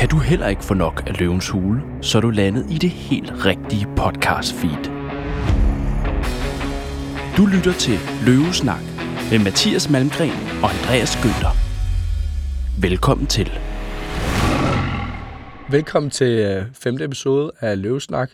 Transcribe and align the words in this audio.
Kan 0.00 0.08
du 0.08 0.18
heller 0.18 0.48
ikke 0.48 0.64
få 0.64 0.74
nok 0.74 1.02
af 1.06 1.18
løvens 1.18 1.48
hule, 1.48 1.82
så 2.02 2.18
er 2.18 2.22
du 2.22 2.30
landet 2.30 2.66
i 2.70 2.78
det 2.78 2.90
helt 2.90 3.32
rigtige 3.44 3.86
podcast 3.96 4.54
feed. 4.54 4.84
Du 7.36 7.46
lytter 7.46 7.72
til 7.72 7.98
Løvesnak 8.26 8.82
med 9.30 9.38
Mathias 9.44 9.90
Malmgren 9.90 10.32
og 10.62 10.70
Andreas 10.70 11.16
Gønder. 11.22 11.54
Velkommen 12.80 13.26
til. 13.26 13.50
Velkommen 15.70 16.10
til 16.10 16.38
øh, 16.38 16.64
femte 16.74 17.04
episode 17.04 17.52
af 17.60 17.82
Løvesnak. 17.82 18.30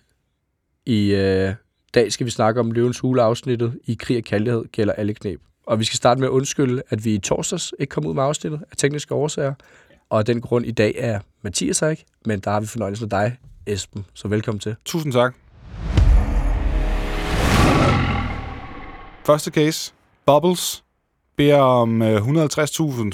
I 0.86 1.14
øh, 1.14 1.54
dag 1.94 2.12
skal 2.12 2.26
vi 2.26 2.30
snakke 2.30 2.60
om 2.60 2.70
Løvens 2.70 2.98
Hule 2.98 3.22
afsnittet 3.22 3.78
i 3.84 3.94
Krig 3.94 4.16
og 4.16 4.24
Kærlighed 4.24 4.64
gælder 4.72 4.92
alle 4.92 5.14
knæb. 5.14 5.40
Og 5.66 5.78
vi 5.78 5.84
skal 5.84 5.96
starte 5.96 6.20
med 6.20 6.28
at 6.28 6.32
undskylde, 6.32 6.82
at 6.88 7.04
vi 7.04 7.14
i 7.14 7.18
torsdags 7.18 7.74
ikke 7.78 7.90
kom 7.90 8.06
ud 8.06 8.14
med 8.14 8.22
afsnittet 8.22 8.60
af 8.70 8.76
tekniske 8.76 9.14
årsager. 9.14 9.54
Og 10.10 10.18
af 10.18 10.24
den 10.24 10.40
grund 10.40 10.66
i 10.66 10.70
dag 10.70 10.94
er 10.98 11.20
Mathias 11.42 11.78
her 11.78 11.88
ikke, 11.88 12.04
men 12.26 12.40
der 12.40 12.50
har 12.50 12.60
vi 12.60 12.66
fornøjelse 12.66 13.04
af 13.04 13.10
dig, 13.10 13.36
Esben. 13.66 14.06
Så 14.14 14.28
velkommen 14.28 14.60
til. 14.60 14.76
Tusind 14.84 15.12
tak. 15.12 15.34
Første 19.26 19.50
case. 19.50 19.92
Bubbles 20.26 20.84
beder 21.36 21.58
om 21.60 22.02
øh, 22.02 22.16
150.000 22.16 22.26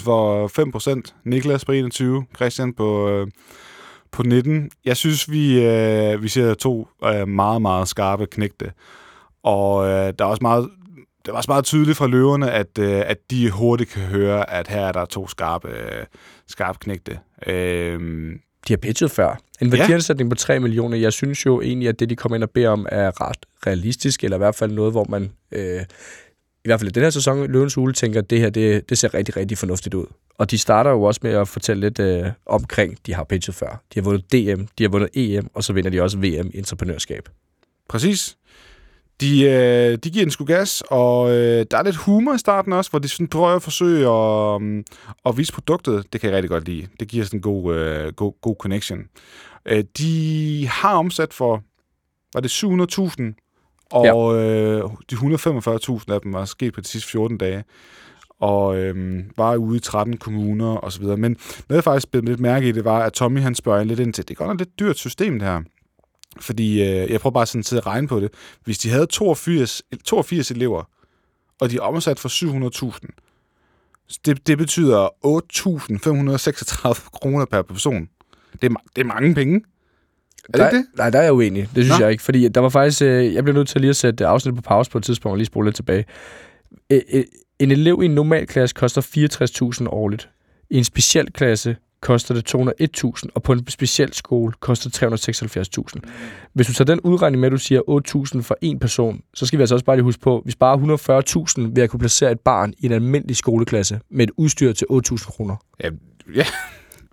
for 0.04 0.48
5%. 0.96 1.22
Niklas 1.24 1.64
på 1.64 1.72
21, 1.72 2.24
Christian 2.36 2.74
på, 2.74 3.08
øh, 3.08 3.26
på 4.10 4.22
19. 4.22 4.70
Jeg 4.84 4.96
synes, 4.96 5.30
vi, 5.30 5.64
øh, 5.64 6.22
vi 6.22 6.28
ser 6.28 6.54
to 6.54 6.88
øh, 7.04 7.28
meget, 7.28 7.62
meget 7.62 7.88
skarpe 7.88 8.26
knægte. 8.26 8.72
Og 9.42 9.84
øh, 9.84 10.12
der 10.18 10.24
er 10.24 10.28
også 10.28 10.42
meget, 10.42 10.70
det 11.24 11.32
var 11.32 11.36
også 11.36 11.50
meget 11.50 11.64
tydeligt 11.64 11.98
fra 11.98 12.06
løverne, 12.06 12.50
at, 12.50 12.78
øh, 12.78 13.02
at 13.06 13.18
de 13.30 13.50
hurtigt 13.50 13.90
kan 13.90 14.02
høre, 14.02 14.50
at 14.50 14.68
her 14.68 14.80
er 14.80 14.92
der 14.92 15.04
to 15.04 15.28
skarpe, 15.28 15.68
øh, 15.68 16.04
skarpe 16.48 16.78
knægte. 16.78 17.18
Øh, 17.46 18.00
De 18.68 18.72
har 18.72 18.76
pitchet 18.76 19.10
før. 19.10 19.40
En 19.60 19.72
værdiansætning 19.72 20.30
på 20.30 20.36
3 20.36 20.60
millioner. 20.60 20.96
Jeg 20.96 21.12
synes 21.12 21.46
jo 21.46 21.60
egentlig, 21.60 21.88
at 21.88 22.00
det, 22.00 22.10
de 22.10 22.16
kommer 22.16 22.36
ind 22.36 22.42
og 22.44 22.50
beder 22.50 22.68
om, 22.68 22.86
er 22.92 23.28
ret 23.28 23.46
realistisk, 23.66 24.24
eller 24.24 24.36
i 24.36 24.38
hvert 24.38 24.54
fald 24.54 24.72
noget, 24.72 24.92
hvor 24.92 25.06
man, 25.08 25.32
øh, 25.52 25.80
i 26.64 26.68
hvert 26.68 26.80
fald 26.80 26.90
i 26.90 26.92
den 26.92 27.02
her 27.02 27.10
sæson, 27.10 27.52
Løvens 27.52 27.74
Hule 27.74 27.92
tænker, 27.92 28.20
at 28.20 28.30
det 28.30 28.40
her, 28.40 28.50
det, 28.50 28.90
det 28.90 28.98
ser 28.98 29.14
rigtig, 29.14 29.36
rigtig 29.36 29.58
fornuftigt 29.58 29.94
ud. 29.94 30.06
Og 30.38 30.50
de 30.50 30.58
starter 30.58 30.90
jo 30.90 31.02
også 31.02 31.20
med 31.22 31.30
at 31.30 31.48
fortælle 31.48 31.80
lidt 31.80 31.98
øh, 31.98 32.26
omkring, 32.46 32.98
de 33.06 33.14
har 33.14 33.24
pitchet 33.24 33.54
før. 33.54 33.82
De 33.94 34.00
har 34.00 34.02
vundet 34.02 34.32
DM, 34.32 34.62
de 34.78 34.84
har 34.84 34.88
vundet 34.88 35.10
EM, 35.14 35.48
og 35.54 35.64
så 35.64 35.72
vinder 35.72 35.90
de 35.90 36.02
også 36.02 36.18
VM 36.18 36.50
i 36.54 36.58
entreprenørskab. 36.58 37.28
Præcis. 37.88 38.36
De, 39.22 39.42
øh, 39.42 39.98
de 40.04 40.10
giver 40.10 40.24
en 40.24 40.30
sgu 40.30 40.44
gas, 40.44 40.82
og 40.90 41.30
øh, 41.30 41.66
der 41.70 41.78
er 41.78 41.82
lidt 41.82 41.96
humor 41.96 42.34
i 42.34 42.38
starten 42.38 42.72
også, 42.72 42.90
hvor 42.90 42.98
de 42.98 43.08
sådan 43.08 43.28
prøver 43.28 43.48
at 43.48 43.62
forsøge 43.62 44.08
at, 44.08 44.56
um, 44.56 44.84
at 45.26 45.36
vise 45.36 45.52
produktet. 45.52 46.12
Det 46.12 46.20
kan 46.20 46.30
jeg 46.30 46.36
rigtig 46.36 46.50
godt 46.50 46.68
lide. 46.68 46.86
Det 47.00 47.08
giver 47.08 47.24
sådan 47.24 47.38
en 47.38 47.42
god, 47.42 47.74
øh, 47.74 48.12
god, 48.12 48.32
god 48.40 48.56
connection. 48.58 48.98
Øh, 49.66 49.84
de 49.98 50.68
har 50.70 50.94
omsat 50.94 51.34
for, 51.34 51.62
var 52.34 52.40
det 52.40 52.50
700.000, 52.50 53.88
og 53.90 54.34
øh, 54.34 54.90
de 55.10 55.14
145.000 55.14 56.12
af 56.12 56.20
dem 56.20 56.32
var 56.32 56.44
sket 56.44 56.74
på 56.74 56.80
de 56.80 56.86
sidste 56.86 57.10
14 57.10 57.38
dage 57.38 57.64
og 58.42 58.76
øhm, 58.78 59.24
var 59.36 59.56
ude 59.56 59.76
i 59.76 59.80
13 59.80 60.16
kommuner 60.16 60.76
og 60.76 60.92
så 60.92 61.00
videre. 61.00 61.16
Men 61.16 61.36
noget, 61.68 61.76
jeg 61.76 61.84
faktisk 61.84 62.10
blev 62.10 62.22
lidt 62.22 62.40
mærke 62.40 62.68
i, 62.68 62.72
det 62.72 62.84
var, 62.84 62.98
at 62.98 63.12
Tommy 63.12 63.40
han 63.40 63.54
spørger 63.54 63.84
lidt 63.84 64.00
ind 64.00 64.12
til, 64.12 64.28
det 64.28 64.34
er 64.34 64.38
godt 64.38 64.48
nok 64.48 64.58
lidt 64.58 64.78
dyrt 64.80 64.98
system, 64.98 65.38
det 65.38 65.48
her. 65.48 65.60
Fordi 66.40 66.82
øh, 66.82 67.10
jeg 67.10 67.20
prøver 67.20 67.32
bare 67.32 67.46
sådan 67.46 67.78
at 67.78 67.86
regne 67.86 68.08
på 68.08 68.20
det. 68.20 68.30
Hvis 68.64 68.78
de 68.78 68.90
havde 68.90 69.06
82, 69.06 69.82
82 70.04 70.50
elever, 70.50 70.88
og 71.60 71.70
de 71.70 71.76
er 71.76 71.80
omsat 71.80 72.18
for 72.18 72.28
700.000, 72.28 73.08
det, 74.24 74.46
det 74.46 74.58
betyder 74.58 75.06
8.536 75.06 77.10
kroner 77.10 77.44
per 77.44 77.62
person. 77.62 78.08
Det 78.62 78.70
er, 78.70 78.74
det 78.96 79.00
er 79.00 79.06
mange 79.06 79.34
penge. 79.34 79.56
Er 79.56 79.60
det 80.52 80.58
der, 80.58 80.68
ikke 80.68 80.76
det? 80.76 80.86
Nej, 80.96 81.10
der 81.10 81.18
er 81.18 81.22
jeg 81.22 81.32
uenig. 81.32 81.68
Det 81.74 81.84
synes 81.84 81.98
Nå. 81.98 82.04
jeg 82.04 82.12
ikke. 82.12 82.22
Fordi 82.22 82.48
der 82.48 82.60
var 82.60 82.68
faktisk... 82.68 83.02
Øh, 83.02 83.34
jeg 83.34 83.44
blev 83.44 83.54
nødt 83.54 83.68
til 83.68 83.80
lige 83.80 83.90
at 83.90 83.96
sætte 83.96 84.26
afsnit 84.26 84.54
på 84.54 84.60
pause 84.60 84.90
på 84.90 84.98
et 84.98 85.04
tidspunkt 85.04 85.32
og 85.32 85.36
lige 85.36 85.46
spole 85.46 85.66
lidt 85.66 85.76
tilbage. 85.76 86.04
Øh, 86.90 87.00
øh, 87.12 87.24
en 87.58 87.70
elev 87.70 87.98
i 88.02 88.04
en 88.04 88.14
normal 88.14 88.46
klasse 88.46 88.74
koster 88.74 89.00
64.000 89.80 89.88
årligt. 89.88 90.30
I 90.70 90.78
en 90.78 90.84
speciel 90.84 91.32
klasse 91.32 91.76
koster 92.02 92.34
det 92.34 92.54
201.000, 92.54 93.28
og 93.34 93.42
på 93.42 93.52
en 93.52 93.68
speciel 93.68 94.12
skole 94.12 94.52
koster 94.60 94.90
det 94.90 95.02
376.000. 95.02 96.00
Hvis 96.52 96.66
du 96.66 96.72
tager 96.72 96.86
den 96.86 97.00
udregning 97.00 97.40
med, 97.40 97.46
at 97.46 97.52
du 97.52 97.58
siger 97.58 97.80
8.000 98.36 98.42
for 98.42 98.56
en 98.60 98.78
person, 98.78 99.20
så 99.34 99.46
skal 99.46 99.58
vi 99.58 99.62
altså 99.62 99.74
også 99.74 99.84
bare 99.84 99.96
lige 99.96 100.04
huske 100.04 100.20
på, 100.20 100.38
at 100.38 100.42
vi 100.46 100.50
sparer 100.50 100.76
140.000 101.68 101.74
ved 101.74 101.82
at 101.82 101.90
kunne 101.90 102.00
placere 102.00 102.32
et 102.32 102.40
barn 102.40 102.72
i 102.78 102.86
en 102.86 102.92
almindelig 102.92 103.36
skoleklasse 103.36 104.00
med 104.10 104.24
et 104.24 104.30
udstyr 104.36 104.72
til 104.72 104.86
8.000 104.90 105.30
kroner. 105.30 105.56
Ja, 105.84 105.90
ja. 106.34 106.44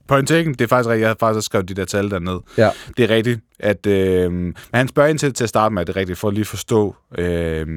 Point 0.10 0.28
taken. 0.28 0.54
Det 0.54 0.62
er 0.62 0.68
faktisk 0.68 0.90
rigtigt. 0.90 1.02
Jeg 1.02 1.10
har 1.10 1.16
faktisk 1.20 1.36
også 1.38 1.46
skrevet 1.46 1.70
de 1.70 1.74
der 1.74 1.86
tal 1.86 2.12
derned. 2.12 2.40
Ja. 2.58 2.70
Det 2.98 3.12
er 3.12 3.16
rigtigt, 3.16 3.40
at... 3.60 3.86
Øh, 3.86 4.32
men 4.32 4.54
han 4.74 4.88
spørger 4.88 5.10
ind 5.10 5.20
til, 5.20 5.34
til 5.34 5.44
at 5.44 5.50
starte 5.50 5.74
med, 5.74 5.82
at 5.82 5.88
det 5.88 5.96
er 5.96 6.00
rigtigt, 6.00 6.20
for 6.20 6.28
at 6.28 6.34
lige 6.34 6.46
forstå 6.46 6.96
øh, 7.18 7.68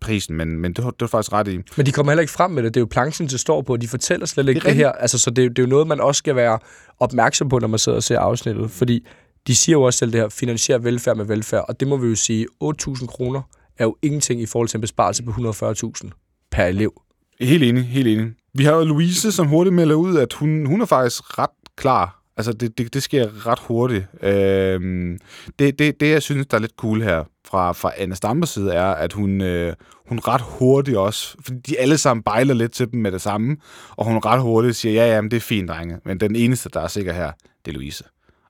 prisen, 0.00 0.36
men, 0.36 0.60
men 0.60 0.72
det, 0.72 0.84
det 0.84 1.02
er 1.02 1.06
faktisk 1.06 1.32
ret 1.32 1.48
i. 1.48 1.58
Men 1.76 1.86
de 1.86 1.92
kommer 1.92 2.12
heller 2.12 2.20
ikke 2.20 2.32
frem 2.32 2.50
med 2.50 2.62
det. 2.62 2.74
Det 2.74 2.80
er 2.80 2.82
jo 2.82 2.86
planchen, 2.90 3.28
det 3.28 3.40
står 3.40 3.62
på. 3.62 3.76
De 3.76 3.88
fortæller 3.88 4.26
slet 4.26 4.48
ikke 4.48 4.58
Det 4.60 4.66
det, 4.66 4.74
her. 4.76 4.92
Altså, 4.92 5.18
så 5.18 5.30
det, 5.30 5.44
er- 5.44 5.48
det 5.48 5.58
er 5.58 5.62
jo 5.62 5.68
noget, 5.68 5.86
man 5.86 6.00
også 6.00 6.18
skal 6.18 6.36
være 6.36 6.58
opmærksom 7.00 7.48
på, 7.48 7.58
når 7.58 7.68
man 7.68 7.78
sidder 7.78 7.96
og 7.96 8.02
ser 8.02 8.18
afsnittet. 8.18 8.70
Fordi 8.70 9.06
de 9.46 9.54
siger 9.54 9.76
jo 9.76 9.82
også 9.82 9.98
selv 9.98 10.12
det 10.12 10.20
her, 10.20 10.28
finansiere 10.28 10.84
velfærd 10.84 11.16
med 11.16 11.24
velfærd. 11.24 11.64
Og 11.68 11.80
det 11.80 11.88
må 11.88 11.96
vi 11.96 12.08
jo 12.08 12.14
sige, 12.14 12.46
8.000 12.64 13.06
kroner 13.06 13.42
er 13.78 13.84
jo 13.84 13.96
ingenting 14.02 14.40
i 14.42 14.46
forhold 14.46 14.68
til 14.68 14.76
en 14.76 14.80
besparelse 14.80 15.22
på 15.22 15.30
140.000 15.30 16.48
per 16.50 16.64
elev. 16.64 16.92
Helt 17.40 17.62
enig, 17.62 17.84
helt 17.84 18.08
enig. 18.08 18.26
Vi 18.54 18.64
har 18.64 18.72
jo 18.76 18.84
Louise, 18.84 19.32
som 19.32 19.46
hurtigt 19.46 19.74
melder 19.74 19.94
ud, 19.94 20.16
at 20.16 20.32
hun, 20.32 20.66
hun 20.66 20.80
er 20.80 20.86
faktisk 20.86 21.38
ret 21.38 21.50
klar. 21.76 22.22
Altså, 22.36 22.52
det, 22.52 22.78
det, 22.78 22.94
det 22.94 23.02
sker 23.02 23.46
ret 23.46 23.58
hurtigt. 23.58 24.06
Øhm, 24.22 25.18
det, 25.58 25.78
det, 25.78 26.00
det, 26.00 26.10
jeg 26.10 26.22
synes, 26.22 26.46
der 26.46 26.56
er 26.56 26.60
lidt 26.60 26.76
cool 26.76 27.02
her 27.02 27.24
fra, 27.44 27.72
fra 27.72 27.92
Anna 27.96 28.14
Stampers 28.14 28.48
side, 28.48 28.72
er, 28.72 28.86
at 28.86 29.12
hun, 29.12 29.40
øh, 29.40 29.74
hun 30.06 30.18
ret 30.18 30.40
hurtigt 30.40 30.96
også, 30.96 31.36
fordi 31.40 31.58
de 31.58 31.78
alle 31.78 31.98
sammen 31.98 32.22
bejler 32.22 32.54
lidt 32.54 32.72
til 32.72 32.92
dem 32.92 33.00
med 33.00 33.12
det 33.12 33.20
samme, 33.20 33.56
og 33.90 34.04
hun 34.04 34.18
ret 34.18 34.40
hurtigt 34.40 34.76
siger, 34.76 35.04
ja, 35.04 35.14
ja, 35.14 35.20
men 35.20 35.30
det 35.30 35.36
er 35.36 35.40
fint, 35.40 35.68
drenge, 35.68 36.00
men 36.04 36.20
den 36.20 36.36
eneste, 36.36 36.68
der 36.68 36.80
er 36.80 36.88
sikker 36.88 37.12
her, 37.12 37.32
det 37.64 37.70
er 37.70 37.74
Louise. 37.74 38.04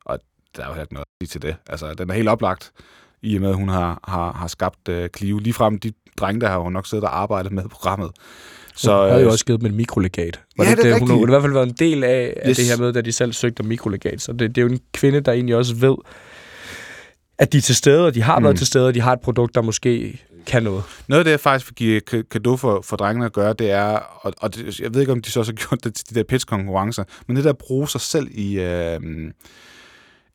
Og 0.04 0.18
der 0.56 0.62
er 0.62 0.74
jo 0.74 0.80
ikke 0.80 0.94
noget 0.94 1.06
at 1.20 1.26
sige 1.26 1.40
til 1.40 1.42
det. 1.42 1.56
Altså, 1.66 1.94
den 1.94 2.10
er 2.10 2.14
helt 2.14 2.28
oplagt, 2.28 2.72
i 3.22 3.36
og 3.36 3.40
med, 3.40 3.50
at 3.50 3.56
hun 3.56 3.68
har, 3.68 4.00
har, 4.04 4.32
har 4.32 4.46
skabt 4.46 4.88
øh, 4.88 5.08
Clio. 5.16 5.38
Ligefrem 5.38 5.78
de 5.78 5.92
drenge, 6.16 6.40
der 6.40 6.48
har 6.48 6.58
hun 6.58 6.72
nok 6.72 6.86
siddet 6.86 7.04
og 7.04 7.18
arbejdet 7.18 7.52
med 7.52 7.68
programmet. 7.68 8.10
Så 8.76 8.92
hun 9.00 9.08
havde 9.08 9.20
jo 9.22 9.26
øh, 9.26 9.32
også 9.32 9.44
givet 9.44 9.60
dem 9.60 9.66
et 9.66 9.74
mikrolegat. 9.74 10.40
Var 10.58 10.64
Ja, 10.64 10.70
ikke 10.70 10.82
det 10.82 10.90
er 10.90 10.98
Hun 10.98 11.08
har 11.08 11.14
rigtigt. 11.14 11.28
i 11.28 11.32
hvert 11.32 11.42
fald 11.42 11.52
været 11.52 11.68
en 11.68 11.74
del 11.78 12.04
af, 12.04 12.34
af 12.42 12.48
Yes. 12.50 12.56
det 12.56 12.66
her 12.66 12.76
med, 12.76 12.92
da 12.92 13.00
de 13.00 13.12
selv 13.12 13.32
søgte 13.32 13.60
om 13.60 13.66
mikrolegat. 13.66 14.20
Så 14.22 14.32
det, 14.32 14.40
det 14.40 14.58
er 14.58 14.62
jo 14.62 14.68
en 14.72 14.80
kvinde, 14.92 15.20
der 15.20 15.32
egentlig 15.32 15.56
også 15.56 15.74
ved, 15.74 15.94
at 17.38 17.52
de 17.52 17.58
er 17.58 17.62
til 17.62 17.76
stede, 17.76 18.06
og 18.06 18.14
de 18.14 18.22
har 18.22 18.38
mm. 18.38 18.44
været 18.44 18.56
til 18.58 18.66
stede, 18.66 18.86
og 18.88 18.94
de 18.94 19.00
har 19.00 19.12
et 19.12 19.20
produkt, 19.20 19.54
der 19.54 19.62
måske 19.62 20.20
kan 20.46 20.62
noget. 20.62 20.82
Noget 21.08 21.18
af 21.18 21.24
det, 21.24 21.30
jeg 21.30 21.40
faktisk 21.40 21.70
vil 21.70 21.74
give 21.74 22.00
ka- 22.14 22.28
kado 22.30 22.56
for, 22.56 22.80
for 22.84 22.96
drengene 22.96 23.26
at 23.26 23.32
gøre, 23.32 23.52
det 23.52 23.70
er, 23.70 23.98
og, 24.20 24.32
og 24.40 24.54
det, 24.54 24.80
jeg 24.80 24.94
ved 24.94 25.00
ikke, 25.00 25.12
om 25.12 25.22
de 25.22 25.30
så 25.30 25.40
også 25.40 25.52
har 25.52 25.56
gjort 25.68 25.84
det 25.84 25.94
til 25.94 26.10
de 26.10 26.14
der 26.14 26.22
pitch-konkurrencer, 26.24 27.04
men 27.26 27.36
det 27.36 27.44
der 27.44 27.50
at 27.50 27.58
bruge 27.58 27.88
sig 27.88 28.00
selv 28.00 28.28
i, 28.30 28.58
øh, 28.60 29.00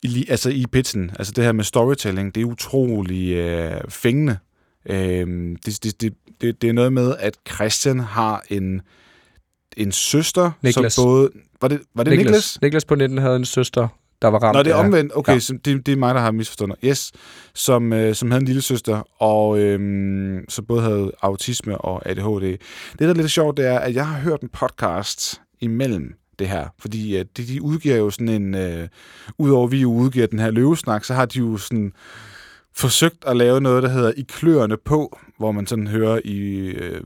i, 0.03 0.25
altså 0.30 0.50
i 0.50 0.66
pitchen, 0.72 1.12
altså 1.19 1.34
det 1.35 1.44
her 1.44 1.51
med 1.51 1.63
storytelling, 1.63 2.35
det 2.35 2.41
er 2.41 2.46
utrolig 2.46 3.31
øh, 3.31 3.81
fængende. 3.90 4.38
Øh, 4.86 5.58
det, 5.66 5.84
det, 5.84 6.02
det, 6.02 6.14
det, 6.42 6.62
det 6.62 6.69
er 6.69 6.74
noget 6.74 6.94
med, 6.94 7.16
at 7.19 7.38
Christian 7.53 8.00
har 8.00 8.44
en, 8.50 8.81
en 9.78 9.92
søster, 9.92 10.52
Niklas. 10.62 10.94
som 10.94 11.06
både... 11.06 11.30
Var 11.62 11.68
det, 11.68 11.81
var 11.96 12.03
det 12.03 12.12
Niklas? 12.12 12.25
Niklas? 12.28 12.62
Niklas 12.62 12.86
på 12.86 12.96
19 12.96 13.18
havde 13.18 13.36
en 13.36 13.46
søster, 13.46 13.88
der 14.22 14.28
var 14.28 14.40
ramt 14.40 14.56
Nå, 14.56 14.64
det 14.64 14.72
er 14.72 14.75
omvendt. 14.75 15.12
Okay, 15.16 15.34
Ja. 15.34 15.40
så 15.40 15.53
det, 15.66 15.86
det 15.86 15.92
er 15.92 15.96
mig, 15.96 16.16
der 16.16 16.22
har 16.22 16.31
misforstået. 16.31 16.75
Yes, 16.86 17.12
som, 17.56 17.94
øh, 17.94 18.16
som 18.16 18.31
havde 18.31 18.42
en 18.42 18.46
lille 18.46 18.62
søster, 18.62 19.22
og 19.22 19.59
øhm, 19.59 20.46
som 20.50 20.66
både 20.66 20.81
havde 20.81 21.12
autisme 21.22 21.78
og 21.78 22.09
ADHD. 22.09 22.42
Det, 22.42 22.59
der 23.00 23.09
er 23.09 23.13
lidt 23.13 23.31
sjovt, 23.31 23.58
det 23.58 23.68
er, 23.68 23.80
at 23.80 23.96
jeg 23.96 24.08
har 24.08 24.19
hørt 24.19 24.42
en 24.42 24.50
podcast 24.50 25.42
imellem 25.59 26.13
det 26.40 26.50
her, 26.50 26.68
fordi 26.80 27.18
øh, 27.18 27.25
de, 27.38 27.48
de 27.48 27.62
udgiver 27.62 27.96
jo 27.96 28.09
sådan 28.09 28.30
en, 28.30 28.56
øh, 28.56 28.88
udover 29.38 29.66
at 29.66 29.72
vi 29.72 29.81
jo 29.81 29.92
udgiver 29.94 30.27
den 30.27 30.39
her 30.39 30.51
løvesnak, 30.51 31.04
så 31.04 31.13
har 31.13 31.25
de 31.25 31.39
jo 31.39 31.57
sådan 31.57 31.94
forsøgt 32.75 33.23
at 33.27 33.38
lave 33.38 33.62
noget, 33.62 33.83
der 33.83 33.89
hedder 33.89 34.12
I 34.18 34.21
kløerne 34.21 34.77
på, 34.77 35.19
hvor 35.38 35.51
man 35.51 35.68
sådan 35.68 35.88
hører 35.88 36.21
i, 36.25 36.50
øh, 36.68 37.01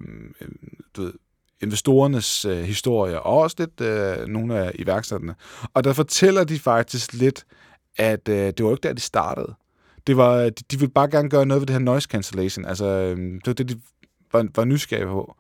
du 0.96 1.02
ved, 1.02 1.14
investorernes 1.62 2.46
øh, 2.46 2.64
historier, 2.64 3.18
og 3.18 3.38
også 3.38 3.56
lidt 3.60 3.82
øh, 3.82 4.28
nogle 4.28 4.60
af 4.60 4.72
iværksætterne. 4.76 5.36
Og 5.74 5.84
der 5.84 5.94
fortæller 5.94 6.44
de 6.44 6.60
faktisk 6.60 7.14
lidt, 7.14 7.46
at 7.98 8.30
øh, 8.30 8.36
det 8.36 8.64
var 8.64 8.70
jo 8.70 8.76
ikke 8.76 8.88
der, 8.88 8.94
de 8.94 9.02
startede. 9.02 9.56
Det 10.08 10.18
var, 10.18 10.44
de, 10.44 10.64
de 10.72 10.80
ville 10.80 10.92
bare 10.94 11.10
gerne 11.10 11.30
gøre 11.30 11.46
noget 11.46 11.62
ved 11.62 11.68
det 11.68 11.74
her 11.74 11.80
noise 11.80 12.08
cancellation. 12.12 12.66
Altså, 12.66 12.86
øh, 12.86 13.18
det 13.18 13.48
var 13.48 13.54
det, 13.54 13.70
de 13.70 13.82
var, 14.34 14.48
var 14.56 14.66
nysgerrige 14.66 15.08
på. 15.08 15.36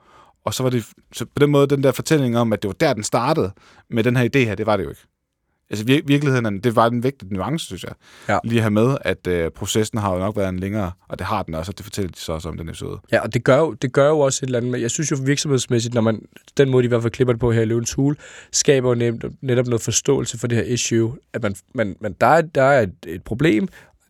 Og 0.45 0.53
så 0.53 0.63
var 0.63 0.69
det 0.69 0.85
så 1.13 1.25
på 1.25 1.39
den 1.39 1.51
måde, 1.51 1.67
den 1.67 1.83
der 1.83 1.91
fortælling 1.91 2.37
om, 2.37 2.53
at 2.53 2.61
det 2.61 2.67
var 2.67 2.73
der, 2.73 2.93
den 2.93 3.03
startede 3.03 3.51
med 3.89 4.03
den 4.03 4.15
her 4.15 4.23
idé 4.23 4.37
her, 4.37 4.55
det 4.55 4.65
var 4.65 4.77
det 4.77 4.83
jo 4.83 4.89
ikke. 4.89 5.01
Altså 5.69 5.85
vir- 5.85 6.05
virkeligheden, 6.05 6.59
det 6.59 6.75
var 6.75 6.87
en 6.87 7.03
vigtig 7.03 7.27
nuance, 7.31 7.65
synes 7.65 7.83
jeg. 7.83 7.91
Ja. 8.29 8.39
Lige 8.43 8.61
have 8.61 8.71
med, 8.71 8.97
at 9.01 9.27
øh, 9.27 9.51
processen 9.51 9.99
har 9.99 10.13
jo 10.13 10.19
nok 10.19 10.37
været 10.37 10.49
en 10.49 10.59
længere, 10.59 10.91
og 11.07 11.19
det 11.19 11.27
har 11.27 11.43
den 11.43 11.55
også, 11.55 11.71
og 11.71 11.77
det 11.77 11.83
fortæller 11.83 12.11
de 12.11 12.19
så 12.19 12.33
også 12.33 12.49
om 12.49 12.57
den 12.57 12.69
episode. 12.69 12.99
Ja, 13.11 13.19
og 13.21 13.33
det 13.33 13.43
gør, 13.43 13.57
jo, 13.57 13.73
det 13.73 13.93
gør 13.93 14.09
jo 14.09 14.19
også 14.19 14.39
et 14.43 14.47
eller 14.47 14.59
andet 14.59 14.81
jeg 14.81 14.91
synes 14.91 15.11
jo 15.11 15.17
virksomhedsmæssigt, 15.23 15.93
når 15.93 16.01
man, 16.01 16.21
den 16.57 16.69
måde 16.69 16.83
de 16.83 16.85
i 16.85 16.87
hvert 16.87 17.01
fald 17.01 17.11
klipper 17.11 17.33
det 17.33 17.39
på 17.39 17.51
her 17.51 17.61
i 17.61 17.65
Løvens 17.65 17.93
Hule, 17.93 18.15
skaber 18.51 18.89
jo 18.89 18.95
netop, 18.95 19.31
netop 19.41 19.65
noget 19.67 19.81
forståelse 19.81 20.39
for 20.39 20.47
det 20.47 20.57
her 20.57 20.65
issue, 20.65 21.17
at 21.33 21.43
man, 21.43 21.55
man, 21.73 21.95
man 21.99 22.15
der, 22.21 22.27
er, 22.27 22.41
der 22.41 22.63
er 22.63 22.81
et, 22.81 22.93
et 23.07 23.23
problem, 23.23 23.67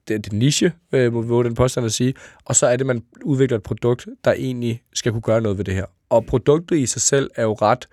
det 0.07 0.13
er 0.13 0.17
det 0.17 0.33
niche, 0.33 0.73
øh, 0.91 1.13
må 1.13 1.41
vi 1.41 1.47
den 1.47 1.55
påstand 1.55 1.85
at 1.85 1.93
sige, 1.93 2.13
og 2.45 2.55
så 2.55 2.67
er 2.67 2.77
det, 2.77 2.85
man 2.85 3.03
udvikler 3.23 3.57
et 3.57 3.63
produkt, 3.63 4.07
der 4.23 4.33
egentlig 4.33 4.81
skal 4.93 5.11
kunne 5.11 5.21
gøre 5.21 5.41
noget 5.41 5.57
ved 5.57 5.65
det 5.65 5.73
her. 5.73 5.85
Og 6.09 6.25
produktet 6.25 6.77
i 6.77 6.85
sig 6.85 7.01
selv 7.01 7.29
er 7.35 7.43
jo 7.43 7.53
ret 7.53 7.87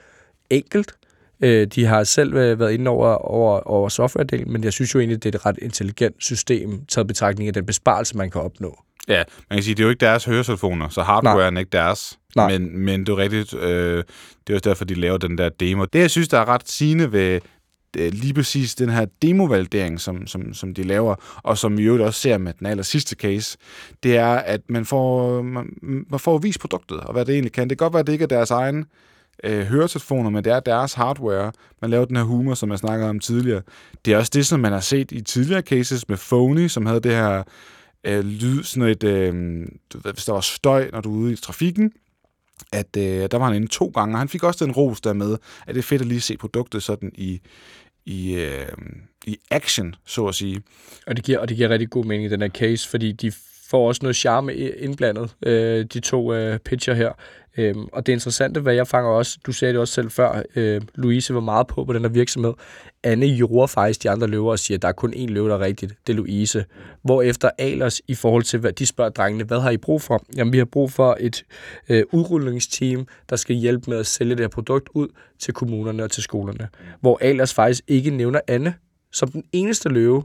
enkelt. 0.50 0.94
Øh, 1.42 1.66
de 1.66 1.84
har 1.84 2.04
selv 2.04 2.34
øh, 2.34 2.60
været 2.60 2.72
inde 2.72 2.90
over, 2.90 3.08
over, 3.08 3.60
over 3.60 3.88
software-delen, 3.88 4.50
men 4.50 4.64
jeg 4.64 4.72
synes 4.72 4.94
jo 4.94 4.98
egentlig, 4.98 5.22
det 5.22 5.34
er 5.34 5.38
et 5.38 5.46
ret 5.46 5.58
intelligent 5.62 6.16
system, 6.18 6.86
taget 6.86 7.06
betragtning 7.06 7.48
af 7.48 7.54
den 7.54 7.66
besparelse, 7.66 8.16
man 8.16 8.30
kan 8.30 8.40
opnå. 8.40 8.78
Ja, 9.08 9.22
man 9.50 9.56
kan 9.56 9.62
sige, 9.62 9.74
det 9.74 9.82
er 9.82 9.84
jo 9.84 9.90
ikke 9.90 10.00
deres 10.00 10.24
høretelefoner, 10.24 10.88
så 10.88 11.02
hardwaren 11.02 11.56
er 11.56 11.60
ikke 11.60 11.70
deres. 11.70 12.18
Nej. 12.36 12.58
Men, 12.58 12.78
men 12.78 13.00
det 13.00 13.08
er 13.08 13.16
rigtigt, 13.16 13.54
øh, 13.54 14.04
det 14.46 14.52
er 14.52 14.54
også 14.54 14.68
derfor, 14.68 14.84
de 14.84 14.94
laver 14.94 15.18
den 15.18 15.38
der 15.38 15.48
demo. 15.48 15.84
Det, 15.84 15.98
jeg 15.98 16.10
synes, 16.10 16.28
der 16.28 16.38
er 16.38 16.48
ret 16.48 16.68
sigende 16.68 17.12
ved 17.12 17.40
øh, 17.98 18.12
lige 18.12 18.34
præcis 18.34 18.74
den 18.74 18.88
her 18.88 19.06
demovalidering, 19.22 20.00
som, 20.00 20.26
som, 20.26 20.54
som 20.54 20.74
de 20.74 20.82
laver, 20.82 21.14
og 21.42 21.58
som 21.58 21.78
vi 21.78 21.82
jo 21.82 22.04
også 22.04 22.20
ser 22.20 22.38
med 22.38 22.52
den 22.58 22.66
aller 22.66 22.84
sidste 22.84 23.16
case, 23.16 23.58
det 24.02 24.16
er, 24.16 24.34
at 24.34 24.60
man 24.68 24.84
får, 24.84 25.42
man, 25.42 25.66
man 25.82 26.20
får 26.20 26.38
vist 26.38 26.60
produktet, 26.60 27.00
og 27.00 27.12
hvad 27.12 27.24
det 27.24 27.32
egentlig 27.32 27.52
kan. 27.52 27.70
Det 27.70 27.78
kan 27.78 27.84
godt 27.84 27.92
være, 27.92 28.00
at 28.00 28.06
det 28.06 28.12
ikke 28.12 28.22
er 28.22 28.28
deres 28.28 28.50
egen 28.50 28.84
øh, 29.42 29.64
høretelefoner, 29.64 30.30
men 30.30 30.44
det 30.44 30.52
er 30.52 30.60
deres 30.60 30.94
hardware. 30.94 31.52
Man 31.80 31.90
laver 31.90 32.04
den 32.04 32.16
her 32.16 32.24
humor, 32.24 32.54
som 32.54 32.70
jeg 32.70 32.78
snakkede 32.78 33.10
om 33.10 33.18
tidligere. 33.18 33.62
Det 34.04 34.12
er 34.12 34.18
også 34.18 34.30
det, 34.34 34.46
som 34.46 34.60
man 34.60 34.72
har 34.72 34.80
set 34.80 35.12
i 35.12 35.20
tidligere 35.20 35.62
cases 35.62 36.08
med 36.08 36.16
Phony, 36.16 36.68
som 36.68 36.86
havde 36.86 37.00
det 37.00 37.12
her 37.12 37.42
øh, 38.04 38.24
lyd, 38.24 38.62
sådan 38.62 38.88
et, 38.88 39.04
øh, 39.04 39.66
du 39.92 39.98
ved, 40.04 40.12
hvis 40.12 40.24
der 40.24 40.32
var 40.32 40.40
støj, 40.40 40.90
når 40.92 41.00
du 41.00 41.14
er 41.14 41.18
ude 41.18 41.32
i 41.32 41.36
trafikken, 41.36 41.92
at 42.72 42.96
øh, 42.96 43.28
der 43.30 43.38
var 43.38 43.46
han 43.46 43.56
inde 43.56 43.66
to 43.66 43.86
gange, 43.94 44.14
og 44.14 44.18
han 44.18 44.28
fik 44.28 44.42
også 44.42 44.64
den 44.64 44.72
ros 44.72 45.00
der 45.00 45.12
med, 45.12 45.36
at 45.66 45.74
det 45.74 45.78
er 45.78 45.82
fedt 45.82 46.02
at 46.02 46.08
lige 46.08 46.20
se 46.20 46.36
produktet 46.36 46.82
sådan 46.82 47.12
i, 47.14 47.40
i, 48.06 48.34
øh, 48.34 48.66
i 49.26 49.38
action, 49.50 49.94
så 50.06 50.26
at 50.26 50.34
sige. 50.34 50.62
Og 51.06 51.16
det 51.16 51.24
giver, 51.24 51.38
og 51.38 51.48
det 51.48 51.56
giver 51.56 51.68
rigtig 51.68 51.90
god 51.90 52.04
mening 52.04 52.26
i 52.26 52.28
den 52.28 52.42
her 52.42 52.48
case, 52.48 52.88
fordi 52.88 53.12
de 53.12 53.32
får 53.70 53.88
også 53.88 53.98
noget 54.02 54.16
charme 54.16 54.54
indblandet, 54.54 55.36
øh, 55.46 55.84
de 55.84 56.00
to 56.00 56.34
øh, 56.34 56.58
pitcher 56.58 56.94
her. 56.94 57.12
Øhm, 57.56 57.86
og 57.92 58.06
det 58.06 58.12
interessante, 58.12 58.60
hvad 58.60 58.74
jeg 58.74 58.86
fanger 58.86 59.10
også, 59.10 59.38
du 59.46 59.52
sagde 59.52 59.72
det 59.72 59.80
også 59.80 59.94
selv 59.94 60.10
før, 60.10 60.42
øh, 60.56 60.80
Louise 60.94 61.34
var 61.34 61.40
meget 61.40 61.66
på 61.66 61.84
på 61.84 61.92
den 61.92 62.02
her 62.02 62.08
virksomhed. 62.08 62.52
Anne 63.04 63.26
jorder 63.26 63.66
faktisk 63.66 64.02
de 64.02 64.10
andre 64.10 64.26
løver 64.26 64.50
og 64.50 64.58
siger, 64.58 64.78
at 64.78 64.82
der 64.82 64.88
er 64.88 64.92
kun 64.92 65.14
én 65.14 65.26
løve, 65.26 65.48
der 65.48 65.54
er 65.54 65.60
rigtigt. 65.60 65.94
Det 66.06 66.12
er 66.12 66.16
Louise. 66.16 66.64
Hvorefter 67.02 67.50
Alers 67.58 68.00
i 68.08 68.14
forhold 68.14 68.42
til, 68.42 68.58
hvad 68.58 68.72
de 68.72 68.86
spørger 68.86 69.10
drengene, 69.10 69.44
hvad 69.44 69.60
har 69.60 69.70
I 69.70 69.76
brug 69.76 70.02
for? 70.02 70.24
Jamen, 70.36 70.52
vi 70.52 70.58
har 70.58 70.64
brug 70.64 70.92
for 70.92 71.16
et 71.20 71.44
øh, 71.88 72.04
udrullingsteam, 72.12 73.06
der 73.30 73.36
skal 73.36 73.56
hjælpe 73.56 73.90
med 73.90 73.98
at 73.98 74.06
sælge 74.06 74.30
det 74.30 74.40
her 74.40 74.48
produkt 74.48 74.88
ud 74.94 75.08
til 75.38 75.54
kommunerne 75.54 76.04
og 76.04 76.10
til 76.10 76.22
skolerne. 76.22 76.68
Hvor 77.00 77.18
Alers 77.20 77.54
faktisk 77.54 77.84
ikke 77.88 78.10
nævner 78.10 78.40
Anne 78.48 78.74
som 79.12 79.28
den 79.30 79.44
eneste 79.52 79.88
løve, 79.88 80.24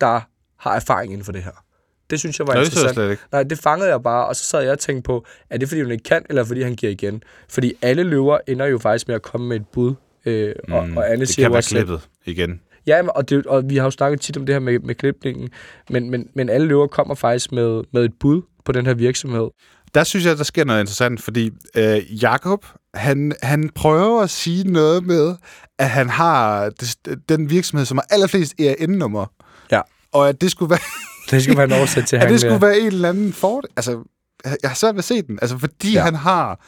der 0.00 0.20
har 0.56 0.76
erfaring 0.76 1.12
inden 1.12 1.24
for 1.24 1.32
det 1.32 1.42
her. 1.42 1.64
Det 2.10 2.18
synes 2.20 2.38
jeg 2.38 2.46
var 2.46 2.54
Nå, 2.54 2.60
det 2.60 2.66
interessant. 2.66 2.94
slet 2.94 3.10
ikke. 3.10 3.22
Nej, 3.32 3.42
det 3.42 3.58
fangede 3.58 3.90
jeg 3.90 4.02
bare, 4.02 4.26
og 4.26 4.36
så 4.36 4.44
sad 4.44 4.62
jeg 4.62 4.72
og 4.72 4.78
tænkte 4.78 5.02
på, 5.06 5.26
er 5.50 5.58
det 5.58 5.68
fordi 5.68 5.82
hun 5.82 5.90
ikke 5.92 6.04
kan, 6.04 6.22
eller 6.28 6.44
fordi 6.44 6.62
han 6.62 6.74
giver 6.74 6.92
igen? 6.92 7.22
Fordi 7.48 7.72
alle 7.82 8.02
løver 8.02 8.38
ender 8.46 8.66
jo 8.66 8.78
faktisk 8.78 9.08
med 9.08 9.14
at 9.14 9.22
komme 9.22 9.48
med 9.48 9.56
et 9.56 9.66
bud. 9.72 9.94
Øh, 10.26 10.54
og, 10.68 10.78
og 10.78 11.06
Anne 11.06 11.14
Mm, 11.14 11.20
det 11.20 11.28
siger 11.28 11.44
kan 11.48 11.52
være 11.52 11.62
klippet 11.62 12.00
igen. 12.26 12.60
Ja, 12.86 13.08
og, 13.08 13.28
det, 13.30 13.46
og 13.46 13.70
vi 13.70 13.76
har 13.76 13.84
jo 13.84 13.90
snakket 13.90 14.20
tit 14.20 14.36
om 14.36 14.46
det 14.46 14.54
her 14.54 14.60
med, 14.60 14.78
med 14.78 14.94
klipningen, 14.94 15.48
men, 15.90 16.10
men, 16.10 16.28
men 16.34 16.48
alle 16.48 16.66
løver 16.66 16.86
kommer 16.86 17.14
faktisk 17.14 17.52
med, 17.52 17.82
med 17.92 18.04
et 18.04 18.12
bud 18.20 18.42
på 18.64 18.72
den 18.72 18.86
her 18.86 18.94
virksomhed. 18.94 19.48
Der 19.94 20.04
synes 20.04 20.26
jeg, 20.26 20.38
der 20.38 20.44
sker 20.44 20.64
noget 20.64 20.80
interessant, 20.80 21.22
fordi 21.22 21.50
øh, 21.76 22.22
Jakob, 22.22 22.66
han, 22.94 23.32
han 23.42 23.70
prøver 23.74 24.22
at 24.22 24.30
sige 24.30 24.70
noget 24.72 25.06
med, 25.06 25.34
at 25.78 25.90
han 25.90 26.08
har 26.08 26.70
det, 26.70 27.18
den 27.28 27.50
virksomhed, 27.50 27.86
som 27.86 27.98
har 27.98 28.06
allerflest 28.10 28.54
ERN-nummer. 28.60 29.26
Ja. 29.70 29.80
Og 30.12 30.28
at 30.28 30.40
det 30.40 30.50
skulle 30.50 30.70
være, 30.70 30.78
Det 31.30 31.42
skal 31.42 31.56
være 31.56 31.64
en 31.66 31.72
oversæt 31.72 32.04
til 32.04 32.16
at 32.16 32.28
det 32.30 32.40
skulle 32.40 32.60
være 32.62 32.78
en 32.80 32.86
eller 32.86 33.08
anden 33.08 33.32
fordel. 33.32 33.70
Altså, 33.76 34.02
jeg 34.44 34.70
har 34.70 34.74
svært 34.74 34.94
ved 34.94 34.98
at 34.98 35.04
se 35.04 35.22
den. 35.22 35.38
Altså, 35.42 35.58
fordi 35.58 35.92
Ja. 35.92 36.02
han 36.02 36.14
har 36.14 36.60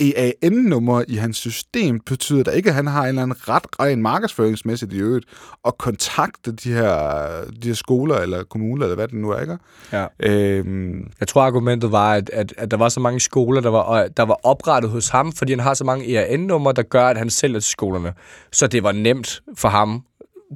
EAN-nummer 0.00 1.04
i 1.08 1.16
hans 1.16 1.36
system, 1.36 2.00
betyder 2.00 2.42
det 2.42 2.54
ikke, 2.54 2.68
at 2.68 2.74
han 2.74 2.86
har 2.86 3.02
en 3.02 3.08
eller 3.08 3.22
anden 3.22 3.48
ret 3.48 3.62
ren 3.80 4.02
markedsføringsmæssigt 4.02 4.92
i 4.92 4.96
øvrigt, 4.98 5.26
og 5.62 5.78
kontakte 5.78 6.52
de 6.52 6.72
her, 6.72 7.28
de 7.62 7.68
her 7.68 7.74
skoler 7.74 8.14
eller 8.18 8.44
kommuner, 8.44 8.84
eller 8.84 8.94
hvad 8.94 9.08
det 9.08 9.14
nu 9.18 9.30
er, 9.30 9.40
ikke? 9.40 9.58
Ja. 9.92 10.06
Øhm, 10.20 11.10
Jeg 11.20 11.28
tror, 11.28 11.42
argumentet 11.42 11.92
var, 11.92 12.12
at, 12.14 12.30
at, 12.32 12.54
at 12.58 12.70
der 12.70 12.76
var 12.76 12.88
så 12.88 13.00
mange 13.00 13.20
skoler, 13.20 13.60
der 13.60 13.70
var, 13.70 14.06
der 14.08 14.22
var 14.22 14.38
oprettet 14.42 14.90
hos 14.90 15.08
ham, 15.08 15.32
fordi 15.32 15.52
han 15.52 15.60
har 15.60 15.74
så 15.74 15.84
mange 15.84 16.16
ERN-numre, 16.16 16.72
der 16.72 16.82
gør, 16.82 17.06
at 17.08 17.16
han 17.18 17.30
sælger 17.30 17.60
til 17.60 17.70
skolerne. 17.70 18.12
Så 18.52 18.66
det 18.66 18.82
var 18.82 18.92
nemt 18.92 19.40
for 19.56 19.68
ham. 19.68 20.02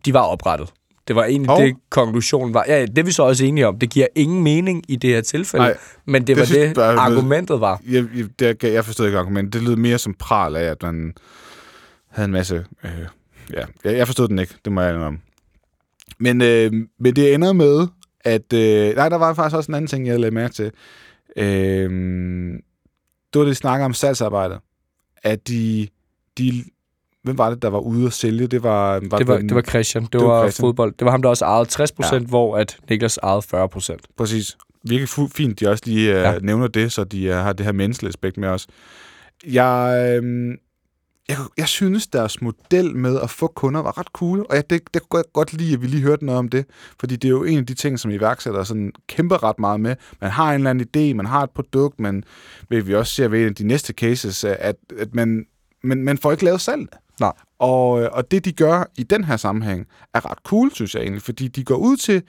De 0.05 0.12
var 0.15 0.21
oprettet. 0.23 0.73
Det 1.08 1.17
var 1.17 1.25
egentlig 1.25 1.50
Og- 1.50 1.62
det, 1.62 1.76
konklusionen 1.91 2.55
var. 2.55 2.64
Ja, 2.69 2.87
det 2.87 2.99
er 2.99 3.03
vi 3.03 3.12
så 3.12 3.23
også 3.23 3.44
enige 3.44 3.67
om. 3.67 3.79
Det 3.79 3.91
giver 3.91 4.06
ingen 4.14 4.43
mening 4.43 4.85
i 4.88 4.97
det 4.97 5.11
her 5.11 5.20
tilfælde, 5.20 5.64
Nej, 5.64 5.76
men 6.05 6.23
det, 6.23 6.26
det 6.29 6.37
var 6.37 6.44
synes 6.44 6.58
det, 6.69 6.75
bare- 6.75 6.94
argumentet 6.97 7.61
var. 7.61 7.81
jeg, 7.91 8.05
jeg, 8.41 8.64
jeg 8.64 8.85
forstod 8.85 9.06
ikke 9.06 9.19
argumentet. 9.19 9.53
Det 9.53 9.62
lød 9.62 9.76
mere 9.76 9.99
som 9.99 10.14
pral 10.14 10.56
af, 10.56 10.64
at 10.64 10.82
man 10.82 11.14
havde 12.08 12.25
en 12.26 12.32
masse... 12.32 12.64
Øh, 12.85 12.91
ja, 13.53 13.64
jeg, 13.85 13.97
jeg 13.97 14.06
forstod 14.06 14.29
den 14.29 14.38
ikke, 14.38 14.55
det 14.64 14.73
må 14.73 14.81
jeg 14.81 14.94
om. 14.94 15.19
Men, 16.19 16.43
øh, 16.43 16.73
men 17.00 17.17
det 17.17 17.35
ender 17.35 17.53
med, 17.53 17.87
at... 18.20 18.53
Øh, 18.53 18.97
nej, 18.97 19.08
der 19.08 19.17
var 19.17 19.35
faktisk 19.35 19.56
også 19.56 19.70
en 19.70 19.75
anden 19.75 19.88
ting, 19.88 20.06
jeg 20.06 20.20
lagde 20.20 20.35
mærke 20.35 20.55
til. 20.55 20.70
Øh, 21.37 21.91
det 23.32 23.38
var 23.38 23.44
det, 23.44 23.50
de 23.50 23.55
snakker 23.55 23.85
om 23.85 23.94
salgsarbejdet. 23.94 24.58
At 25.23 25.49
de, 25.49 25.88
de... 26.38 26.64
Hvem 27.26 27.38
var 27.38 27.50
det, 27.50 27.62
der 27.62 27.69
var 27.69 27.78
ude 27.78 28.06
at 28.06 28.12
sælge? 28.12 28.46
Det 28.46 28.62
var... 28.62 29.00
Var 29.11 29.19
Det 29.19 29.26
var, 29.28 29.38
det 29.38 29.55
var 29.55 29.62
Christian. 29.62 30.02
Det, 30.05 30.12
Det 30.12 30.20
var 30.20 30.26
var, 30.26 30.43
Christian. 30.43 30.62
fodbold. 30.67 30.94
Det 30.99 31.05
var 31.05 31.11
ham, 31.11 31.23
der 31.23 31.28
også 31.28 31.44
ejede 31.44 31.64
60 31.64 31.93
procent, 31.93 32.23
Ja. 32.23 32.28
hvor 32.28 32.56
at 32.56 32.78
Niklas 32.90 33.19
ejede 33.23 33.43
40 33.43 33.69
procent. 33.69 34.00
Præcis. 34.17 34.56
Virkelig 34.88 35.31
fint, 35.32 35.61
de 35.61 35.69
også 35.69 35.82
lige 35.87 36.11
uh, 36.11 36.17
Ja. 36.20 36.38
nævner 36.38 36.67
det, 36.69 36.93
så 36.93 37.05
de 37.05 37.28
uh, 37.31 37.34
har 37.34 37.52
det 37.52 37.67
her 37.67 37.73
menneskelige 37.73 38.08
aspekt 38.08 38.37
med 38.37 38.49
os. 38.49 38.67
Jeg, 39.46 40.17
øhm, 40.19 40.50
jeg, 41.28 41.37
jeg 41.58 41.69
synes, 41.69 42.06
deres 42.06 42.43
model 42.43 42.96
med 42.96 43.20
at 43.20 43.31
få 43.31 43.46
kunder 43.46 43.82
var 43.82 43.99
ret 43.99 44.06
cool, 44.06 44.46
og 44.50 44.56
jeg, 44.56 44.70
det, 44.70 44.81
det 44.94 45.08
kunne 45.08 45.19
jeg 45.19 45.25
godt 45.32 45.52
lide, 45.52 45.72
at 45.75 45.82
vi 45.82 45.87
lige 45.87 46.02
hørte 46.02 46.25
noget 46.25 46.38
om 46.38 46.49
det, 46.49 46.64
fordi 47.00 47.17
det 47.17 47.29
er 47.29 47.32
jo 47.32 47.44
en 47.44 47.58
af 47.58 47.67
de 47.67 47.75
ting, 47.75 47.99
som 47.99 48.11
iværksættere 48.11 48.64
sådan 48.64 48.93
kæmper 49.08 49.43
ret 49.44 49.58
meget 49.58 49.81
med. 49.81 49.96
Man 50.20 50.31
har 50.31 50.49
en 50.52 50.55
eller 50.67 50.70
anden 50.70 50.87
idé, 51.11 51.14
man 51.14 51.26
har 51.26 51.43
et 51.43 51.50
produkt, 51.50 52.00
men 52.00 52.25
ved 52.69 52.82
vi 52.82 52.94
også 52.94 53.14
ser 53.14 53.29
ved 53.29 53.40
en 53.40 53.46
af 53.49 53.55
de 53.55 53.67
næste 53.67 53.93
cases, 53.93 54.44
at, 54.44 54.76
at 54.99 55.14
man, 55.14 55.44
man, 55.82 56.02
man 56.02 56.19
får 56.19 56.32
ikke 56.32 56.44
lavet 56.44 56.61
salg. 56.61 56.87
Nej. 57.21 57.33
Og, 57.59 58.03
øh, 58.03 58.09
og 58.13 58.31
det, 58.31 58.45
de 58.45 58.53
gør 58.53 58.85
i 58.99 59.03
den 59.03 59.25
her 59.25 59.37
sammenhæng, 59.37 59.87
er 60.15 60.31
ret 60.31 60.39
cool, 60.39 60.75
synes 60.75 60.95
jeg 60.95 61.03
egentlig, 61.03 61.23
fordi 61.23 61.49
de 61.49 61.65
går 61.65 61.77
ud 61.77 61.97
til 61.97 62.15
øh, 62.15 62.23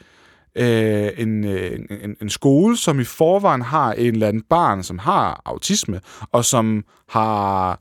øh, 0.58 1.12
en, 1.18 1.44
en, 1.44 2.16
en 2.22 2.30
skole, 2.30 2.78
som 2.78 3.00
i 3.00 3.04
forvejen 3.04 3.62
har 3.62 3.94
en 3.94 4.14
eller 4.14 4.28
anden 4.28 4.44
barn, 4.50 4.84
som 4.84 5.00
har 5.00 5.42
autisme, 5.46 6.02
og 6.32 6.46
som 6.46 6.84
har 7.10 7.80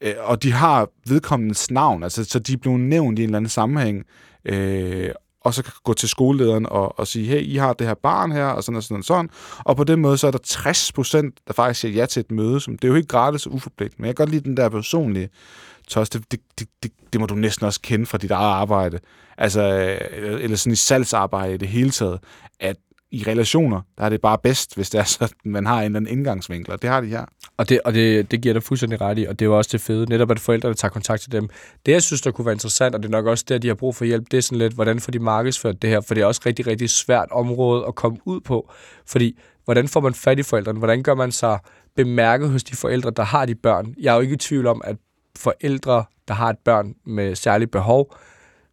øh, 0.00 0.14
og 0.18 0.42
de 0.42 0.52
har 0.52 0.88
vedkommendes 1.08 1.70
navn, 1.70 2.02
altså 2.02 2.24
så 2.24 2.38
de 2.38 2.52
er 2.52 2.56
blevet 2.56 2.80
nævnt 2.80 3.18
i 3.18 3.22
en 3.22 3.28
eller 3.28 3.36
anden 3.36 3.50
sammenhæng, 3.50 4.04
øh, 4.44 5.10
og 5.40 5.54
så 5.54 5.62
kan 5.62 5.72
gå 5.84 5.94
til 5.94 6.08
skolelederen 6.08 6.66
og, 6.66 6.98
og 6.98 7.06
sige, 7.06 7.26
hey, 7.26 7.40
I 7.40 7.56
har 7.56 7.72
det 7.72 7.86
her 7.86 7.94
barn 7.94 8.32
her, 8.32 8.46
og 8.46 8.64
sådan 8.64 8.76
og 8.76 8.82
sådan 8.82 8.96
og 8.96 9.04
sådan. 9.04 9.30
Og 9.58 9.76
på 9.76 9.84
den 9.84 10.00
måde, 10.00 10.18
så 10.18 10.26
er 10.26 10.30
der 10.30 10.38
60 10.44 10.92
procent, 10.92 11.34
der 11.46 11.52
faktisk 11.52 11.80
siger 11.80 11.94
ja 11.94 12.06
til 12.06 12.20
et 12.20 12.30
møde. 12.30 12.60
Som, 12.60 12.78
det 12.78 12.84
er 12.84 12.88
jo 12.88 12.94
ikke 12.94 13.08
gratis 13.08 13.46
og 13.46 13.52
uforpligtende, 13.52 14.02
men 14.02 14.06
jeg 14.06 14.16
kan 14.16 14.24
godt 14.24 14.30
lide 14.30 14.44
den 14.44 14.56
der 14.56 14.68
personlige 14.68 15.28
tos. 15.88 16.10
Det, 16.10 16.32
det, 16.32 16.40
det, 16.58 16.68
det, 16.82 16.92
det 17.12 17.20
må 17.20 17.26
du 17.26 17.34
næsten 17.34 17.66
også 17.66 17.80
kende 17.80 18.06
fra 18.06 18.18
dit 18.18 18.30
eget 18.30 18.52
arbejde. 18.52 18.98
Altså, 19.38 19.62
øh, 19.62 20.44
eller 20.44 20.56
sådan 20.56 20.72
i 20.72 20.76
salgsarbejde 20.76 21.54
i 21.54 21.56
det 21.56 21.68
hele 21.68 21.90
taget, 21.90 22.18
at 22.60 22.76
i 23.12 23.24
relationer, 23.26 23.80
der 23.98 24.04
er 24.04 24.08
det 24.08 24.20
bare 24.20 24.38
bedst, 24.42 24.74
hvis 24.74 24.90
det 24.90 24.98
er 24.98 25.04
sådan, 25.04 25.36
man 25.44 25.66
har 25.66 25.78
en 25.78 25.84
eller 25.84 25.96
anden 25.96 26.18
indgangsvinkel, 26.18 26.72
og 26.72 26.82
det 26.82 26.90
har 26.90 27.00
de 27.00 27.06
her. 27.06 27.24
Og, 27.56 27.68
det, 27.68 27.80
og 27.84 27.94
det, 27.94 28.30
det 28.30 28.40
giver 28.40 28.52
dig 28.52 28.62
fuldstændig 28.62 29.00
ret 29.00 29.18
i, 29.18 29.24
og 29.24 29.38
det 29.38 29.44
er 29.44 29.46
jo 29.46 29.56
også 29.56 29.68
det 29.72 29.80
fede, 29.80 30.06
netop 30.08 30.30
at 30.30 30.40
forældrene 30.40 30.74
tager 30.74 30.92
kontakt 30.92 31.22
til 31.22 31.32
dem. 31.32 31.48
Det, 31.86 31.92
jeg 31.92 32.02
synes, 32.02 32.20
der 32.20 32.30
kunne 32.30 32.44
være 32.44 32.52
interessant, 32.52 32.94
og 32.94 33.02
det 33.02 33.08
er 33.08 33.10
nok 33.10 33.26
også 33.26 33.44
det, 33.48 33.62
de 33.62 33.68
har 33.68 33.74
brug 33.74 33.96
for 33.96 34.04
hjælp, 34.04 34.30
det 34.30 34.36
er 34.36 34.42
sådan 34.42 34.58
lidt, 34.58 34.72
hvordan 34.72 35.00
får 35.00 35.12
de 35.12 35.18
markedsført 35.18 35.82
det 35.82 35.90
her, 35.90 36.00
for 36.00 36.14
det 36.14 36.22
er 36.22 36.26
også 36.26 36.40
rigtig, 36.46 36.66
rigtig 36.66 36.90
svært 36.90 37.28
område 37.30 37.84
at 37.88 37.94
komme 37.94 38.18
ud 38.24 38.40
på. 38.40 38.70
Fordi, 39.06 39.38
hvordan 39.64 39.88
får 39.88 40.00
man 40.00 40.14
fat 40.14 40.38
i 40.38 40.42
forældrene? 40.42 40.78
Hvordan 40.78 41.02
gør 41.02 41.14
man 41.14 41.32
sig 41.32 41.58
bemærket 41.96 42.50
hos 42.50 42.64
de 42.64 42.76
forældre, 42.76 43.10
der 43.10 43.22
har 43.22 43.46
de 43.46 43.54
børn? 43.54 43.94
Jeg 44.00 44.10
er 44.10 44.14
jo 44.14 44.20
ikke 44.20 44.34
i 44.34 44.38
tvivl 44.38 44.66
om, 44.66 44.82
at 44.84 44.96
forældre, 45.38 46.04
der 46.28 46.34
har 46.34 46.50
et 46.50 46.58
børn 46.58 46.94
med 47.06 47.34
særlige 47.34 47.68
behov, 47.68 48.16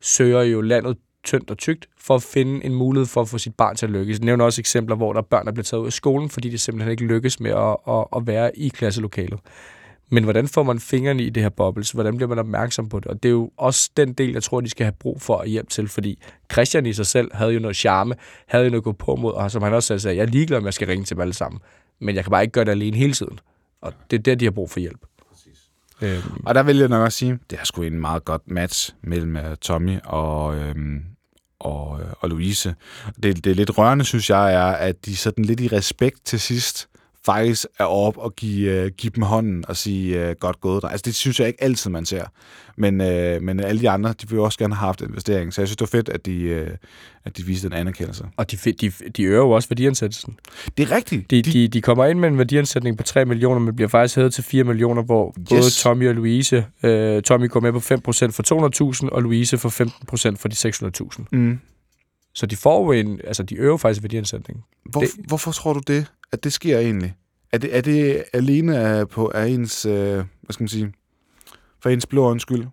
søger 0.01 0.42
jo 0.42 0.62
landet 0.62 0.98
tyndt 1.24 1.51
og 1.51 1.58
tykt 1.58 1.89
for 1.98 2.16
at 2.16 2.24
finde 2.24 2.66
en 2.66 2.75
mulighed 2.75 3.06
for 3.06 3.22
at 3.22 3.28
få 3.28 3.38
sit 3.38 3.56
barn 3.56 3.75
til 3.75 3.86
at 3.86 3.92
lykkes. 3.92 4.20
Jeg 4.20 4.25
nævner 4.25 4.46
også 4.46 4.62
eksempler, 4.62 4.96
hvor 4.96 5.13
der 5.13 5.20
er 5.20 5.25
børn, 5.25 5.46
der 5.46 5.51
bliver 5.51 5.63
taget 5.63 5.82
ud 5.82 5.86
af 5.86 5.94
skolen, 5.94 6.30
fordi 6.30 6.50
de 6.50 6.58
simpelthen 6.58 6.92
ikke 6.92 7.06
lykkes 7.06 7.39
med 7.39 7.51
at, 7.51 7.78
at, 7.96 8.06
at 8.16 8.28
være 8.28 8.58
i 8.58 8.70
klasselokalet. 8.70 9.39
Men 10.12 10.24
hvordan 10.24 10.48
får 10.48 10.63
man 10.63 10.80
fingrene 10.80 11.24
i 11.24 11.30
det 11.30 11.44
her 11.44 11.50
bobbles? 11.50 11.92
Hvordan 11.92 12.16
bliver 12.16 12.30
man 12.30 12.39
opmærksom 12.39 12.89
på 12.89 13.00
det? 13.00 13.08
Og 13.08 13.24
det 13.24 13.30
er 13.30 13.34
jo 13.34 13.51
også 13.58 13.89
den 13.98 14.13
del, 14.13 14.32
jeg 14.32 14.44
tror, 14.44 14.62
de 14.62 14.70
skal 14.70 14.84
have 14.84 14.94
brug 15.00 15.22
for 15.22 15.38
at 15.38 15.50
hjælpe 15.50 15.70
til, 15.70 15.88
fordi 15.88 16.22
Christian 16.51 16.86
i 16.86 16.94
sig 16.94 17.06
selv 17.06 17.34
havde 17.34 17.51
jo 17.51 17.60
noget 17.60 17.78
charme, 17.78 18.16
havde 18.48 18.63
jo 18.63 18.70
noget 18.70 18.82
at 18.82 18.84
gå 18.84 18.92
på 18.92 19.16
mod, 19.16 19.34
og 19.34 19.51
som 19.51 19.62
han 19.62 19.74
også 19.74 19.88
selv 19.88 20.00
sagde, 20.00 20.18
jeg 20.18 20.24
er 20.24 20.28
ligeglad, 20.28 20.58
om 20.58 20.66
jeg 20.66 20.74
skal 20.74 20.88
ringe 20.88 21.06
til 21.06 21.16
dem 21.16 21.22
alle 21.22 21.34
sammen. 21.34 21.62
Men 22.00 22.16
jeg 22.16 22.24
kan 22.24 22.32
bare 22.32 22.42
ikke 22.42 22.51
gøre 22.51 22.66
det 22.66 22.72
alene 22.72 22.98
hele 22.98 23.13
tiden. 23.13 23.39
Og 23.82 23.94
det 24.12 24.20
er 24.20 24.24
der, 24.24 24.36
de 24.36 24.46
har 24.46 24.51
brug 24.51 24.70
for 24.70 24.80
hjælp. 24.80 25.00
Øhm, 26.01 26.22
Og 26.46 26.56
der 26.56 26.63
vil 26.63 26.77
jeg 26.77 26.88
nok 26.88 27.01
også 27.01 27.18
sige, 27.18 27.39
det 27.50 27.60
er 27.60 27.63
sgu 27.63 27.82
en 27.82 28.00
meget 28.00 28.25
godt 28.25 28.41
match 28.51 28.94
mellem 29.03 29.36
uh, 29.36 29.56
Tommy 29.62 29.98
og, 30.03 30.56
øhm, 30.58 31.01
og, 31.60 32.00
øh, 32.01 32.08
og 32.20 32.29
Louise. 32.29 32.75
Det, 33.24 33.44
det 33.44 33.51
er 33.51 33.56
lidt 33.56 33.77
rørende, 33.77 34.06
synes 34.06 34.29
jeg, 34.29 34.53
er, 34.53 34.65
at 34.72 35.06
de 35.06 35.15
sådan 35.15 35.46
lidt 35.46 35.60
i 35.60 35.68
respekt 35.68 36.25
til 36.25 36.39
sidst 36.39 36.89
faktisk 37.32 37.66
er 37.80 37.84
op 37.86 38.18
og 38.18 38.36
give, 38.36 38.84
uh, 38.86 38.92
give 38.98 39.12
dem 39.16 39.24
hånden 39.24 39.66
og 39.68 39.78
sige 39.78 40.30
uh, 40.30 40.36
godt 40.40 40.62
gået 40.62 40.82
dig. 40.82 40.92
Altså 40.92 41.04
det 41.06 41.16
synes 41.16 41.40
jeg 41.40 41.48
ikke 41.48 41.64
altid, 41.64 41.92
man 41.92 42.06
ser. 42.06 42.24
Men, 42.78 43.02
uh, 43.02 43.44
men 43.44 43.60
alle 43.60 43.82
de 43.82 43.90
andre, 43.90 44.10
de 44.22 44.30
vil 44.30 44.36
jo 44.36 44.44
også 44.44 44.60
gerne 44.60 44.76
have 44.76 44.86
haft 44.86 45.02
investering. 45.02 45.54
Så 45.54 45.62
jeg 45.62 45.68
synes, 45.68 45.78
det 45.78 45.82
var 45.94 45.98
fedt, 45.98 46.10
at 46.10 46.26
de, 46.26 46.66
uh, 46.68 46.76
at 47.26 47.38
de 47.38 47.44
viste 47.46 47.68
en 47.68 47.74
anerkendelse. 47.74 48.26
og 48.38 48.52
de, 48.52 48.58
de, 48.72 48.92
de 49.18 49.24
øger 49.24 49.38
jo 49.38 49.50
også 49.52 49.70
værdiansættelsen. 49.70 50.38
Det 50.78 50.92
er 50.92 50.96
rigtigt. 50.96 51.32
De, 51.32 51.42
de, 51.42 51.68
de 51.68 51.82
kommer 51.82 52.06
ind 52.06 52.20
med 52.20 52.30
en 52.30 52.38
værdiansætning 52.38 52.98
på 52.98 53.04
3 53.04 53.26
millioner, 53.26 53.60
men 53.60 53.76
bliver 53.76 53.90
faktisk 53.90 54.16
hævet 54.16 54.34
til 54.34 54.44
4 54.44 54.64
millioner, 54.64 55.02
hvor 55.04 55.36
yes. 55.40 55.50
både 55.50 55.70
Tommy 55.70 56.08
og 56.10 56.16
Louise, 56.16 56.66
øh, 56.84 57.22
Tommy 57.22 57.50
går 57.50 57.60
med 57.60 57.72
på 57.72 57.80
5% 57.80 57.82
for 58.32 59.04
200.000, 59.04 59.10
og 59.10 59.22
Louise 59.22 59.58
for 59.58 59.70
15% 59.70 60.36
for 60.38 60.48
de 60.48 60.56
600.000. 61.20 61.26
Mm. 61.32 61.60
Så 62.34 62.46
de 62.46 62.56
får 62.56 62.86
jo 62.86 62.92
en, 62.92 63.20
altså 63.24 63.44
de 63.44 63.56
øger 63.56 63.78
faktisk 63.78 64.04
værdiansætningen. 64.04 64.64
Hvor, 64.86 65.02
Det- 65.02 65.10
Hvorfor 65.28 65.52
tror 65.52 65.74
du 65.74 65.82
det, 65.88 66.06
at 66.32 66.44
det 66.44 66.54
sker 66.54 66.80
egentlig? 66.80 67.14
Er 67.54 67.58
det, 67.58 67.78
er 67.78 67.82
det 67.82 68.24
alene 68.34 69.06
på 69.12 69.32
af 69.36 69.48
ens, 69.48 69.86
øh, 69.86 70.14
hvad 70.14 70.24
skal 70.52 70.64
man 70.64 70.68
sige, 70.68 70.94
for 71.82 71.90
ens 71.90 72.06
blå 72.06 72.24
øjens 72.26 72.42
skyld? 72.42 72.66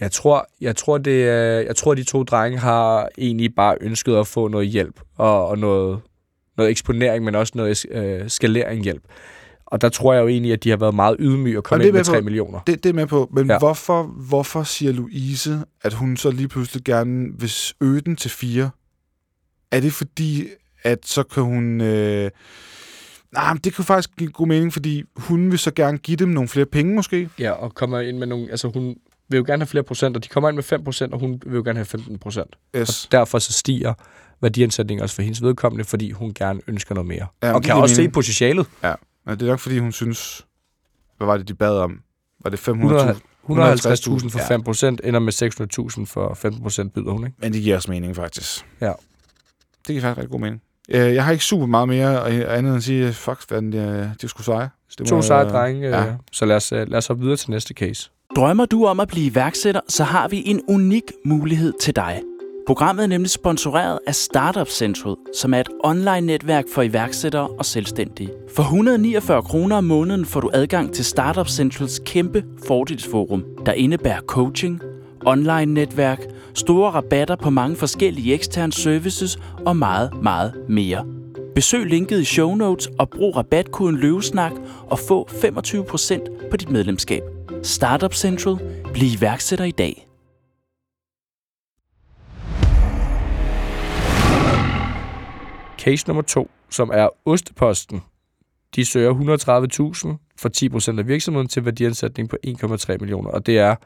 Jeg 0.00 0.12
tror, 0.12 0.46
jeg 0.60 0.76
tror, 0.76 0.98
det 0.98 1.24
jeg 1.66 1.76
tror, 1.76 1.94
de 1.94 2.04
to 2.04 2.22
drenge 2.22 2.58
har 2.58 3.08
egentlig 3.18 3.54
bare 3.54 3.76
ønsket 3.80 4.16
at 4.16 4.26
få 4.26 4.48
noget 4.48 4.68
hjælp 4.68 5.00
og, 5.16 5.46
og 5.48 5.58
noget, 5.58 6.00
noget 6.56 6.70
eksponering, 6.70 7.24
men 7.24 7.34
også 7.34 7.52
noget 7.56 7.86
øh, 7.90 8.30
skalering 8.30 8.82
hjælp. 8.84 9.02
Og 9.66 9.80
der 9.80 9.88
tror 9.88 10.12
jeg 10.14 10.22
jo 10.22 10.28
egentlig, 10.28 10.52
at 10.52 10.64
de 10.64 10.70
har 10.70 10.76
været 10.76 10.94
meget 10.94 11.16
ydmyge 11.18 11.58
og 11.58 11.64
komme 11.64 11.82
det 11.82 11.88
ind 11.88 11.92
med 11.94 12.00
med 12.00 12.04
på. 12.04 12.10
3 12.10 12.20
millioner. 12.22 12.60
Det, 12.66 12.82
det 12.84 12.90
er 12.90 12.94
med 12.94 13.06
på, 13.06 13.30
men 13.32 13.50
Ja. 13.50 13.58
hvorfor, 13.58 14.02
hvorfor 14.02 14.62
siger 14.62 14.92
Louise, 14.92 15.64
at 15.82 15.92
hun 15.92 16.16
så 16.16 16.30
lige 16.30 16.48
pludselig 16.48 16.84
gerne 16.84 17.28
vil 17.40 17.52
øge 17.80 18.00
den 18.00 18.16
til 18.16 18.30
fire? 18.30 18.70
Er 19.70 19.80
det 19.80 19.92
fordi, 19.92 20.44
at 20.82 20.98
så 21.06 21.22
kan 21.22 21.42
hun... 21.42 21.80
Øh, 21.80 22.30
nej, 23.32 23.52
men 23.52 23.60
det 23.64 23.74
kan 23.74 23.84
faktisk 23.84 24.16
give 24.16 24.30
god 24.30 24.46
mening, 24.46 24.72
fordi 24.72 25.04
hun 25.16 25.50
vil 25.50 25.58
så 25.58 25.70
gerne 25.70 25.98
give 25.98 26.16
dem 26.16 26.28
nogle 26.28 26.48
flere 26.48 26.66
penge 26.66 26.94
måske. 26.94 27.28
Ja, 27.38 27.50
og 27.50 27.74
kommer 27.74 28.00
ind 28.00 28.18
med 28.18 28.26
nogle... 28.26 28.50
Altså, 28.50 28.68
hun 28.68 28.96
vil 29.28 29.38
jo 29.38 29.44
gerne 29.46 29.60
have 29.60 29.66
flere 29.66 29.84
procent, 29.84 30.16
og 30.16 30.24
de 30.24 30.28
kommer 30.28 30.48
ind 30.48 30.54
med 30.54 30.62
5 30.62 30.84
procent, 30.84 31.12
og 31.12 31.20
hun 31.20 31.42
vil 31.46 31.56
jo 31.56 31.62
gerne 31.64 31.78
have 31.78 31.84
15 31.86 32.18
procent. 32.18 32.56
Yes. 32.76 33.04
Og 33.04 33.12
derfor 33.12 33.38
så 33.38 33.52
stiger 33.52 33.94
værdiansætningen 34.40 35.02
også 35.02 35.14
for 35.14 35.22
hendes 35.22 35.42
vedkommende, 35.42 35.84
fordi 35.84 36.10
hun 36.10 36.34
gerne 36.34 36.60
ønsker 36.66 36.94
noget 36.94 37.08
mere. 37.08 37.26
Ja, 37.42 37.52
og 37.52 37.62
kan 37.62 37.74
også 37.74 37.94
se 37.94 38.00
mening. 38.00 38.12
potentialet. 38.14 38.66
Men 39.26 39.38
det 39.38 39.42
er 39.42 39.46
nok, 39.46 39.58
fordi 39.58 39.78
hun 39.78 39.92
synes... 39.92 40.46
Hvad 41.16 41.26
var 41.26 41.36
det, 41.36 41.48
de 41.48 41.54
bad 41.54 41.78
om? 41.78 42.00
Var 42.44 42.50
det 42.50 42.68
500.000? 42.68 42.72
100 42.72 43.16
150.000 43.48 44.28
for 44.28 44.38
Ja. 44.38 44.48
5 44.48 44.62
procent, 44.62 45.00
ender 45.04 45.20
med 45.20 45.32
600.000 46.00 46.04
for 46.04 46.34
15 46.34 46.62
procent, 46.62 46.92
byder 46.92 47.10
hun, 47.10 47.26
ikke? 47.26 47.36
Men 47.40 47.52
det 47.52 47.62
giver 47.62 47.76
også 47.76 47.90
mening, 47.90 48.16
faktisk. 48.16 48.66
Ja. 48.80 48.86
Det 48.86 48.94
giver 49.86 50.00
faktisk 50.00 50.18
rigtig 50.18 50.30
god 50.30 50.40
mening. 50.40 50.62
Øh, 50.88 51.14
Jeg 51.14 51.24
har 51.24 51.32
ikke 51.32 51.44
super 51.44 51.66
meget 51.66 51.88
mere 51.88 52.20
og 52.22 52.32
andet 52.32 52.58
end 52.58 52.76
at 52.76 52.82
sige, 52.82 53.12
fuck, 53.12 53.48
hvad 53.48 53.62
de, 53.62 54.12
de 54.22 54.28
skulle 54.28 54.44
seje. 54.44 54.70
Det 54.98 55.06
To 55.06 55.22
seje 55.22 55.44
drenge, 55.48 55.88
ja. 55.88 56.04
så 56.32 56.44
lad 56.44 56.56
os, 56.56 56.72
øh, 56.72 56.78
lad 56.90 56.98
os 56.98 57.06
hoppe 57.06 57.22
videre 57.22 57.36
til 57.36 57.50
næste 57.50 57.74
case. 57.74 58.10
Drømmer 58.36 58.66
du 58.66 58.84
om 58.86 59.00
at 59.00 59.08
blive 59.08 59.26
iværksætter, 59.26 59.80
så 59.88 60.04
har 60.04 60.28
vi 60.28 60.42
en 60.46 60.60
unik 60.68 61.02
mulighed 61.24 61.72
til 61.80 61.96
dig. 61.96 62.22
Programmet 62.66 63.02
er 63.02 63.06
nemlig 63.06 63.30
sponsoreret 63.30 63.98
af 64.06 64.14
Startup 64.14 64.68
Central, 64.68 65.14
som 65.40 65.54
er 65.54 65.60
et 65.60 65.68
online-netværk 65.84 66.64
for 66.74 66.82
iværksættere 66.82 67.48
og 67.48 67.64
selvstændige. 67.64 68.30
For 68.56 68.62
149 68.62 69.42
kroner 69.42 69.76
om 69.76 69.84
måneden 69.84 70.24
får 70.26 70.40
du 70.40 70.50
adgang 70.54 70.92
til 70.94 71.04
Startup 71.04 71.48
Centrals 71.48 72.00
kæmpe 72.06 72.44
fordelsforum, 72.66 73.44
der 73.66 73.72
indebærer 73.72 74.20
coaching, 74.20 74.80
online-netværk, 75.26 76.20
store 76.54 76.90
rabatter 76.90 77.36
på 77.36 77.50
mange 77.50 77.76
forskellige 77.76 78.34
eksterne 78.34 78.72
services 78.72 79.38
og 79.66 79.76
meget, 79.76 80.22
meget 80.22 80.54
mere. 80.68 81.06
Besøg 81.54 81.86
linket 81.86 82.20
i 82.20 82.24
show 82.24 82.54
notes 82.54 82.88
og 82.98 83.10
brug 83.10 83.36
rabatkoden 83.36 83.96
løvesnak 83.96 84.52
og 84.86 84.98
få 84.98 85.28
25% 85.28 86.50
på 86.50 86.56
dit 86.56 86.70
medlemskab. 86.70 87.22
Startup 87.62 88.14
Central. 88.14 88.56
Bliv 88.92 89.08
iværksætter 89.18 89.64
i 89.64 89.70
dag. 89.70 90.06
Case 95.78 96.06
nummer 96.06 96.22
to, 96.22 96.50
som 96.70 96.90
er 96.94 97.08
Osteposten. 97.24 98.02
De 98.74 98.84
søger 98.84 99.14
130.000 99.14 100.34
for 100.38 100.94
10% 100.94 100.98
af 100.98 101.06
virksomheden 101.08 101.48
til 101.48 101.64
værdiansætning 101.64 102.28
på 102.28 102.36
1,3 102.46 102.96
millioner. 103.00 103.30
Og 103.30 103.46
det 103.46 103.58
er, 103.58 103.76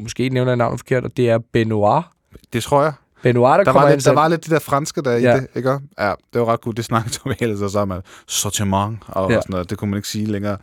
måske 0.00 0.28
nævner 0.28 0.50
jeg 0.50 0.56
navnet 0.56 0.80
forkert, 0.80 1.04
og 1.04 1.16
det 1.16 1.30
er 1.30 1.38
Benoit. 1.52 2.04
Det 2.52 2.62
tror 2.62 2.82
jeg. 2.82 2.92
Benoit, 3.22 3.58
der, 3.58 3.64
Der 3.64 3.72
kommer 3.72 3.88
var, 3.88 3.94
lidt, 3.94 4.04
der 4.04 4.12
var 4.12 4.28
lidt 4.28 4.42
det 4.44 4.50
der 4.50 4.58
franske 4.58 5.02
der 5.02 5.12
Ja. 5.12 5.36
i 5.36 5.40
det, 5.40 5.46
ikke? 5.54 5.78
Ja, 5.98 6.14
det 6.32 6.40
var 6.40 6.44
ret 6.46 6.60
godt. 6.60 6.76
Det 6.76 6.84
snakkede 6.84 7.14
Tom 7.14 7.32
ellers 7.40 7.72
sammen 7.72 7.96
om. 7.96 8.02
Sortiment 8.28 8.98
og, 9.08 9.30
Ja. 9.30 9.34
ja. 9.34 9.40
sådan 9.40 9.52
noget. 9.52 9.70
Det 9.70 9.78
kunne 9.78 9.90
man 9.90 9.98
ikke 9.98 10.08
sige 10.08 10.26
længere. 10.26 10.56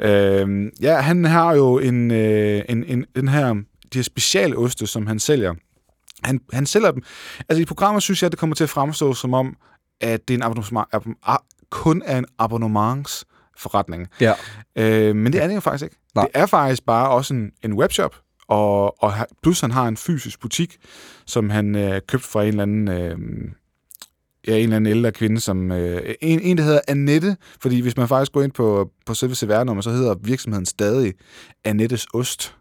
Øhm, 0.00 0.70
ja, 0.80 1.00
han 1.00 1.24
har 1.24 1.54
jo 1.54 1.78
en, 1.78 2.10
øh, 2.10 2.62
en, 2.68 2.84
en, 2.84 3.04
den 3.16 3.28
her, 3.28 3.52
de 3.54 3.62
her 3.94 4.02
specialoste, 4.02 4.86
som 4.86 5.06
han 5.06 5.18
sælger. 5.18 5.54
Han, 6.24 6.40
han 6.52 6.66
sælger 6.66 6.90
dem. 6.90 7.02
Altså 7.48 7.62
i 7.62 7.64
programmet 7.64 8.02
synes 8.02 8.22
jeg, 8.22 8.30
det 8.30 8.38
kommer 8.38 8.56
til 8.56 8.64
at 8.64 8.70
fremstå 8.70 9.14
som 9.14 9.34
om, 9.34 9.56
at 10.00 10.28
det 10.28 10.34
er 10.34 10.38
en 10.38 10.42
abonnement, 10.42 10.86
ab, 10.92 11.06
a- 11.26 11.36
kun 11.70 12.02
er 12.06 12.18
en 12.18 12.26
abonnementsforretning. 12.38 14.06
Ja. 14.20 14.32
Øh, 14.76 15.16
men 15.16 15.32
det 15.32 15.42
er 15.42 15.46
det 15.46 15.54
jo 15.54 15.60
faktisk 15.60 15.84
ikke. 15.84 15.96
Nej. 16.14 16.24
Det 16.24 16.30
er 16.42 16.46
faktisk 16.46 16.86
bare 16.86 17.10
også 17.10 17.34
en, 17.34 17.50
en 17.62 17.72
webshop, 17.72 18.16
og, 18.50 19.02
og 19.02 19.12
plus 19.42 19.60
han 19.60 19.70
har 19.70 19.88
en 19.88 19.96
fysisk 19.96 20.40
butik, 20.40 20.76
som 21.26 21.50
han 21.50 21.74
øh, 21.74 22.00
købte 22.08 22.28
fra 22.28 22.42
en 22.42 22.48
eller 22.48 22.62
anden... 22.62 22.88
Øh, 22.88 23.18
ja, 24.46 24.56
en 24.56 24.62
eller 24.62 24.76
anden 24.76 24.90
ældre 24.90 25.12
kvinde, 25.12 25.40
som... 25.40 25.72
Øh, 25.72 26.14
en, 26.20 26.40
en, 26.40 26.58
der 26.58 26.64
hedder 26.64 26.80
Annette, 26.88 27.36
fordi 27.60 27.80
hvis 27.80 27.96
man 27.96 28.08
faktisk 28.08 28.32
går 28.32 28.42
ind 28.42 28.52
på, 28.52 28.90
på 29.06 29.14
selve 29.14 29.34
cvr 29.34 29.80
så 29.80 29.90
hedder 29.90 30.14
virksomheden 30.22 30.66
stadig 30.66 31.14
Annettes 31.64 32.06
Ost. 32.14 32.54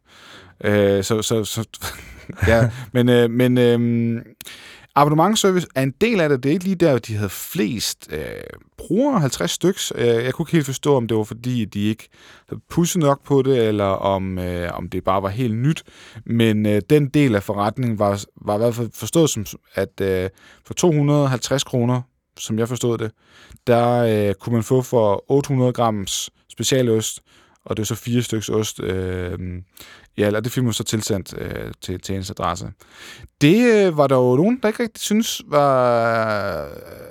Øh, 0.64 1.04
så, 1.04 1.22
så, 1.22 1.44
så, 1.44 1.68
ja, 2.48 2.70
men, 2.94 3.10
øh, 3.10 3.30
men 3.30 3.58
øh, 3.58 4.22
Abonnementservice 5.00 5.68
er 5.76 5.82
en 5.82 5.94
del 6.02 6.22
af 6.22 6.30
det. 6.30 6.44
Det 6.44 6.50
er 6.50 6.54
ikke 6.54 6.64
lige 6.64 6.76
der, 6.76 6.98
de 6.98 7.16
havde 7.16 7.30
flest 7.30 8.08
øh, 8.12 8.20
brugere, 8.78 9.20
50 9.20 9.52
styks. 9.52 9.94
Øh, 9.96 10.08
jeg 10.08 10.34
kunne 10.34 10.44
ikke 10.44 10.52
helt 10.52 10.66
forstå, 10.66 10.96
om 10.96 11.08
det 11.08 11.18
var 11.18 11.24
fordi, 11.24 11.66
de 11.66 11.80
ikke 11.80 12.10
havde 12.50 12.62
pusset 12.70 13.00
nok 13.02 13.24
på 13.24 13.42
det, 13.42 13.68
eller 13.68 13.86
om, 13.86 14.40
øh, 14.40 14.78
om 14.78 14.90
det 14.90 15.04
bare 15.04 15.24
var 15.24 15.30
helt 15.30 15.56
nyt. 15.56 15.84
Men 16.26 16.66
øh, 16.66 16.82
den 16.90 17.10
del 17.10 17.36
af 17.36 17.44
forretningen 17.44 18.00
var, 18.00 18.24
var 18.42 18.56
i 18.56 18.58
hvert 18.58 18.76
fald 18.76 18.90
forstået 18.94 19.30
som, 19.30 19.46
at 19.76 20.02
øh, 20.02 20.30
for 20.66 20.74
250 20.74 21.64
kroner, 21.64 22.02
som 22.38 22.60
jeg 22.60 22.68
forstod 22.68 22.98
det, 22.98 23.12
der 23.68 24.28
øh, 24.30 24.34
kunne 24.34 24.54
man 24.54 24.64
få 24.64 24.82
for 24.82 25.32
800 25.32 25.74
grams 25.74 26.30
specialost, 26.52 27.20
og 27.66 27.78
det 27.78 27.84
er 27.84 27.88
så 27.88 27.96
fire 27.96 28.22
styks 28.22 28.50
ost. 28.50 28.80
Øh, 28.84 29.40
ja, 30.20 30.28
eller 30.28 30.40
det 30.40 30.52
fik 30.52 30.64
man 30.64 30.74
så 30.74 30.84
tilsendt 30.84 31.34
øh, 31.38 31.72
til, 31.82 32.00
til 32.02 32.16
ens 32.16 32.30
adresse. 32.30 32.72
Det 33.42 33.74
øh, 33.74 33.98
var 33.98 34.08
der 34.08 34.16
jo 34.16 34.36
nogen, 34.36 34.60
der 34.62 34.68
ikke 34.68 34.84
rigtig 34.84 35.02
synes 35.02 35.42
var... 35.48 36.68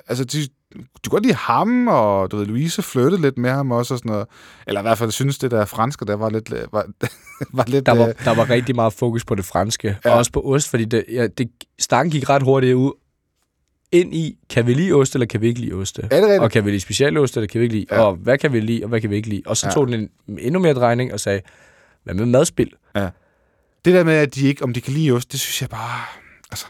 Altså, 0.07 0.23
de, 0.23 0.37
de 0.73 0.79
kunne 1.09 1.11
godt 1.11 1.23
lide 1.23 1.35
ham, 1.35 1.87
og 1.87 2.31
du 2.31 2.37
ved, 2.37 2.45
Louise 2.45 2.81
flyttede 2.81 3.21
lidt 3.21 3.37
med 3.37 3.49
ham 3.49 3.71
også, 3.71 3.93
og 3.93 3.97
sådan 3.97 4.11
noget. 4.11 4.27
Eller 4.67 4.81
i 4.81 4.83
hvert 4.83 4.97
fald 4.97 5.11
synes 5.11 5.37
det 5.37 5.51
der 5.51 5.65
franske, 5.65 6.05
der 6.05 6.15
var 6.15 6.29
lidt... 6.29 6.53
Var, 6.71 6.85
var 7.57 7.63
lidt 7.67 7.85
Der 7.85 7.91
var, 7.91 8.07
øh, 8.07 8.13
der 8.25 8.35
var 8.35 8.49
rigtig 8.49 8.75
meget 8.75 8.93
fokus 8.93 9.25
på 9.25 9.35
det 9.35 9.45
franske, 9.45 9.97
ja. 10.05 10.11
Og 10.11 10.17
også 10.17 10.31
på 10.31 10.41
ost, 10.41 10.69
fordi 10.69 10.85
det, 10.85 11.05
ja, 11.11 11.27
det, 11.27 11.49
stangen 11.79 12.11
gik 12.11 12.29
ret 12.29 12.43
hurtigt 12.43 12.75
ud 12.75 12.91
ind 13.91 14.13
i, 14.15 14.37
kan 14.49 14.67
vi 14.67 14.73
lide 14.73 14.91
ost, 14.93 15.15
eller 15.15 15.25
kan 15.25 15.41
vi 15.41 15.47
ikke 15.47 15.59
lide 15.59 15.75
rigtigt? 15.75 16.39
Og 16.41 16.51
kan 16.51 16.65
vi 16.65 16.69
lide 16.71 16.79
specialost, 16.79 17.37
eller 17.37 17.47
kan 17.47 17.59
vi 17.59 17.63
ikke 17.63 17.75
lide? 17.75 17.85
Ja. 17.91 18.01
Og 18.01 18.15
hvad 18.15 18.37
kan 18.37 18.53
vi 18.53 18.59
lide, 18.59 18.83
og 18.83 18.89
hvad 18.89 19.01
kan 19.01 19.09
vi 19.09 19.15
ikke 19.15 19.29
lide? 19.29 19.41
Og 19.45 19.57
så 19.57 19.67
Ja. 19.67 19.71
tog 19.71 19.87
den 19.87 20.09
en 20.27 20.39
endnu 20.39 20.59
mere 20.59 20.73
drejning 20.73 21.13
og 21.13 21.19
sagde, 21.19 21.41
hvad 22.03 22.13
med 22.13 22.25
madspil? 22.25 22.73
Det 23.85 23.93
der 23.93 24.03
med, 24.03 24.13
at 24.13 24.35
de 24.35 24.47
ikke, 24.47 24.63
om 24.63 24.73
de 24.73 24.81
kan 24.81 24.93
lide 24.93 25.11
ost, 25.11 25.31
det 25.31 25.39
synes 25.39 25.61
jeg 25.61 25.69
bare... 25.69 26.01
Altså, 26.51 26.65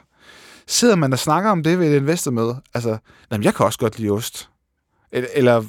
sidder 0.67 0.95
man 0.95 1.13
og 1.13 1.19
snakker 1.19 1.49
om 1.49 1.63
det 1.63 1.79
ved 1.79 1.93
et 1.93 1.97
investormøde? 2.01 2.61
Altså, 2.73 2.97
jamen, 3.31 3.43
jeg 3.43 3.55
kan 3.55 3.65
også 3.65 3.79
godt 3.79 3.99
lide 3.99 4.09
ost. 4.11 4.49
Eller, 5.11 5.29
eller 5.33 5.63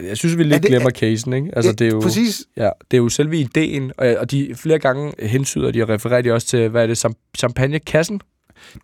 Jeg 0.00 0.16
synes, 0.16 0.38
vi 0.38 0.42
lidt 0.42 0.62
det- 0.62 0.70
glemmer 0.70 0.90
casen, 0.90 1.32
ikke? 1.32 1.50
Altså, 1.56 1.72
det 1.72 1.86
er 1.86 1.90
jo, 1.90 2.00
Præcis. 2.00 2.44
ja, 2.56 2.70
det 2.90 2.96
er 2.96 3.02
jo 3.02 3.08
selve 3.08 3.36
ideen, 3.38 3.92
og, 3.98 4.06
og 4.18 4.30
de 4.30 4.54
flere 4.54 4.78
gange 4.78 5.12
hensyder 5.26 5.70
de 5.70 5.82
og 5.82 5.88
refererer 5.88 6.22
de 6.22 6.32
også 6.32 6.46
til, 6.46 6.68
hvad 6.68 6.82
er 6.82 6.86
det, 6.86 7.04
cham- 7.06 7.30
champagnekassen? 7.38 8.20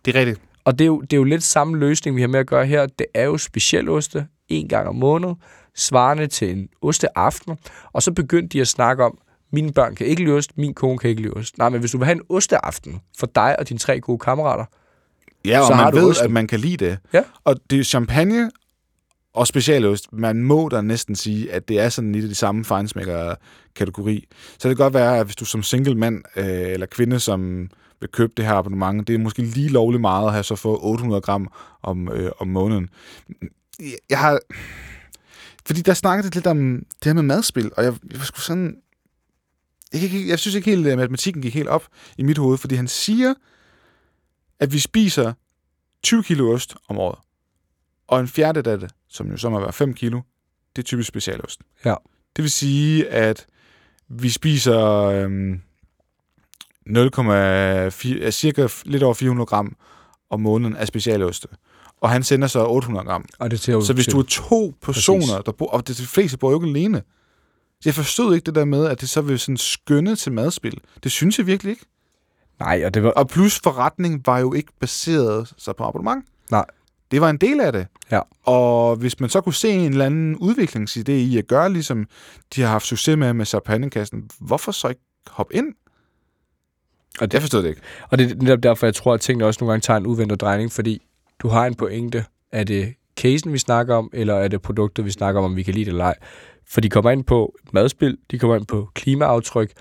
Det 0.05 0.15
er 0.15 0.19
rigtigt. 0.19 0.41
Og 0.65 0.79
det 0.79 0.85
er, 0.85 0.87
jo, 0.87 1.01
det 1.01 1.13
er 1.13 1.17
jo 1.17 1.23
lidt 1.23 1.43
samme 1.43 1.77
løsning, 1.77 2.15
vi 2.15 2.21
har 2.21 2.27
med 2.27 2.39
at 2.39 2.47
gøre 2.47 2.65
her. 2.65 2.85
Det 2.85 3.05
er 3.13 3.23
jo 3.23 3.37
specialoste 3.37 4.27
en 4.49 4.67
gang 4.67 4.87
om 4.87 4.95
måneden. 4.95 5.35
svarende 5.75 6.27
til 6.27 6.51
en 6.51 6.69
osteaften, 6.81 7.57
og 7.93 8.03
så 8.03 8.11
begyndte 8.11 8.57
de 8.57 8.61
at 8.61 8.67
snakke 8.67 9.03
om, 9.03 9.17
mine 9.51 9.71
børn 9.73 9.95
kan 9.95 10.07
ikke 10.07 10.23
lide 10.23 10.35
ost, 10.35 10.57
min 10.57 10.73
kone 10.73 10.97
kan 10.97 11.09
ikke 11.09 11.21
lide 11.21 11.33
ost. 11.33 11.57
Nej, 11.57 11.69
men 11.69 11.79
hvis 11.79 11.91
du 11.91 11.97
vil 11.97 12.05
have 12.05 12.15
en 12.15 12.21
osteaften 12.29 13.01
for 13.19 13.27
dig 13.35 13.59
og 13.59 13.69
dine 13.69 13.77
tre 13.79 13.99
gode 13.99 14.19
kammerater, 14.19 14.65
Ja, 15.45 15.59
og 15.59 15.67
Så 15.67 15.75
man 15.75 15.93
ved, 15.93 16.09
osten. 16.09 16.25
at 16.25 16.31
man 16.31 16.47
kan 16.47 16.59
lide 16.59 16.77
det. 16.85 16.97
Ja. 17.13 17.23
Og 17.43 17.55
det 17.69 17.79
er 17.79 17.83
champagne 17.83 18.51
og 19.33 19.47
specialost. 19.47 20.13
Man 20.13 20.43
må 20.43 20.69
da 20.69 20.81
næsten 20.81 21.15
sige, 21.15 21.51
at 21.53 21.67
det 21.67 21.79
er 21.79 21.89
sådan 21.89 22.11
lidt 22.11 22.23
af 22.25 22.29
de 22.29 22.35
samme 22.35 22.65
fejnsmækker-kategori. 22.65 24.25
Så 24.59 24.69
det 24.69 24.77
kan 24.77 24.83
godt 24.83 24.93
være, 24.93 25.17
at 25.19 25.25
hvis 25.25 25.35
du 25.35 25.45
som 25.45 25.63
single 25.63 25.95
mand 25.95 26.23
øh, 26.35 26.45
eller 26.47 26.85
kvinde, 26.85 27.19
som 27.19 27.69
vil 27.99 28.09
købe 28.09 28.33
det 28.37 28.45
her 28.45 28.53
abonnement, 28.53 29.07
det 29.07 29.13
er 29.15 29.19
måske 29.19 29.41
lige 29.41 29.69
lovligt 29.69 30.01
meget 30.01 30.25
at 30.27 30.31
have 30.33 30.43
så 30.43 30.55
få 30.55 30.79
800 30.83 31.21
gram 31.21 31.51
om, 31.83 32.09
øh, 32.11 32.31
om 32.39 32.47
måneden. 32.47 32.89
Jeg- 34.09 34.19
har... 34.19 34.39
Fordi 35.67 35.81
der 35.81 35.93
snakkede 35.93 36.33
lidt 36.35 36.47
om 36.47 36.57
det 36.77 37.05
her 37.05 37.13
med 37.13 37.23
madspil, 37.23 37.71
og 37.77 37.83
jeg, 37.83 37.93
jeg 38.11 38.19
var 38.19 38.25
sgu 38.25 38.39
sådan... 38.39 38.75
Jeg, 39.93 40.03
ikke, 40.03 40.29
jeg 40.29 40.39
synes 40.39 40.55
ikke 40.55 40.69
helt, 40.69 40.87
at 40.87 40.97
matematikken 40.97 41.41
gik 41.41 41.53
helt 41.53 41.67
op 41.67 41.87
i 42.17 42.23
mit 42.23 42.37
hoved, 42.37 42.57
fordi 42.57 42.75
han 42.75 42.87
siger, 42.87 43.33
at 44.59 44.73
vi 44.73 44.79
spiser 44.79 45.33
20 46.03 46.23
kilo 46.23 46.53
ost 46.53 46.75
om 46.87 46.97
året. 46.97 47.19
Og 48.07 48.19
en 48.19 48.27
fjerdedel 48.27 48.71
af 48.71 48.79
det, 48.79 48.91
som 49.09 49.31
jo 49.31 49.37
så 49.37 49.49
må 49.49 49.59
være 49.59 49.73
5 49.73 49.93
kilo, 49.93 50.21
det 50.75 50.81
er 50.81 50.85
typisk 50.85 51.07
specialost. 51.07 51.61
Ja. 51.85 51.95
Det 52.35 52.43
vil 52.43 52.51
sige, 52.51 53.09
at 53.09 53.45
vi 54.07 54.29
spiser 54.29 54.79
øhm, 55.03 55.61
0,4, 56.89 56.93
ja, 57.27 58.31
cirka 58.31 58.67
lidt 58.85 59.03
over 59.03 59.13
400 59.13 59.45
gram 59.45 59.75
om 60.29 60.41
måneden 60.41 60.75
af 60.75 60.87
specialoste. 60.87 61.47
Og 62.01 62.09
han 62.09 62.23
sender 62.23 62.47
så 62.47 62.67
800 62.67 63.05
gram. 63.05 63.25
og 63.39 63.51
det 63.51 63.61
til 63.61 63.81
Så 63.81 63.93
hvis 63.93 64.05
du 64.05 64.19
er 64.19 64.23
to 64.23 64.73
personer, 64.81 65.19
Præcis. 65.19 65.45
der 65.45 65.51
bor, 65.51 65.69
og 65.69 65.87
det, 65.87 65.97
de 65.97 66.05
fleste 66.05 66.37
bor 66.37 66.51
jo 66.51 66.57
ikke 66.57 66.79
alene. 66.79 67.01
Jeg 67.85 67.93
forstod 67.93 68.35
ikke 68.35 68.45
det 68.45 68.55
der 68.55 68.65
med, 68.65 68.85
at 68.85 69.01
det 69.01 69.09
så 69.09 69.21
vil 69.21 69.39
sådan 69.39 69.57
skønne 69.57 70.15
til 70.15 70.31
madspil. 70.31 70.81
Det 71.03 71.11
synes 71.11 71.37
jeg 71.37 71.47
virkelig 71.47 71.71
ikke. 71.71 71.85
Nej, 72.59 72.83
og 72.85 72.93
det 72.93 73.03
var... 73.03 73.09
Og 73.09 73.27
plus 73.27 73.59
forretning 73.63 74.25
var 74.25 74.39
jo 74.39 74.53
ikke 74.53 74.71
baseret 74.79 75.53
sig 75.57 75.75
på 75.75 75.83
abonnement. 75.83 76.25
Nej. 76.51 76.65
Det 77.11 77.21
var 77.21 77.29
en 77.29 77.37
del 77.37 77.59
af 77.59 77.71
det. 77.71 77.87
Ja. 78.11 78.21
Og 78.43 78.95
hvis 78.95 79.19
man 79.19 79.29
så 79.29 79.41
kunne 79.41 79.53
se 79.53 79.69
en 79.69 79.91
eller 79.91 80.05
anden 80.05 80.35
udviklingsidé 80.35 81.11
i 81.11 81.37
at 81.37 81.47
gøre, 81.47 81.73
ligesom 81.73 82.07
de 82.55 82.61
har 82.61 82.69
haft 82.69 82.85
succes 82.85 83.17
med 83.17 83.33
med 83.33 83.45
champagnekassen, 83.45 84.29
hvorfor 84.39 84.71
så 84.71 84.87
ikke 84.87 85.01
hoppe 85.27 85.55
ind? 85.55 85.73
Og 87.19 87.27
Jeg 87.33 87.41
forstod 87.41 87.63
det 87.63 87.69
ikke. 87.69 87.81
Og 88.09 88.17
det 88.17 88.31
er 88.31 88.35
netop 88.35 88.63
derfor, 88.63 88.87
jeg 88.87 88.95
tror, 88.95 89.13
at 89.13 89.21
tingene 89.21 89.45
også 89.45 89.57
nogle 89.61 89.71
gange 89.71 89.81
tager 89.81 89.97
en 89.97 90.05
uventet 90.05 90.41
drejning, 90.41 90.71
fordi 90.71 91.01
du 91.39 91.47
har 91.47 91.65
en 91.65 91.75
pointe. 91.75 92.25
Er 92.51 92.63
det 92.63 92.93
casen, 93.17 93.53
vi 93.53 93.57
snakker 93.57 93.95
om, 93.95 94.09
eller 94.13 94.33
er 94.33 94.47
det 94.47 94.61
produktet, 94.61 95.05
vi 95.05 95.11
snakker 95.11 95.41
om, 95.41 95.45
om 95.45 95.55
vi 95.55 95.63
kan 95.63 95.73
lide 95.73 95.85
det 95.85 95.91
eller 95.91 96.05
ej? 96.05 96.15
For 96.69 96.81
de 96.81 96.89
kommer 96.89 97.11
ind 97.11 97.23
på 97.23 97.55
madspil, 97.73 98.17
de 98.31 98.39
kommer 98.39 98.55
ind 98.55 98.65
på 98.65 98.89
klimaaftryk, 98.93 99.71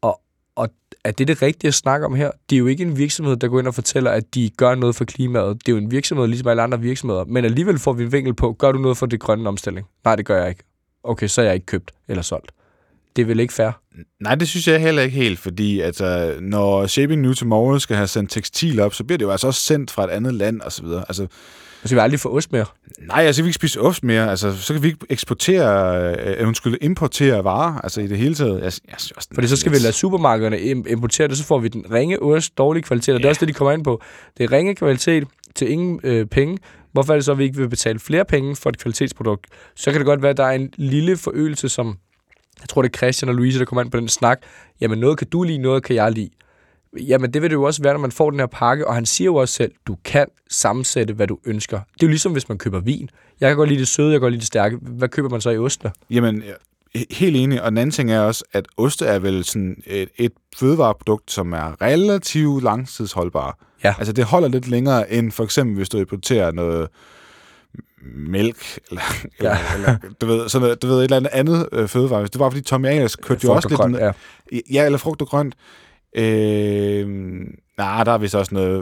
og, 0.00 0.20
og 0.56 0.68
er 1.04 1.10
det 1.10 1.28
det 1.28 1.42
rigtige 1.42 1.68
at 1.68 1.74
snakke 1.74 2.06
om 2.06 2.14
her? 2.14 2.30
Det 2.50 2.56
er 2.56 2.58
jo 2.58 2.66
ikke 2.66 2.82
en 2.82 2.96
virksomhed, 2.98 3.36
der 3.36 3.48
går 3.48 3.58
ind 3.58 3.68
og 3.68 3.74
fortæller, 3.74 4.10
at 4.10 4.34
de 4.34 4.50
gør 4.56 4.74
noget 4.74 4.96
for 4.96 5.04
klimaet. 5.04 5.66
Det 5.66 5.72
er 5.72 5.76
jo 5.76 5.78
en 5.78 5.90
virksomhed, 5.90 6.26
ligesom 6.26 6.48
alle 6.48 6.62
andre 6.62 6.80
virksomheder. 6.80 7.24
Men 7.24 7.44
alligevel 7.44 7.78
får 7.78 7.92
vi 7.92 8.02
en 8.02 8.12
vinkel 8.12 8.34
på, 8.34 8.52
gør 8.52 8.72
du 8.72 8.78
noget 8.78 8.96
for 8.96 9.06
det 9.06 9.20
grønne 9.20 9.48
omstilling? 9.48 9.86
Nej, 10.04 10.16
det 10.16 10.26
gør 10.26 10.40
jeg 10.40 10.48
ikke. 10.48 10.62
Okay, 11.02 11.28
så 11.28 11.40
er 11.40 11.44
jeg 11.44 11.54
ikke 11.54 11.66
købt 11.66 11.90
eller 12.08 12.22
solgt. 12.22 12.52
Det 13.16 13.22
er 13.22 13.26
vel 13.26 13.40
ikke 13.40 13.52
fair? 13.52 13.70
Nej, 14.20 14.34
det 14.34 14.48
synes 14.48 14.68
jeg 14.68 14.80
heller 14.80 15.02
ikke 15.02 15.16
helt, 15.16 15.38
fordi 15.38 15.80
altså, 15.80 16.36
når 16.40 16.86
Shaping 16.86 17.22
New 17.22 17.32
Tomorrow 17.32 17.78
skal 17.78 17.96
have 17.96 18.06
sendt 18.06 18.30
tekstil 18.30 18.80
op, 18.80 18.94
så 18.94 19.04
bliver 19.04 19.18
det 19.18 19.24
jo 19.24 19.30
altså 19.30 19.46
også 19.46 19.60
sendt 19.60 19.90
fra 19.90 20.04
et 20.04 20.10
andet 20.10 20.34
land 20.34 20.60
og 20.60 20.72
så 20.72 21.26
så 21.82 21.88
skal 21.88 21.96
vi 21.96 22.00
aldrig 22.00 22.20
få 22.20 22.36
ost 22.36 22.52
mere. 22.52 22.64
nej, 22.98 23.22
altså 23.24 23.42
vi 23.42 23.44
kan 23.44 23.48
ikke 23.48 23.54
spise 23.54 23.80
ost 23.80 24.04
mere. 24.04 24.30
Altså, 24.30 24.56
så 24.56 24.72
kan 24.72 24.82
vi 24.82 24.88
ikke 24.88 25.06
eksportere, 25.10 26.14
øh, 26.38 26.48
undskyld, 26.48 26.76
importere 26.80 27.44
varer, 27.44 27.80
altså 27.80 28.00
i 28.00 28.06
det 28.06 28.18
hele 28.18 28.34
taget. 28.34 28.54
Jeg, 28.54 28.62
jeg, 28.64 28.72
synes 28.98 29.12
Fordi 29.34 29.46
så 29.48 29.56
skal 29.56 29.72
vi 29.72 29.78
lade 29.78 29.92
supermarkederne 29.92 30.56
im- 30.56 30.92
importere 30.92 31.28
det, 31.28 31.36
så 31.38 31.44
får 31.44 31.58
vi 31.58 31.68
den 31.68 31.84
ringe 31.92 32.22
ost, 32.22 32.58
dårlig 32.58 32.84
kvalitet, 32.84 33.14
og 33.14 33.18
det 33.20 33.24
er 33.24 33.28
også 33.28 33.40
det, 33.40 33.48
de 33.48 33.52
kommer 33.52 33.72
ind 33.72 33.84
på. 33.84 34.02
Det 34.38 34.44
er 34.44 34.52
ringe 34.52 34.74
kvalitet 34.74 35.24
til 35.54 35.70
ingen 35.70 36.00
øh, 36.04 36.26
penge. 36.26 36.58
Hvorfor 36.92 37.12
er 37.12 37.16
det 37.16 37.24
så, 37.24 37.32
at 37.32 37.38
vi 37.38 37.44
ikke 37.44 37.56
vil 37.56 37.68
betale 37.68 37.98
flere 37.98 38.24
penge 38.24 38.56
for 38.56 38.70
et 38.70 38.78
kvalitetsprodukt? 38.78 39.46
Så 39.76 39.90
kan 39.90 40.00
det 40.00 40.06
godt 40.06 40.22
være, 40.22 40.30
at 40.30 40.36
der 40.36 40.44
er 40.44 40.50
en 40.54 40.70
lille 40.76 41.16
forøgelse, 41.16 41.68
som 41.68 41.96
jeg 42.60 42.68
tror, 42.68 42.82
det 42.82 42.88
er 42.94 42.96
Christian 42.98 43.28
og 43.28 43.34
Louise, 43.34 43.58
der 43.58 43.64
kommer 43.64 43.82
ind 43.82 43.90
på 43.90 43.96
den 44.00 44.08
snak. 44.08 44.38
Jamen, 44.80 44.98
noget 44.98 45.18
kan 45.18 45.26
du 45.26 45.42
lide, 45.42 45.58
noget 45.58 45.82
kan 45.82 45.96
jeg 45.96 46.12
lide. 46.12 46.30
Jamen, 46.98 47.32
det 47.34 47.42
vil 47.42 47.50
det 47.50 47.54
jo 47.56 47.62
også 47.62 47.82
være, 47.82 47.92
når 47.92 48.00
man 48.00 48.12
får 48.12 48.30
den 48.30 48.40
her 48.40 48.46
pakke, 48.46 48.86
og 48.86 48.94
han 48.94 49.06
siger 49.06 49.26
jo 49.26 49.34
også 49.36 49.54
selv, 49.54 49.72
du 49.86 49.96
kan 50.04 50.26
sammensætte, 50.50 51.14
hvad 51.14 51.26
du 51.26 51.38
ønsker. 51.44 51.76
Det 51.94 52.02
er 52.02 52.06
jo 52.06 52.08
ligesom, 52.08 52.32
hvis 52.32 52.48
man 52.48 52.58
køber 52.58 52.80
vin. 52.80 53.10
Jeg 53.40 53.50
kan 53.50 53.56
godt 53.56 53.68
lide 53.68 53.80
det 53.80 53.88
søde, 53.88 54.08
jeg 54.10 54.14
kan 54.14 54.20
godt 54.20 54.32
lide 54.32 54.40
det 54.40 54.46
stærke. 54.46 54.76
Hvad 54.82 55.08
køber 55.08 55.28
man 55.28 55.40
så 55.40 55.50
i 55.50 55.58
ostene? 55.58 55.92
Jamen, 56.10 56.42
helt 57.10 57.36
enig. 57.36 57.62
Og 57.62 57.70
den 57.70 57.78
anden 57.78 57.90
ting 57.90 58.12
er 58.12 58.20
også, 58.20 58.44
at 58.52 58.68
oste 58.76 59.06
er 59.06 59.18
vel 59.18 59.44
sådan 59.44 59.82
et, 59.86 60.08
et 60.16 60.32
fødevareprodukt, 60.56 61.30
som 61.30 61.52
er 61.52 61.82
relativt 61.82 62.62
langtidsholdbar. 62.64 63.58
Ja. 63.84 63.94
Altså, 63.98 64.12
det 64.12 64.24
holder 64.24 64.48
lidt 64.48 64.68
længere 64.68 65.12
end 65.12 65.32
for 65.32 65.44
eksempel, 65.44 65.76
hvis 65.76 65.88
du 65.88 65.98
importerer 65.98 66.50
noget 66.52 66.88
mælk, 68.14 68.78
eller, 68.90 69.02
Ja. 69.42 69.56
eller 69.74 69.96
du 70.20 70.26
ved, 70.26 70.48
sådan 70.48 70.62
noget, 70.62 70.82
du 70.82 70.86
ved, 70.86 70.98
et 70.98 71.04
eller 71.04 71.16
andet 71.16 71.30
andet 71.32 71.68
øh, 71.72 71.88
fødevare. 71.88 72.22
Det 72.22 72.38
var, 72.38 72.50
fordi 72.50 72.62
Tommy 72.62 72.86
Ahlers 72.86 73.16
kørte 73.16 73.46
jo 73.46 73.52
også 73.52 73.68
lidt... 73.68 73.80
grønt, 73.80 73.96
ja. 73.96 74.12
Ja, 74.72 74.84
eller 74.84 74.98
frugt 74.98 75.22
og 75.22 75.28
grønt. 75.28 75.54
Øh, 76.16 77.08
nej, 77.78 78.04
der 78.04 78.12
er 78.12 78.18
vist 78.18 78.34
også 78.34 78.54
noget... 78.54 78.78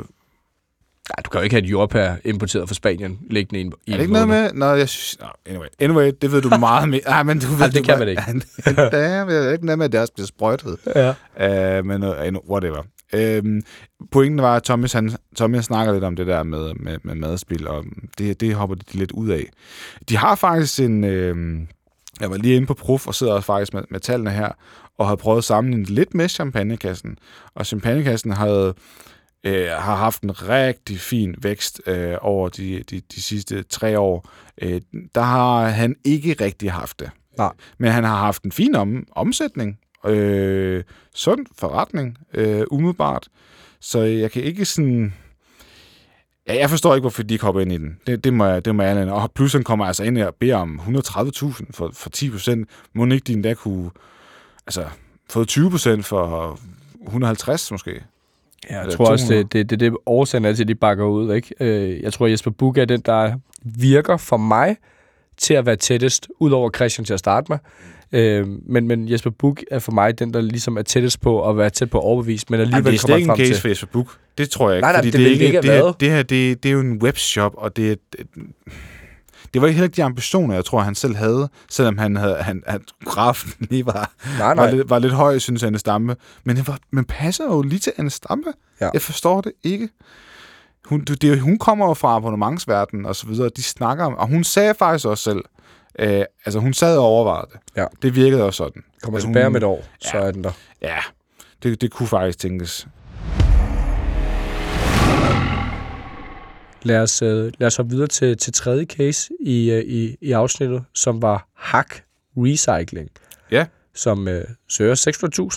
Nej, 1.08 1.22
du 1.24 1.30
kan 1.30 1.40
jo 1.40 1.42
ikke 1.42 1.54
have 1.54 1.64
et 1.64 1.70
jordbær 1.70 2.14
importeret 2.24 2.68
fra 2.68 2.74
Spanien 2.74 3.18
liggende 3.30 3.60
i 3.60 3.62
en, 3.62 3.72
i 3.86 3.90
Er 3.90 3.96
det 3.96 4.02
ikke 4.02 4.12
noget 4.12 4.28
med... 4.28 4.52
Nå, 4.52 4.66
jeg 4.66 4.88
synes... 4.88 5.18
Nå, 5.20 5.26
anyway. 5.46 5.66
Anyway, 5.78 6.12
det 6.22 6.32
ved 6.32 6.42
du 6.42 6.48
meget 6.60 6.88
mere... 6.88 7.00
Nej, 7.06 7.22
men 7.22 7.38
du 7.38 7.46
ved... 7.46 7.60
Ej, 7.60 7.66
det 7.66 7.78
du 7.78 7.82
kan 7.82 7.98
man 7.98 8.08
ikke. 8.08 8.22
det 8.64 8.94
er 8.94 9.52
ikke 9.52 9.66
noget 9.66 9.78
med, 9.78 9.84
at 9.84 9.92
det 9.92 10.00
også 10.00 10.12
bliver 10.12 10.26
sprøjtet. 10.26 10.78
Ja. 10.94 11.78
Uh, 11.78 11.86
men 11.86 12.02
uh, 12.02 12.50
whatever. 12.50 12.82
Uh, 13.14 13.62
pointen 14.12 14.42
var, 14.42 14.56
at 14.56 14.62
Thomas, 14.62 14.92
han, 14.92 15.16
Thomas 15.36 15.64
snakker 15.64 15.92
lidt 15.92 16.04
om 16.04 16.16
det 16.16 16.26
der 16.26 16.42
med, 16.42 16.74
med, 16.74 16.98
med 17.02 17.14
madspil, 17.14 17.68
og 17.68 17.84
det, 18.18 18.40
det 18.40 18.54
hopper 18.54 18.76
de 18.76 18.84
lidt 18.92 19.12
ud 19.12 19.28
af. 19.28 19.44
De 20.08 20.16
har 20.16 20.34
faktisk 20.34 20.80
en... 20.80 21.04
Uh, 21.04 21.66
jeg 22.20 22.30
var 22.30 22.36
lige 22.36 22.56
inde 22.56 22.66
på 22.66 22.74
Proof 22.74 23.06
og 23.06 23.14
sidder 23.14 23.32
også 23.32 23.46
faktisk 23.46 23.74
med, 23.74 23.82
med 23.90 24.00
tallene 24.00 24.30
her, 24.30 24.52
og 24.98 25.08
har 25.08 25.16
prøvet 25.16 25.38
at 25.38 25.44
sammenligne 25.44 25.84
lidt 25.84 26.14
med 26.14 26.28
champagnekassen. 26.28 27.18
Og 27.54 27.66
champagnekassen 27.66 28.32
havde, 28.32 28.74
øh, 29.44 29.66
har 29.68 29.96
haft 29.96 30.22
en 30.22 30.48
rigtig 30.48 31.00
fin 31.00 31.34
vækst 31.42 31.80
øh, 31.86 32.16
over 32.20 32.48
de, 32.48 32.82
de, 32.90 33.00
de 33.14 33.22
sidste 33.22 33.62
tre 33.62 33.98
år. 33.98 34.30
Øh, 34.62 34.80
der 35.14 35.22
har 35.22 35.68
han 35.68 35.96
ikke 36.04 36.36
rigtig 36.40 36.72
haft 36.72 37.00
det. 37.00 37.10
Nej. 37.38 37.52
Men 37.78 37.92
han 37.92 38.04
har 38.04 38.16
haft 38.16 38.42
en 38.42 38.52
fin 38.52 38.74
om, 38.74 39.06
omsætning. 39.12 39.78
Øh, 40.06 40.84
sund 41.14 41.46
forretning, 41.58 42.18
øh, 42.34 42.62
umiddelbart. 42.70 43.28
Så 43.80 43.98
jeg 44.00 44.30
kan 44.30 44.42
ikke 44.42 44.64
sådan... 44.64 45.14
Ja, 46.48 46.54
jeg 46.58 46.70
forstår 46.70 46.94
ikke, 46.94 47.02
hvorfor 47.02 47.22
de 47.22 47.34
ikke 47.34 47.44
hopper 47.44 47.60
ind 47.60 47.72
i 47.72 47.78
den. 47.78 47.98
Det, 48.06 48.24
det 48.24 48.32
må 48.32 48.46
jeg, 48.46 48.64
det 48.64 48.74
må 48.74 48.82
jeg. 48.82 49.08
Og 49.08 49.32
plus 49.34 49.52
han 49.52 49.64
kommer 49.64 49.86
altså 49.86 50.04
ind 50.04 50.18
og 50.18 50.34
beder 50.34 50.56
om 50.56 50.80
130.000 50.80 51.64
for, 51.70 51.90
for 51.94 52.10
10 52.10 52.30
procent. 52.30 52.68
Må 52.94 53.06
ikke 53.06 53.24
de 53.24 53.32
endda 53.32 53.54
kunne... 53.54 53.90
Altså, 54.68 54.84
fået 55.30 55.48
20 55.48 55.70
procent 55.70 56.06
for 56.06 56.58
150 57.06 57.70
måske. 57.72 57.90
Ja, 58.70 58.80
jeg 58.80 58.92
tror 58.92 59.06
også, 59.10 59.24
200. 59.24 59.42
det, 59.42 59.52
det, 59.52 59.70
det, 59.70 59.80
det 59.80 59.96
årsagen 60.06 60.44
er 60.44 60.52
til, 60.52 60.62
at 60.64 60.68
de 60.68 60.74
bakker 60.74 61.04
ud. 61.04 61.34
Ikke? 61.34 61.54
Øh, 61.60 62.02
Jeg 62.02 62.12
tror, 62.12 62.26
Jesper 62.26 62.50
Buch 62.50 62.78
er 62.80 62.84
den, 62.84 63.00
der 63.00 63.34
virker 63.62 64.16
for 64.16 64.36
mig 64.36 64.76
til 65.36 65.54
at 65.54 65.66
være 65.66 65.76
tættest, 65.76 66.28
udover 66.40 66.70
Christian 66.70 67.04
til 67.04 67.12
at 67.12 67.18
starte 67.18 67.46
med. 67.52 67.58
Øh, 68.12 68.46
men, 68.66 68.88
men 68.88 69.10
Jesper 69.10 69.30
Buch 69.30 69.62
er 69.70 69.78
for 69.78 69.92
mig 69.92 70.18
den, 70.18 70.34
der 70.34 70.40
ligesom 70.40 70.76
er 70.78 70.82
tættest 70.82 71.20
på 71.20 71.50
at 71.50 71.56
være 71.56 71.70
tæt 71.70 71.90
på 71.90 71.98
overbevist, 72.00 72.50
men 72.50 72.60
Jamen, 72.60 72.74
alligevel 72.74 72.92
det 72.92 72.98
er 72.98 73.02
kommer 73.02 73.16
slet 73.16 73.18
ikke 73.18 73.26
frem 73.28 73.40
en 73.40 73.46
case 73.46 73.52
til... 73.52 73.60
for 73.60 73.68
Facebook. 73.68 74.18
Det 74.38 74.50
tror 74.50 74.70
jeg 74.70 74.76
ikke. 74.78 74.82
Nej, 74.84 74.92
nej, 74.92 75.00
fordi 75.00 75.10
det 75.10 75.20
det 75.20 75.26
ikke 75.26 75.62
det, 75.62 75.70
have 75.70 75.84
her, 75.84 75.92
det 75.92 76.10
her, 76.10 76.22
det, 76.22 76.62
det 76.62 76.68
er 76.68 76.72
jo 76.72 76.80
en 76.80 77.02
webshop, 77.02 77.54
og 77.56 77.76
det 77.76 77.92
er... 77.92 77.96
Det, 79.44 79.54
det 79.54 79.62
var 79.62 79.68
heller 79.68 79.84
ikke 79.84 79.96
de 79.96 80.04
ambitioner, 80.04 80.54
jeg 80.54 80.64
tror, 80.64 80.80
han 80.80 80.94
selv 80.94 81.16
havde, 81.16 81.48
selvom 81.70 81.98
han 81.98 82.16
havde, 82.16 82.34
han, 82.36 82.62
han 82.66 82.80
grafen 83.04 83.52
lige 83.70 83.86
var, 83.86 84.10
Nej, 84.38 84.46
var, 84.46 84.54
nej. 84.54 84.70
lidt, 84.70 84.90
var 84.90 84.98
lidt 84.98 85.12
høj, 85.12 85.38
synes 85.38 85.62
Anne 85.62 85.78
Stamme. 85.78 86.16
Men 86.44 86.56
han 86.56 86.66
var, 86.66 86.78
man 86.90 87.04
passer 87.04 87.44
jo 87.44 87.62
lige 87.62 87.78
til 87.78 87.92
Anne 87.98 88.10
Stamme. 88.10 88.44
Ja. 88.80 88.88
Jeg 88.92 89.02
forstår 89.02 89.40
det 89.40 89.52
ikke. 89.62 89.88
Hun, 90.84 91.04
det, 91.04 91.22
det, 91.22 91.40
hun 91.40 91.58
kommer 91.58 91.86
jo 91.86 91.94
fra 91.94 92.16
abonnementsverdenen 92.16 93.06
og 93.06 93.16
så 93.16 93.26
videre, 93.26 93.50
de 93.56 93.62
snakker 93.62 94.04
om, 94.04 94.14
og 94.14 94.26
hun 94.28 94.44
sagde 94.44 94.74
faktisk 94.78 95.06
også 95.06 95.24
selv, 95.24 95.40
øh, 95.98 96.24
altså 96.44 96.58
hun 96.60 96.74
sad 96.74 96.98
og 96.98 97.04
overvejede 97.04 97.46
det. 97.52 97.60
Ja. 97.76 97.84
Det 98.02 98.14
virkede 98.14 98.42
også 98.44 98.56
sådan. 98.56 98.82
Kommer 99.02 99.18
at 99.18 99.24
tilbage 99.24 99.46
hun- 99.46 99.56
et 99.56 99.62
år, 99.64 99.84
så 100.00 100.10
Ja. 100.18 100.22
er 100.24 100.30
den 100.30 100.44
der. 100.44 100.52
Ja, 100.82 100.96
det, 101.62 101.80
det 101.80 101.90
kunne 101.90 102.06
faktisk 102.08 102.38
tænkes. 102.38 102.86
Lad 106.82 107.00
os, 107.00 107.22
øh, 107.22 107.52
lad 107.58 107.66
os 107.66 107.76
hoppe 107.76 107.90
videre 107.90 108.06
til, 108.06 108.36
til 108.36 108.52
tredje 108.52 108.84
case 108.84 109.30
i, 109.40 109.70
øh, 109.70 109.84
i, 109.84 110.16
i 110.20 110.32
afsnittet, 110.32 110.84
som 110.94 111.22
var 111.22 111.48
Hack 111.54 112.04
Recycling. 112.36 113.10
Ja. 113.50 113.66
Som 113.94 114.28
øh, 114.28 114.44
søger 114.68 114.94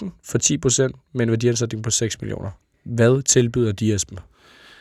600.000 0.03 0.10
for 0.23 0.38
10 0.38 0.57
procent 0.57 0.95
med 1.13 1.21
en 1.23 1.29
værdiansætning 1.29 1.84
på 1.84 1.91
6 1.91 2.21
millioner. 2.21 2.49
Hvad 2.84 3.21
tilbyder 3.21 3.71
de, 3.71 3.93
Esben? 3.93 4.19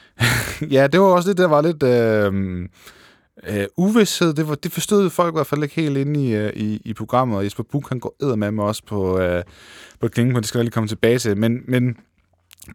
Ja, 0.71 0.87
det 0.87 1.01
var 1.01 1.07
også 1.07 1.29
det, 1.29 1.39
der 1.39 1.47
var 1.47 1.63
lidt... 1.63 1.83
Øh, 1.83 2.69
øh, 3.47 3.67
uvidshed, 3.77 4.35
det, 4.35 4.49
var, 4.49 4.55
det 4.55 4.73
forstod 4.73 5.11
folk 5.11 5.35
i 5.35 5.37
hvert 5.37 5.47
fald 5.47 5.63
ikke 5.63 5.75
helt 5.75 5.97
inde 5.97 6.25
i, 6.25 6.35
øh, 6.35 6.53
i, 6.57 6.83
i 6.85 6.95
programmet, 6.95 7.39
og 7.39 7.45
Jesper 7.45 7.63
Buch, 7.63 7.89
han 7.89 8.01
går 8.01 8.37
med 8.37 8.51
mig 8.51 8.65
også 8.65 8.83
på, 8.87 9.19
øh, 9.19 9.45
på 10.01 10.09
klingen, 10.09 10.37
det 10.37 10.47
skal 10.47 10.59
jeg 10.59 10.65
lige 10.65 10.73
komme 10.73 10.89
tilbage 10.89 11.19
til, 11.19 11.37
men, 11.37 11.61
men 11.69 11.97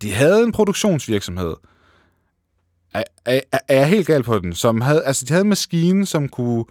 de 0.01 0.13
havde 0.13 0.43
en 0.43 0.51
produktionsvirksomhed, 0.51 1.53
er, 3.25 3.39
er, 3.51 3.59
er 3.67 3.77
jeg 3.79 3.87
helt 3.89 4.07
gal 4.07 4.23
på 4.23 4.39
den, 4.39 4.53
som 4.53 4.81
havde, 4.81 5.03
altså 5.03 5.25
de 5.25 5.33
havde 5.33 5.41
en 5.43 5.49
maskine, 5.49 6.05
som 6.05 6.29
kunne, 6.29 6.65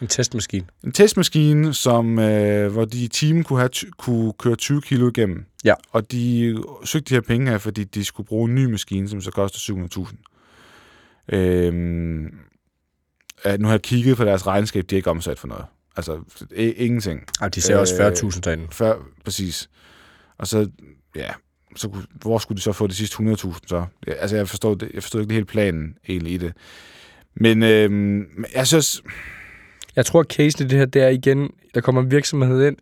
En 0.00 0.06
testmaskine. 0.06 0.66
en 0.84 0.92
testmaskine, 0.92 1.74
som, 1.74 2.18
øh, 2.18 2.72
hvor 2.72 2.84
de 2.84 3.04
i 3.04 3.08
timen 3.08 3.44
kunne, 3.44 3.58
have, 3.58 3.70
kunne 3.98 4.32
køre 4.32 4.56
20 4.56 4.82
kilo 4.82 5.08
igennem. 5.10 5.44
Ja. 5.64 5.74
Og 5.92 6.12
de 6.12 6.56
søgte 6.84 7.08
de 7.10 7.14
her 7.14 7.20
penge 7.20 7.50
her, 7.50 7.58
fordi 7.58 7.84
de 7.84 8.04
skulle 8.04 8.26
bruge 8.26 8.48
en 8.48 8.54
ny 8.54 8.64
maskine, 8.64 9.08
som 9.08 9.20
så 9.20 9.30
koster 9.30 9.58
700.000. 9.58 10.16
Øhm, 11.36 12.24
ja, 13.44 13.56
nu 13.56 13.66
har 13.66 13.74
jeg 13.74 13.82
kigget 13.82 14.16
på 14.16 14.24
deres 14.24 14.46
regnskab, 14.46 14.84
de 14.90 14.94
er 14.94 14.96
ikke 14.96 15.10
omsat 15.10 15.38
for 15.38 15.48
noget. 15.48 15.64
Altså, 15.96 16.20
i- 16.56 16.62
ingenting. 16.72 17.20
Ej, 17.40 17.48
de 17.48 17.60
ser 17.60 17.76
også 17.76 17.94
Øh, 17.94 18.12
40.000 18.12 18.40
derinde. 18.40 18.66
Før, 18.70 18.96
præcis. 19.24 19.70
Og 20.38 20.46
så, 20.46 20.70
ja, 21.16 21.30
så, 21.76 21.88
kunne- 21.88 22.06
hvor 22.22 22.38
skulle 22.38 22.56
de 22.56 22.62
så 22.62 22.72
få 22.72 22.86
de 22.86 22.94
sidste 22.94 23.16
100.000 23.22 23.58
så? 23.66 23.84
Altså, 24.06 24.36
jeg 24.36 24.48
forstod, 24.48 24.76
det, 24.76 24.90
jeg 24.94 25.02
forstod 25.02 25.20
ikke 25.20 25.34
helt 25.34 25.48
planen 25.48 25.94
egentlig 26.08 26.32
i 26.32 26.36
det. 26.36 26.52
Men 27.34 27.62
øhm, 27.62 28.44
jeg 28.54 28.66
synes, 28.66 29.02
Jeg 29.96 30.06
tror, 30.06 30.20
at 30.20 30.26
casen 30.26 30.64
i 30.66 30.68
det 30.68 30.78
her, 30.78 30.86
det 30.86 31.02
er 31.02 31.08
igen, 31.08 31.50
der 31.74 31.80
kommer 31.80 32.02
en 32.02 32.10
virksomhed 32.10 32.66
ind, 32.66 32.76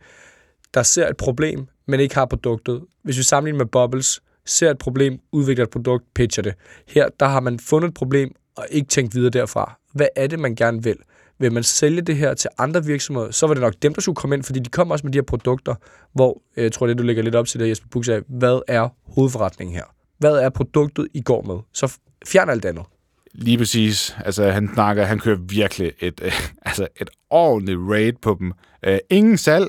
der 0.74 0.82
ser 0.82 1.08
et 1.08 1.16
problem, 1.16 1.66
men 1.86 2.00
ikke 2.00 2.14
har 2.14 2.26
produktet. 2.26 2.82
Hvis 3.02 3.18
vi 3.18 3.22
sammenligner 3.22 3.58
med 3.58 3.66
Bubbles, 3.66 4.20
ser 4.46 4.70
et 4.70 4.78
problem, 4.78 5.18
udvikler 5.32 5.64
et 5.64 5.70
produkt, 5.70 6.04
pitcher 6.14 6.42
det. 6.42 6.54
Her, 6.88 7.08
der 7.20 7.26
har 7.26 7.40
man 7.40 7.58
fundet 7.58 7.88
et 7.88 7.94
problem, 7.94 8.34
og 8.56 8.66
ikke 8.70 8.88
tænkt 8.88 9.14
videre 9.14 9.30
derfra. 9.30 9.78
Hvad 9.92 10.06
er 10.16 10.26
det, 10.26 10.38
man 10.38 10.54
gerne 10.54 10.82
vil? 10.82 10.96
Vil 11.38 11.52
man 11.52 11.62
sælge 11.62 12.02
det 12.02 12.16
her 12.16 12.34
til 12.34 12.50
andre 12.58 12.84
virksomheder, 12.84 13.30
så 13.30 13.46
var 13.46 13.54
det 13.54 13.60
nok 13.60 13.74
dem, 13.82 13.94
der 13.94 14.00
skulle 14.00 14.16
komme 14.16 14.36
ind, 14.36 14.42
fordi 14.42 14.58
de 14.58 14.70
kommer 14.70 14.94
også 14.94 15.06
med 15.06 15.12
de 15.12 15.18
her 15.18 15.22
produkter, 15.22 15.74
hvor, 16.12 16.42
øh, 16.56 16.64
jeg 16.64 16.72
tror 16.72 16.86
det, 16.86 16.98
du 16.98 17.02
lægger 17.02 17.22
lidt 17.22 17.34
op 17.34 17.46
til 17.46 17.60
det, 17.60 17.68
Jesper 17.68 17.88
Buch 17.90 18.06
sagde, 18.06 18.22
hvad 18.28 18.60
er 18.68 18.88
hovedforretningen 19.14 19.76
her? 19.76 19.84
Hvad 20.18 20.36
er 20.36 20.48
produktet, 20.48 21.08
I 21.14 21.20
går 21.20 21.42
med? 21.42 21.56
Så 21.72 21.98
fjern 22.26 22.50
alt 22.50 22.64
andet. 22.64 22.84
Lige 23.32 23.58
præcis. 23.58 24.16
Altså, 24.24 24.50
han 24.50 24.70
snakker, 24.74 25.04
han 25.04 25.18
kører 25.18 25.38
virkelig 25.48 25.92
et, 26.00 26.20
øh, 26.24 26.32
altså 26.66 26.88
et 27.00 27.10
ordentligt 27.30 27.78
raid 27.80 28.12
på 28.22 28.36
dem. 28.40 28.52
Øh, 28.86 28.98
ingen 29.10 29.38
salg, 29.38 29.66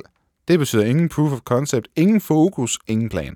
det 0.47 0.59
betyder 0.59 0.85
ingen 0.85 1.09
proof 1.09 1.31
of 1.31 1.39
concept, 1.39 1.87
ingen 1.95 2.21
fokus, 2.21 2.79
ingen 2.87 3.09
plan. 3.09 3.35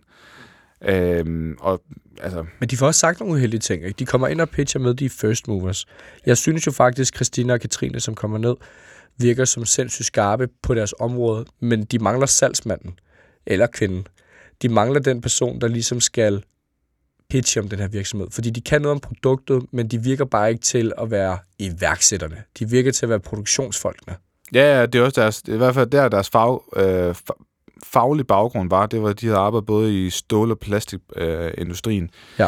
Øhm, 0.85 1.57
og 1.59 1.81
altså, 2.21 2.45
Men 2.59 2.69
de 2.69 2.77
får 2.77 2.87
også 2.87 2.99
sagt 2.99 3.19
nogle 3.19 3.35
uheldige 3.35 3.59
ting. 3.59 3.83
Ikke? 3.83 3.97
De 3.99 4.05
kommer 4.05 4.27
ind 4.27 4.41
og 4.41 4.49
pitcher 4.49 4.81
med, 4.81 4.93
de 4.93 5.09
first 5.09 5.47
movers. 5.47 5.85
Jeg 6.25 6.37
synes 6.37 6.67
jo 6.67 6.71
faktisk, 6.71 7.15
Christina 7.15 7.53
og 7.53 7.59
Katrine, 7.59 7.99
som 7.99 8.15
kommer 8.15 8.37
ned, 8.37 8.55
virker 9.17 9.45
som 9.45 9.65
sindssygt 9.65 10.05
skarpe 10.05 10.47
på 10.63 10.73
deres 10.73 10.93
område, 10.99 11.45
men 11.59 11.85
de 11.85 11.99
mangler 11.99 12.25
salgsmanden 12.25 12.99
eller 13.45 13.67
kvinden. 13.67 14.07
De 14.61 14.69
mangler 14.69 14.99
den 14.99 15.21
person, 15.21 15.61
der 15.61 15.67
ligesom 15.67 15.99
skal 15.99 16.43
pitche 17.29 17.61
om 17.61 17.69
den 17.69 17.79
her 17.79 17.87
virksomhed. 17.87 18.27
Fordi 18.31 18.49
de 18.49 18.61
kan 18.61 18.81
noget 18.81 18.95
om 18.95 18.99
produktet, 18.99 19.63
men 19.71 19.87
de 19.87 20.03
virker 20.03 20.25
bare 20.25 20.49
ikke 20.49 20.61
til 20.61 20.93
at 20.97 21.11
være 21.11 21.37
iværksætterne. 21.59 22.43
De 22.59 22.69
virker 22.69 22.91
til 22.91 23.05
at 23.05 23.09
være 23.09 23.19
produktionsfolkene. 23.19 24.15
ja, 24.53 24.79
ja, 24.79 24.85
det 24.85 24.99
er 24.99 25.05
også 25.05 25.21
deres, 25.21 25.41
det 25.41 25.51
er 25.51 25.55
i 25.55 25.57
hvert 25.57 25.73
fald 25.73 25.89
der 25.89 26.09
deres 26.09 26.29
fag, 26.29 26.59
øh, 26.75 27.15
faglige 27.85 28.25
baggrund 28.25 28.69
var. 28.69 28.85
Det 28.85 29.01
var, 29.01 29.09
at 29.09 29.21
de 29.21 29.25
havde 29.25 29.39
arbejdet 29.39 29.65
både 29.65 30.05
i 30.05 30.09
stål- 30.09 30.51
og 30.51 30.59
plastikindustrien. 30.59 32.03
Øh. 32.03 32.09
Ja. 32.39 32.47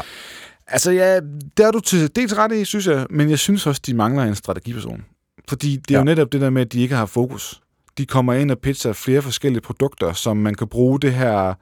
Altså, 0.68 0.92
ja, 0.92 1.20
der 1.58 1.68
er 1.68 1.72
du 1.72 1.80
til 1.80 2.16
dels 2.16 2.38
ret 2.38 2.52
i, 2.52 2.66
synes 2.66 2.88
jeg, 2.88 3.08
men 3.10 3.30
jeg 3.30 3.40
synes 3.40 3.68
også, 3.68 3.82
de 3.86 3.94
mangler 3.94 4.24
en 4.24 4.36
strategiperson. 4.36 5.06
Fordi 5.50 5.76
det 5.76 5.92
er 5.92 5.96
ja. 5.96 6.00
jo 6.00 6.06
netop 6.06 6.32
det 6.32 6.42
der 6.42 6.50
med, 6.50 6.62
at 6.62 6.74
de 6.74 6.82
ikke 6.82 6.96
har 6.96 7.06
fokus. 7.06 7.62
De 7.98 8.06
kommer 8.06 8.34
ind 8.34 8.52
og 8.52 8.60
pitcher 8.60 8.94
flere 8.94 9.22
forskellige 9.22 9.62
produkter, 9.62 10.14
som 10.14 10.38
man 10.38 10.56
kan 10.56 10.68
bruge 10.68 11.00
det 11.00 11.14
her 11.14 11.54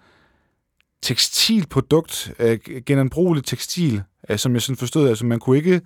tekstilprodukt, 1.02 2.34
øh, 2.40 2.60
genanbrugeligt 2.86 3.48
tekstil, 3.48 4.02
øh, 4.30 4.38
som 4.38 4.54
jeg 4.54 4.62
sådan 4.62 4.78
forstod, 4.78 5.10
altså 5.10 5.26
man 5.26 5.40
kunne 5.40 5.58
ikke, 5.58 5.82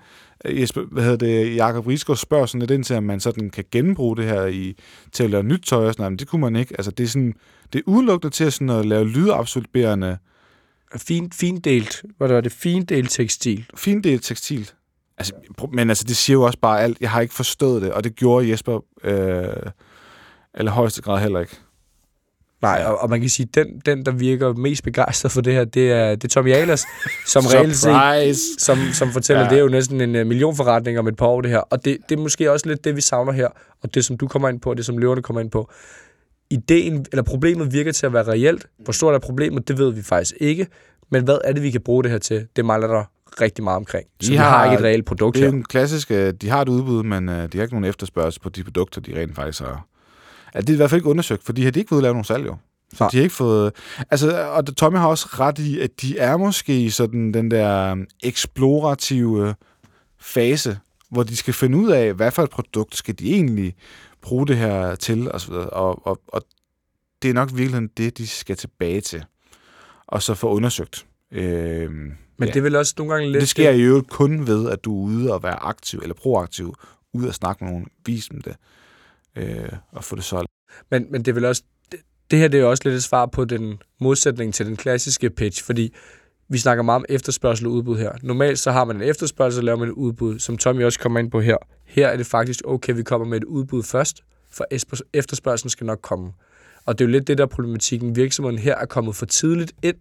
øh, 0.46 0.62
Jesper, 0.62 0.82
hvad 0.92 1.04
hedder 1.04 1.18
det, 1.18 1.56
Jakob 1.56 1.88
Risgaard 1.88 2.18
spørger 2.18 2.46
sådan 2.46 2.60
lidt 2.60 2.72
ind 2.72 2.84
til, 2.84 2.94
at 2.94 3.04
man 3.04 3.20
sådan 3.20 3.50
kan 3.50 3.64
genbruge 3.72 4.18
det 4.18 4.26
her 4.26 4.46
i, 4.46 4.78
til 5.12 5.24
at 5.24 5.30
lave 5.30 5.44
nyt 5.44 5.62
tøj 5.66 5.88
og 5.88 5.94
sådan 5.94 6.02
noget, 6.02 6.12
men 6.12 6.20
det 6.20 6.28
kunne 6.28 6.42
man 6.42 6.56
ikke. 6.56 6.74
Altså 6.78 6.92
det 6.92 7.04
er 7.04 7.08
sådan, 7.08 7.34
det 7.74 7.80
er 7.80 7.84
udelukkende 7.86 8.36
til 8.36 8.44
at, 8.44 8.54
sådan 8.54 8.70
at 8.70 8.86
lave 8.86 9.10
lydabsorberende, 9.10 10.18
Fint, 10.98 11.34
findelt, 11.34 12.04
hvad 12.18 12.28
der 12.28 12.34
var 12.34 12.42
det, 12.42 12.52
findelt 12.52 13.12
tekstil. 13.12 13.66
findelt 13.78 14.24
tekstil. 14.24 14.72
Altså, 15.18 15.34
men 15.72 15.90
altså, 15.90 16.04
det 16.04 16.18
siger 16.18 16.38
jo 16.38 16.42
også 16.42 16.60
bare 16.60 16.82
alt. 16.82 16.98
Jeg 17.02 17.12
har 17.12 17.22
ikke 17.22 17.34
forstået 17.34 17.82
det, 17.82 17.92
og 17.92 18.04
det 18.04 18.16
gjorde 18.16 18.50
Jesper 18.50 18.80
øh, 19.04 19.72
eller 20.54 20.72
højeste 20.72 21.02
grad 21.02 21.22
heller 21.22 21.40
ikke. 21.40 21.56
Nej, 22.64 22.78
Ja. 22.80 22.90
og, 22.90 22.98
og 23.02 23.10
man 23.10 23.20
kan 23.22 23.30
sige, 23.30 23.48
den, 23.54 23.68
den 23.86 24.06
der 24.06 24.12
virker 24.12 24.54
mest 24.54 24.84
begejstret 24.84 25.32
for 25.32 25.42
det 25.42 25.54
her, 25.54 25.64
det 25.66 25.92
er, 25.92 26.10
det 26.16 26.24
er 26.24 26.28
Tommy 26.28 26.52
Ahlers, 26.54 26.86
som 27.28 27.44
reelt 27.54 27.76
set 27.76 28.62
som, 28.62 28.78
som 28.94 29.12
fortæller, 29.12 29.44
Ja. 29.44 29.50
det 29.50 29.58
er 29.58 29.62
jo 29.62 29.68
næsten 29.70 30.02
en 30.02 30.16
uh, 30.16 30.28
millionforretning 30.28 31.00
om 31.00 31.08
et 31.08 31.16
par 31.18 31.26
år, 31.26 31.42
det 31.42 31.52
her. 31.52 31.58
Og 31.60 31.86
det, 31.86 31.98
det 32.10 32.18
er 32.18 32.22
måske 32.22 32.52
også 32.52 32.68
lidt 32.70 32.84
det, 32.84 32.96
vi 32.96 33.02
savner 33.02 33.32
her, 33.32 33.48
og 33.84 33.94
det, 33.96 34.06
som 34.06 34.18
du 34.18 34.28
kommer 34.28 34.50
ind 34.50 34.60
på, 34.62 34.70
og 34.70 34.78
det, 34.78 34.86
som 34.86 34.98
løverne 34.98 35.22
kommer 35.22 35.42
ind 35.42 35.52
på. 35.52 35.72
Ideen, 36.50 37.06
eller 37.12 37.24
problemet 37.24 37.74
virker 37.74 37.92
til 37.92 38.06
at 38.06 38.14
være 38.14 38.24
reelt. 38.28 38.66
Hvor 38.80 38.94
stort 38.94 39.16
er 39.16 39.20
problemet, 39.20 39.68
det 39.68 39.78
ved 39.78 39.94
vi 39.94 40.02
faktisk 40.02 40.36
ikke. 40.40 40.68
Men 41.12 41.24
hvad 41.24 41.38
er 41.44 41.54
det, 41.54 41.64
vi 41.64 41.72
kan 41.72 41.82
bruge 41.82 42.04
det 42.04 42.12
her 42.12 42.18
til? 42.18 42.48
Det 42.56 42.66
mangler 42.66 42.88
der 42.88 43.04
rigtig 43.42 43.64
meget 43.64 43.78
omkring. 43.78 44.06
Så 44.22 44.28
De 44.28 44.32
vi 44.32 44.38
har, 44.38 44.50
har- 44.50 44.66
ikke 44.66 44.76
et 44.80 44.84
reelt 44.84 45.06
produkt 45.06 45.36
Det 45.36 45.44
er 45.44 45.48
her. 45.50 45.54
en 45.56 45.64
klassisk, 45.64 46.12
øh, 46.12 46.34
de 46.42 46.50
har 46.50 46.62
et 46.62 46.70
udbud, 46.70 47.04
men 47.04 47.30
øh, 47.30 47.36
de 47.36 47.58
har 47.58 47.62
ikke 47.64 47.74
nogen 47.74 47.86
efterspørgsel 47.86 48.42
på 48.42 48.50
de 48.50 48.64
produkter, 48.64 49.02
de 49.02 49.20
rent 49.22 49.36
faktisk 49.36 49.62
har. 49.62 49.86
Altså, 50.54 50.66
det 50.66 50.70
er 50.70 50.74
i 50.74 50.78
hvert 50.78 50.90
fald 50.90 51.00
ikke 51.00 51.10
undersøgt, 51.10 51.44
for 51.44 51.54
de 51.54 51.64
har 51.64 51.72
de 51.72 51.80
ikke 51.80 51.90
fået 51.90 52.02
lavet 52.02 52.16
nogen 52.16 52.26
salg, 52.26 52.46
jo. 52.46 52.58
Så 52.94 53.04
Nej. 53.04 53.10
de 53.10 53.18
har 53.18 53.24
ikke 53.24 53.36
fået... 53.36 53.74
Altså, 54.12 54.48
og 54.48 54.76
Tommy 54.76 54.98
har 54.98 55.08
også 55.08 55.28
ret 55.40 55.60
i, 55.60 55.80
at 55.80 56.02
de 56.02 56.18
er 56.18 56.38
måske 56.38 56.82
i 56.82 56.90
sådan 56.90 57.34
den 57.34 57.52
der 57.52 57.92
øhm, 57.92 58.08
eksplorative 58.24 59.56
fase, 60.20 60.80
hvor 61.10 61.24
de 61.24 61.36
skal 61.36 61.54
finde 61.54 61.78
ud 61.78 61.92
af, 61.92 62.14
hvad 62.14 62.32
for 62.32 62.44
et 62.44 62.50
produkt 62.50 62.96
skal 62.96 63.20
de 63.20 63.34
egentlig 63.34 63.76
bruge 64.22 64.48
det 64.48 64.58
her 64.58 64.96
til, 64.96 65.32
og, 65.32 65.42
så 65.42 65.52
videre. 65.52 65.70
og, 65.70 66.08
og, 66.08 66.22
og 66.28 66.42
det 67.22 67.30
er 67.30 67.34
nok 67.34 67.50
virkelig 67.54 67.98
det, 67.98 68.18
de 68.18 68.28
skal 68.28 68.56
tilbage 68.56 69.02
til, 69.02 69.24
og 70.08 70.22
så 70.22 70.34
få 70.34 70.50
undersøgt. 70.50 71.06
Øhm, 71.32 72.14
Men 72.38 72.48
ja. 72.48 72.54
det 72.54 72.64
vel 72.64 72.76
også 72.76 72.94
nogle 72.98 73.14
gange 73.14 73.32
lidt... 73.32 73.42
Det 73.42 73.50
sker 73.50 73.70
i 73.70 73.82
øvrigt 73.82 74.10
kun 74.10 74.48
ved, 74.48 74.70
at 74.70 74.86
du 74.86 75.00
er 75.00 75.04
ude 75.04 75.34
og 75.34 75.44
være 75.44 75.64
aktiv 75.64 76.00
eller 76.04 76.16
proaktiv, 76.16 76.76
ud 77.14 77.26
og 77.26 77.34
snakke 77.34 77.64
med 77.64 77.72
nogen, 77.72 77.88
vise 78.06 78.30
dem 78.30 78.42
det, 78.42 78.56
øh, 79.38 79.70
at 79.98 80.04
få 80.04 80.16
det 80.16 80.24
solgt. 80.24 80.52
Men, 80.92 81.08
men 81.12 81.22
det 81.22 81.32
er 81.32 81.34
vel 81.34 81.46
også, 81.46 81.64
det, 81.92 82.00
det 82.32 82.40
her 82.40 82.48
det 82.48 82.58
er 82.58 82.62
jo 82.62 82.70
også 82.70 82.84
lidt 82.86 82.96
et 82.96 83.04
svar 83.04 83.26
på 83.26 83.46
den 83.46 83.82
modsætning 84.00 84.54
til 84.54 84.66
den 84.66 84.76
klassiske 84.76 85.30
pitch, 85.30 85.64
fordi 85.64 85.94
vi 86.50 86.58
snakker 86.58 86.84
meget 86.84 86.96
om 86.96 87.06
efterspørgsel 87.10 87.68
og 87.68 87.74
udbud 87.74 87.98
her. 87.98 88.12
Normalt 88.22 88.60
så 88.60 88.72
har 88.72 88.86
man 88.86 88.96
en 88.96 89.02
efterspørgsel, 89.02 89.60
og 89.60 89.64
laver 89.64 89.78
man 89.78 89.88
et 89.88 89.94
udbud, 89.94 90.40
som 90.40 90.58
Tommy 90.58 90.84
også 90.84 91.00
kommer 91.00 91.20
ind 91.20 91.32
på 91.32 91.42
her. 91.42 91.58
Her 91.86 92.08
er 92.08 92.18
det 92.18 92.26
faktisk 92.26 92.62
okay, 92.66 92.94
vi 92.96 93.04
kommer 93.04 93.28
med 93.28 93.38
et 93.38 93.44
udbud 93.44 93.84
først, 93.84 94.24
for 94.52 94.66
efterspørgselen 95.14 95.70
skal 95.70 95.86
nok 95.86 96.00
komme. 96.02 96.32
Og 96.86 97.00
det 97.00 97.06
er 97.06 97.08
jo 97.08 97.12
lidt 97.12 97.28
det 97.28 97.38
der 97.38 97.46
problematikken. 97.46 98.16
Virksomheden 98.16 98.60
her 98.60 98.76
er 98.76 98.86
kommet 98.86 99.16
for 99.16 99.26
tidligt 99.26 99.74
ind, 99.84 99.96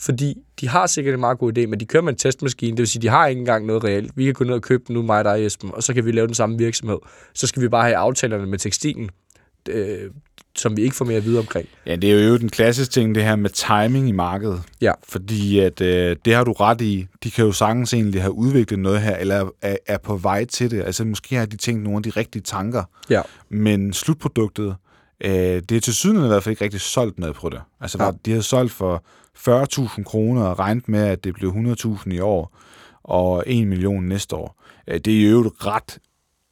fordi 0.00 0.34
de 0.60 0.68
har 0.68 0.86
sikkert 0.86 1.14
en 1.14 1.20
meget 1.20 1.38
god 1.38 1.58
idé, 1.58 1.66
men 1.66 1.80
de 1.80 1.84
kører 1.86 2.02
med 2.02 2.12
en 2.12 2.18
testmaskine, 2.18 2.70
det 2.70 2.78
vil 2.78 2.88
sige, 2.88 3.02
de 3.02 3.08
har 3.08 3.26
ikke 3.26 3.38
engang 3.38 3.66
noget 3.66 3.84
reelt. 3.84 4.12
Vi 4.16 4.24
kan 4.24 4.34
gå 4.34 4.44
ned 4.44 4.54
og 4.54 4.62
købe 4.62 4.84
den 4.86 4.94
nu, 4.94 5.02
mig 5.02 5.18
og 5.18 5.24
dig, 5.24 5.46
Esben, 5.46 5.70
og 5.74 5.82
så 5.82 5.94
kan 5.94 6.04
vi 6.04 6.12
lave 6.12 6.26
den 6.26 6.34
samme 6.34 6.58
virksomhed. 6.58 6.98
Så 7.34 7.46
skal 7.46 7.62
vi 7.62 7.68
bare 7.68 7.82
have 7.84 7.96
aftalerne 7.96 8.46
med 8.46 8.58
tekstilen, 8.58 9.10
øh, 9.68 10.10
som 10.56 10.76
vi 10.76 10.82
ikke 10.82 10.96
får 10.96 11.04
mere 11.04 11.16
at 11.16 11.24
vide 11.24 11.38
omkring. 11.38 11.68
Ja, 11.86 11.96
det 11.96 12.12
er 12.12 12.28
jo 12.28 12.36
den 12.38 12.48
klassiske 12.48 12.92
ting, 12.92 13.14
det 13.14 13.24
her 13.24 13.36
med 13.36 13.50
timing 13.50 14.08
i 14.08 14.12
markedet. 14.12 14.62
Ja. 14.80 14.92
Fordi 15.08 15.58
at, 15.58 15.80
øh, 15.80 16.16
det 16.24 16.34
har 16.34 16.44
du 16.44 16.52
ret 16.52 16.80
i. 16.80 17.06
De 17.24 17.30
kan 17.30 17.44
jo 17.44 17.52
sagtens 17.52 17.94
egentlig 17.94 18.22
have 18.22 18.32
udviklet 18.32 18.78
noget 18.78 19.00
her, 19.00 19.16
eller 19.16 19.48
er, 19.62 19.76
er 19.86 19.98
på 19.98 20.16
vej 20.16 20.44
til 20.44 20.70
det. 20.70 20.82
Altså 20.82 21.04
måske 21.04 21.36
har 21.36 21.46
de 21.46 21.56
tænkt 21.56 21.82
nogle 21.82 21.96
af 21.96 22.02
de 22.02 22.10
rigtige 22.10 22.42
tanker, 22.42 22.84
Ja. 23.10 23.22
men 23.50 23.92
slutproduktet, 23.92 24.76
øh, 25.24 25.32
det 25.32 25.72
er 25.72 25.80
til 25.80 25.94
syden 25.94 26.24
i 26.24 26.28
hvert 26.28 26.42
fald 26.42 26.52
ikke 26.52 26.64
rigtig 26.64 26.80
solgt 26.80 27.18
noget 27.18 27.36
på 27.36 27.48
det. 27.48 27.60
Altså 27.80 28.02
Ja. 28.04 28.10
de 28.24 28.30
havde 28.30 28.42
solgt 28.42 28.72
for 28.72 29.04
40.000 29.38 30.02
kroner 30.02 30.42
og 30.42 30.58
regnet 30.58 30.88
med, 30.88 31.00
at 31.00 31.24
det 31.24 31.34
blev 31.34 31.50
100.000 31.52 32.10
i 32.10 32.18
år 32.20 32.56
og 33.02 33.44
1 33.46 33.66
million 33.66 34.04
næste 34.08 34.36
år. 34.36 34.62
Øh, 34.88 35.00
Det 35.00 35.26
er 35.26 35.30
jo 35.30 35.40
et 35.40 35.66
ret 35.66 35.98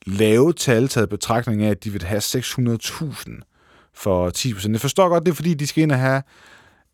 lave 0.06 0.52
tal 0.52 0.88
taget 0.88 1.06
i 1.06 1.08
betragtning 1.10 1.62
af, 1.62 1.70
at 1.70 1.84
de 1.84 1.90
vil 1.90 2.02
have 2.02 2.20
600.000 2.20 3.90
for 3.94 4.30
10 4.30 4.54
procent. 4.54 4.72
Jeg 4.72 4.80
forstår 4.80 5.08
godt, 5.08 5.24
det 5.26 5.30
er 5.30 5.34
fordi, 5.34 5.54
de 5.54 5.66
skal 5.66 5.82
ind 5.82 5.92
og 5.92 5.98
have 5.98 6.22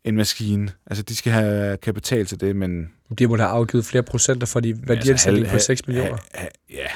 en 0.03 0.15
maskine. 0.15 0.71
Altså, 0.87 1.03
de 1.03 1.15
skal 1.15 1.33
have 1.33 1.77
kapital 1.77 2.25
til 2.25 2.39
det, 2.41 2.55
men... 2.55 2.91
De 3.19 3.27
må 3.27 3.37
have 3.37 3.49
afgivet 3.49 3.85
flere 3.85 4.03
procenter 4.03 4.47
for 4.47 4.59
de 4.59 4.87
værdiansætning 4.87 5.47
på 5.47 5.59
6 5.59 5.87
millioner. 5.87 6.17
Ha, 6.33 6.41
ha, 6.41 6.47
ja, 6.69 6.87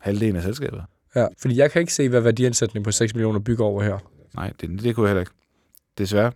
halvdelen 0.00 0.36
af 0.36 0.42
selskabet. 0.42 0.82
Ja, 1.16 1.26
fordi 1.40 1.56
jeg 1.56 1.70
kan 1.70 1.80
ikke 1.80 1.92
se, 1.94 2.08
hvad 2.08 2.20
værdiansætning 2.20 2.84
på 2.84 2.92
6 2.92 3.14
millioner 3.14 3.38
bygger 3.38 3.64
over 3.64 3.82
her. 3.82 3.98
Nej, 4.34 4.52
det, 4.60 4.82
det 4.82 4.94
kunne 4.94 5.04
jeg 5.06 5.10
heller 5.10 5.20
ikke. 5.20 5.32
Desværre. 5.98 6.32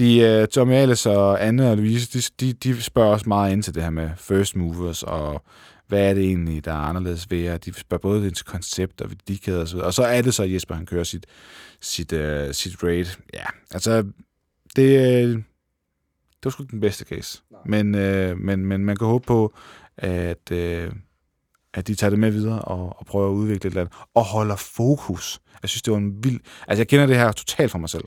De, 0.00 0.40
uh, 0.42 0.48
Tommy 0.48 0.72
Alice 0.72 1.10
og 1.10 1.46
Anne 1.46 1.70
og 1.70 1.76
Louise, 1.76 2.18
de, 2.18 2.46
de, 2.46 2.52
de 2.52 2.82
spørger 2.82 3.10
også 3.12 3.28
meget 3.28 3.52
ind 3.52 3.62
til 3.62 3.74
det 3.74 3.82
her 3.82 3.90
med 3.90 4.10
first 4.16 4.56
movers, 4.56 5.02
og 5.02 5.44
hvad 5.86 6.10
er 6.10 6.14
det 6.14 6.24
egentlig, 6.24 6.64
der 6.64 6.72
er 6.72 6.76
anderledes 6.76 7.30
ved 7.30 7.38
jer? 7.38 7.56
De 7.56 7.74
spørger 7.74 8.00
både 8.00 8.26
ind 8.26 8.34
til 8.34 8.46
koncept 8.46 9.00
og 9.00 9.10
værdikæder 9.10 9.60
og 9.60 9.68
så 9.68 9.74
videre. 9.74 9.86
Og 9.86 9.94
så 9.94 10.02
er 10.02 10.22
det 10.22 10.34
så, 10.34 10.42
at 10.42 10.52
Jesper 10.52 10.74
han 10.74 10.86
kører 10.86 11.04
sit, 11.04 11.26
sit, 11.80 12.12
uh, 12.12 12.50
sit 12.52 12.82
raid. 12.82 13.06
Ja, 13.34 13.44
altså, 13.70 14.02
det, 14.76 15.36
det 15.36 16.44
var 16.44 16.50
sgu 16.50 16.62
ikke 16.62 16.72
den 16.72 16.80
bedste 16.80 17.04
case. 17.04 17.42
Men, 17.66 17.94
uh, 17.94 18.38
men, 18.38 18.66
men 18.66 18.84
man 18.84 18.96
kan 18.96 19.06
håbe 19.06 19.26
på, 19.26 19.54
at, 19.96 20.50
uh, 20.52 20.92
at 21.74 21.86
de 21.86 21.94
tager 21.94 22.10
det 22.10 22.18
med 22.18 22.30
videre 22.30 22.62
og, 22.62 22.96
og 22.98 23.06
prøver 23.06 23.28
at 23.28 23.34
udvikle 23.34 23.56
et 23.56 23.64
eller 23.64 23.80
andet. 23.80 23.94
Og 24.14 24.24
holder 24.24 24.56
fokus. 24.56 25.40
Jeg 25.62 25.70
synes, 25.70 25.82
det 25.82 25.92
var 25.92 25.98
en 25.98 26.24
vild... 26.24 26.40
Altså, 26.68 26.80
jeg 26.80 26.88
kender 26.88 27.06
det 27.06 27.16
her 27.16 27.32
totalt 27.32 27.70
for 27.70 27.78
mig 27.78 27.88
selv. 27.88 28.04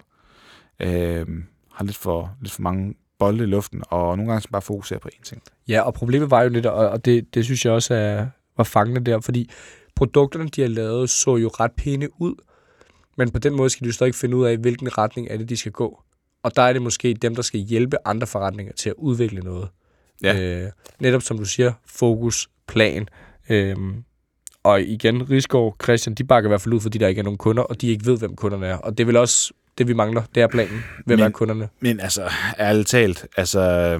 Uh, 0.83 1.43
har 1.73 1.85
lidt 1.85 1.97
for, 1.97 2.35
lidt 2.41 2.53
for 2.53 2.61
mange 2.61 2.93
bolde 3.19 3.43
i 3.43 3.47
luften, 3.47 3.83
og 3.89 4.17
nogle 4.17 4.31
gange 4.31 4.41
skal 4.41 4.51
bare 4.51 4.61
fokusere 4.61 4.99
på 4.99 5.09
én 5.13 5.23
ting. 5.23 5.41
Ja, 5.67 5.81
og 5.81 5.93
problemet 5.93 6.31
var 6.31 6.41
jo 6.41 6.49
lidt, 6.49 6.65
og 6.65 7.05
det, 7.05 7.33
det 7.33 7.45
synes 7.45 7.65
jeg 7.65 7.73
også 7.73 7.93
er, 7.93 8.27
var 8.57 8.63
fangende 8.63 9.11
der, 9.11 9.21
fordi 9.21 9.49
produkterne, 9.95 10.49
de 10.49 10.61
har 10.61 10.67
lavet, 10.67 11.09
så 11.09 11.35
jo 11.35 11.47
ret 11.47 11.71
pæne 11.71 12.21
ud, 12.21 12.35
men 13.17 13.31
på 13.31 13.39
den 13.39 13.55
måde 13.55 13.69
skal 13.69 13.85
de 13.85 13.87
jo 13.87 13.93
stadig 13.93 14.15
finde 14.15 14.37
ud 14.37 14.45
af, 14.45 14.57
hvilken 14.57 14.97
retning 14.97 15.27
er 15.29 15.37
det, 15.37 15.49
de 15.49 15.57
skal 15.57 15.71
gå. 15.71 16.01
Og 16.43 16.55
der 16.55 16.61
er 16.61 16.73
det 16.73 16.81
måske 16.81 17.13
dem, 17.13 17.35
der 17.35 17.41
skal 17.41 17.59
hjælpe 17.59 17.97
andre 18.05 18.27
forretninger 18.27 18.73
til 18.73 18.89
at 18.89 18.95
udvikle 18.97 19.41
noget. 19.41 19.69
Ja. 20.23 20.39
Øh, 20.39 20.71
netop 20.99 21.21
som 21.21 21.37
du 21.37 21.45
siger, 21.45 21.73
fokus, 21.85 22.49
plan. 22.67 23.07
Øhm, 23.49 24.03
og 24.63 24.81
igen, 24.81 25.29
Rigsgaard 25.29 25.75
Christian, 25.83 26.15
de 26.15 26.23
bakker 26.23 26.47
i 26.47 26.51
hvert 26.51 26.61
fald 26.61 26.73
ud, 26.73 26.79
fordi 26.79 26.97
der 26.97 27.07
ikke 27.07 27.19
er 27.19 27.23
nogen 27.23 27.37
kunder, 27.37 27.63
og 27.63 27.81
de 27.81 27.87
ikke 27.87 28.05
ved, 28.05 28.17
hvem 28.17 28.35
kunderne 28.35 28.67
er. 28.67 28.77
Og 28.77 28.97
det 28.97 29.07
vel 29.07 29.17
også 29.17 29.53
det, 29.77 29.87
vi 29.87 29.93
mangler. 29.93 30.23
Det 30.35 30.43
er 30.43 30.47
planen. 30.47 30.83
Hvem 31.05 31.19
Men- 31.19 31.25
er 31.25 31.29
kunderne? 31.29 31.69
Men 31.79 31.99
altså, 31.99 32.29
ærligt 32.59 32.87
talt, 32.87 33.27
altså... 33.37 33.99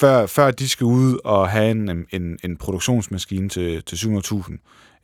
Før, 0.00 0.26
før 0.26 0.50
de 0.50 0.68
skal 0.68 0.84
ud 0.84 1.18
og 1.24 1.48
have 1.48 1.70
en, 1.70 2.06
en, 2.10 2.38
en 2.44 2.56
produktionsmaskine 2.56 3.48
til, 3.48 3.82
til 3.82 3.96
700.000, 3.96 4.56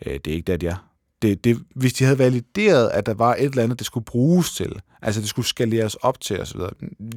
øh, 0.07 0.15
det 0.25 0.27
er 0.27 0.35
ikke 0.35 0.47
der, 0.53 0.57
de 0.57 0.67
er. 0.67 0.89
Det, 1.23 1.45
det, 1.45 1.63
hvis 1.75 1.93
de 1.93 2.05
havde 2.05 2.19
valideret, 2.19 2.89
at 2.91 3.07
der 3.07 3.15
var 3.15 3.35
et 3.35 3.45
eller 3.45 3.63
andet, 3.63 3.79
det 3.79 3.87
skulle 3.87 4.05
bruges 4.05 4.55
til, 4.55 4.81
altså 5.03 5.21
det 5.21 5.29
skulle 5.29 5.47
skaleres 5.47 5.95
op 5.95 6.21
til 6.21 6.41
osv., 6.41 6.61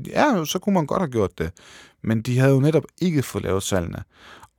ja, 0.08 0.46
så 0.46 0.60
kunne 0.60 0.74
man 0.74 0.86
godt 0.86 1.02
have 1.02 1.12
gjort 1.12 1.38
det. 1.38 1.52
Men 2.04 2.22
de 2.22 2.40
havde 2.40 2.54
jo 2.54 2.60
netop 2.60 2.84
ikke 3.02 3.24
fået 3.24 3.44
lavet 3.44 3.64
salgene. 3.64 4.04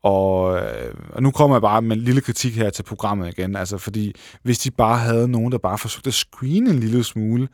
Og, 0.02 0.56
øh, 0.56 0.94
og 1.08 1.22
nu 1.22 1.30
kommer 1.30 1.56
jeg 1.56 1.62
bare 1.62 1.82
med 1.82 1.96
en 1.96 2.02
lille 2.02 2.20
kritik 2.20 2.56
her 2.56 2.70
til 2.70 2.82
programmet 2.82 3.38
igen, 3.38 3.56
altså 3.56 3.78
fordi 3.78 4.14
hvis 4.42 4.58
de 4.58 4.70
bare 4.70 4.98
havde 4.98 5.28
nogen, 5.28 5.52
der 5.52 5.58
bare 5.58 5.78
forsøgte 5.78 6.08
at 6.08 6.14
screene 6.14 6.70
en 6.70 6.80
lille 6.80 7.04
smule, 7.04 7.48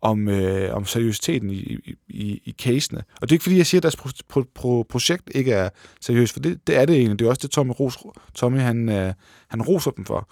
om, 0.00 0.28
øh, 0.28 0.74
om 0.74 0.84
seriøsiteten 0.84 1.50
i, 1.50 1.56
i, 1.56 1.94
i, 2.08 2.40
i 2.44 2.54
casene. 2.58 2.98
Og 2.98 3.22
det 3.22 3.30
er 3.30 3.34
ikke 3.34 3.42
fordi, 3.42 3.56
jeg 3.56 3.66
siger, 3.66 3.78
at 3.78 3.82
deres 3.82 3.96
pro, 3.96 4.08
pro, 4.28 4.44
pro, 4.54 4.86
projekt 4.88 5.30
ikke 5.34 5.52
er 5.52 5.68
seriøst, 6.00 6.32
for 6.32 6.40
det, 6.40 6.66
det 6.66 6.76
er 6.76 6.84
det 6.84 6.96
egentlig. 6.96 7.18
Det 7.18 7.24
er 7.24 7.28
også 7.28 7.42
det, 7.42 7.50
Tommy, 7.50 7.72
Ros, 7.80 7.98
Tommy 8.34 8.58
han, 8.58 8.88
øh, 8.88 9.12
han 9.48 9.62
roser 9.62 9.90
dem 9.90 10.04
for. 10.04 10.28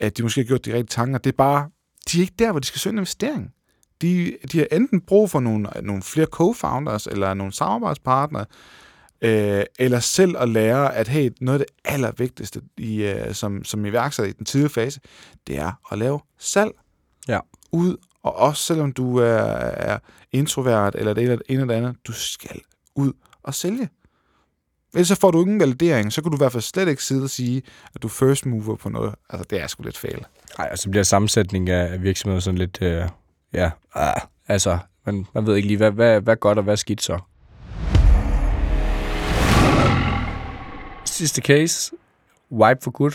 At 0.00 0.18
de 0.18 0.22
måske 0.22 0.40
har 0.40 0.46
gjort 0.46 0.64
de 0.64 0.72
rigtige 0.72 0.86
tanker. 0.86 1.18
Det 1.18 1.32
er 1.32 1.36
bare, 1.36 1.68
de 2.12 2.18
er 2.18 2.20
ikke 2.20 2.34
der, 2.38 2.50
hvor 2.50 2.60
de 2.60 2.66
skal 2.66 2.80
søge 2.80 2.92
en 2.92 2.98
investering. 2.98 3.50
De, 4.02 4.36
de 4.52 4.58
har 4.58 4.66
enten 4.72 5.00
brug 5.00 5.30
for 5.30 5.40
nogle, 5.40 5.68
nogle 5.82 6.02
flere 6.02 6.26
co-founders, 6.26 7.06
eller 7.06 7.34
nogle 7.34 7.52
samarbejdspartnere, 7.52 8.44
øh, 9.22 9.64
eller 9.78 10.00
selv 10.00 10.36
at 10.38 10.48
lære, 10.48 10.94
at 10.94 11.08
hey, 11.08 11.30
noget 11.40 11.60
af 11.60 11.66
det 11.66 11.92
allervigtigste 11.92 12.60
i, 12.76 13.02
øh, 13.02 13.34
som, 13.34 13.64
som 13.64 13.84
iværksætter 13.86 14.30
i 14.30 14.32
den 14.32 14.46
tidlige 14.46 14.70
fase, 14.70 15.00
det 15.46 15.58
er 15.58 15.72
at 15.92 15.98
lave 15.98 16.20
salg 16.38 16.70
Ja. 17.28 17.38
ud, 17.72 17.96
og 18.22 18.36
også 18.36 18.62
selvom 18.62 18.92
du 18.92 19.16
er, 19.16 19.24
er 19.26 19.98
introvert, 20.32 20.94
eller 20.94 21.14
det 21.14 21.22
ene 21.24 21.38
eller 21.48 21.64
det 21.66 21.74
andet, 21.74 21.96
du 22.06 22.12
skal 22.12 22.60
ud 22.94 23.12
og 23.42 23.54
sælge. 23.54 23.88
Ellers 24.94 25.08
så 25.08 25.14
får 25.14 25.30
du 25.30 25.40
ingen 25.42 25.60
validering, 25.60 26.12
så 26.12 26.22
kan 26.22 26.30
du 26.30 26.36
i 26.36 26.38
hvert 26.38 26.52
fald 26.52 26.62
slet 26.62 26.88
ikke 26.88 27.04
sidde 27.04 27.22
og 27.22 27.30
sige, 27.30 27.62
at 27.94 28.02
du 28.02 28.06
er 28.06 28.10
first 28.12 28.46
mover 28.46 28.76
på 28.76 28.88
noget. 28.88 29.14
Altså, 29.30 29.46
det 29.50 29.60
er 29.60 29.66
sgu 29.66 29.82
lidt 29.82 29.98
fejl. 29.98 30.24
Nej, 30.58 30.68
og 30.72 30.78
så 30.78 30.90
bliver 30.90 31.02
sammensætningen 31.02 31.68
af 31.74 32.02
virksomheder 32.02 32.40
sådan 32.40 32.58
lidt, 32.58 32.78
øh, 32.82 33.08
ja, 33.52 33.70
ah, 33.94 34.20
altså, 34.48 34.78
man, 35.06 35.26
man 35.34 35.46
ved 35.46 35.56
ikke 35.56 35.68
lige, 35.68 35.76
hvad, 35.76 35.90
hvad, 35.90 36.20
hvad 36.20 36.36
godt 36.36 36.58
og 36.58 36.64
hvad 36.64 36.76
skidt 36.76 37.02
så. 37.02 37.18
Sidste 41.18 41.42
case, 41.42 41.92
Wipe 42.52 42.80
for 42.82 42.90
Good, 42.90 43.12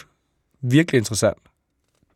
virkelig 0.62 0.98
interessant. 0.98 1.38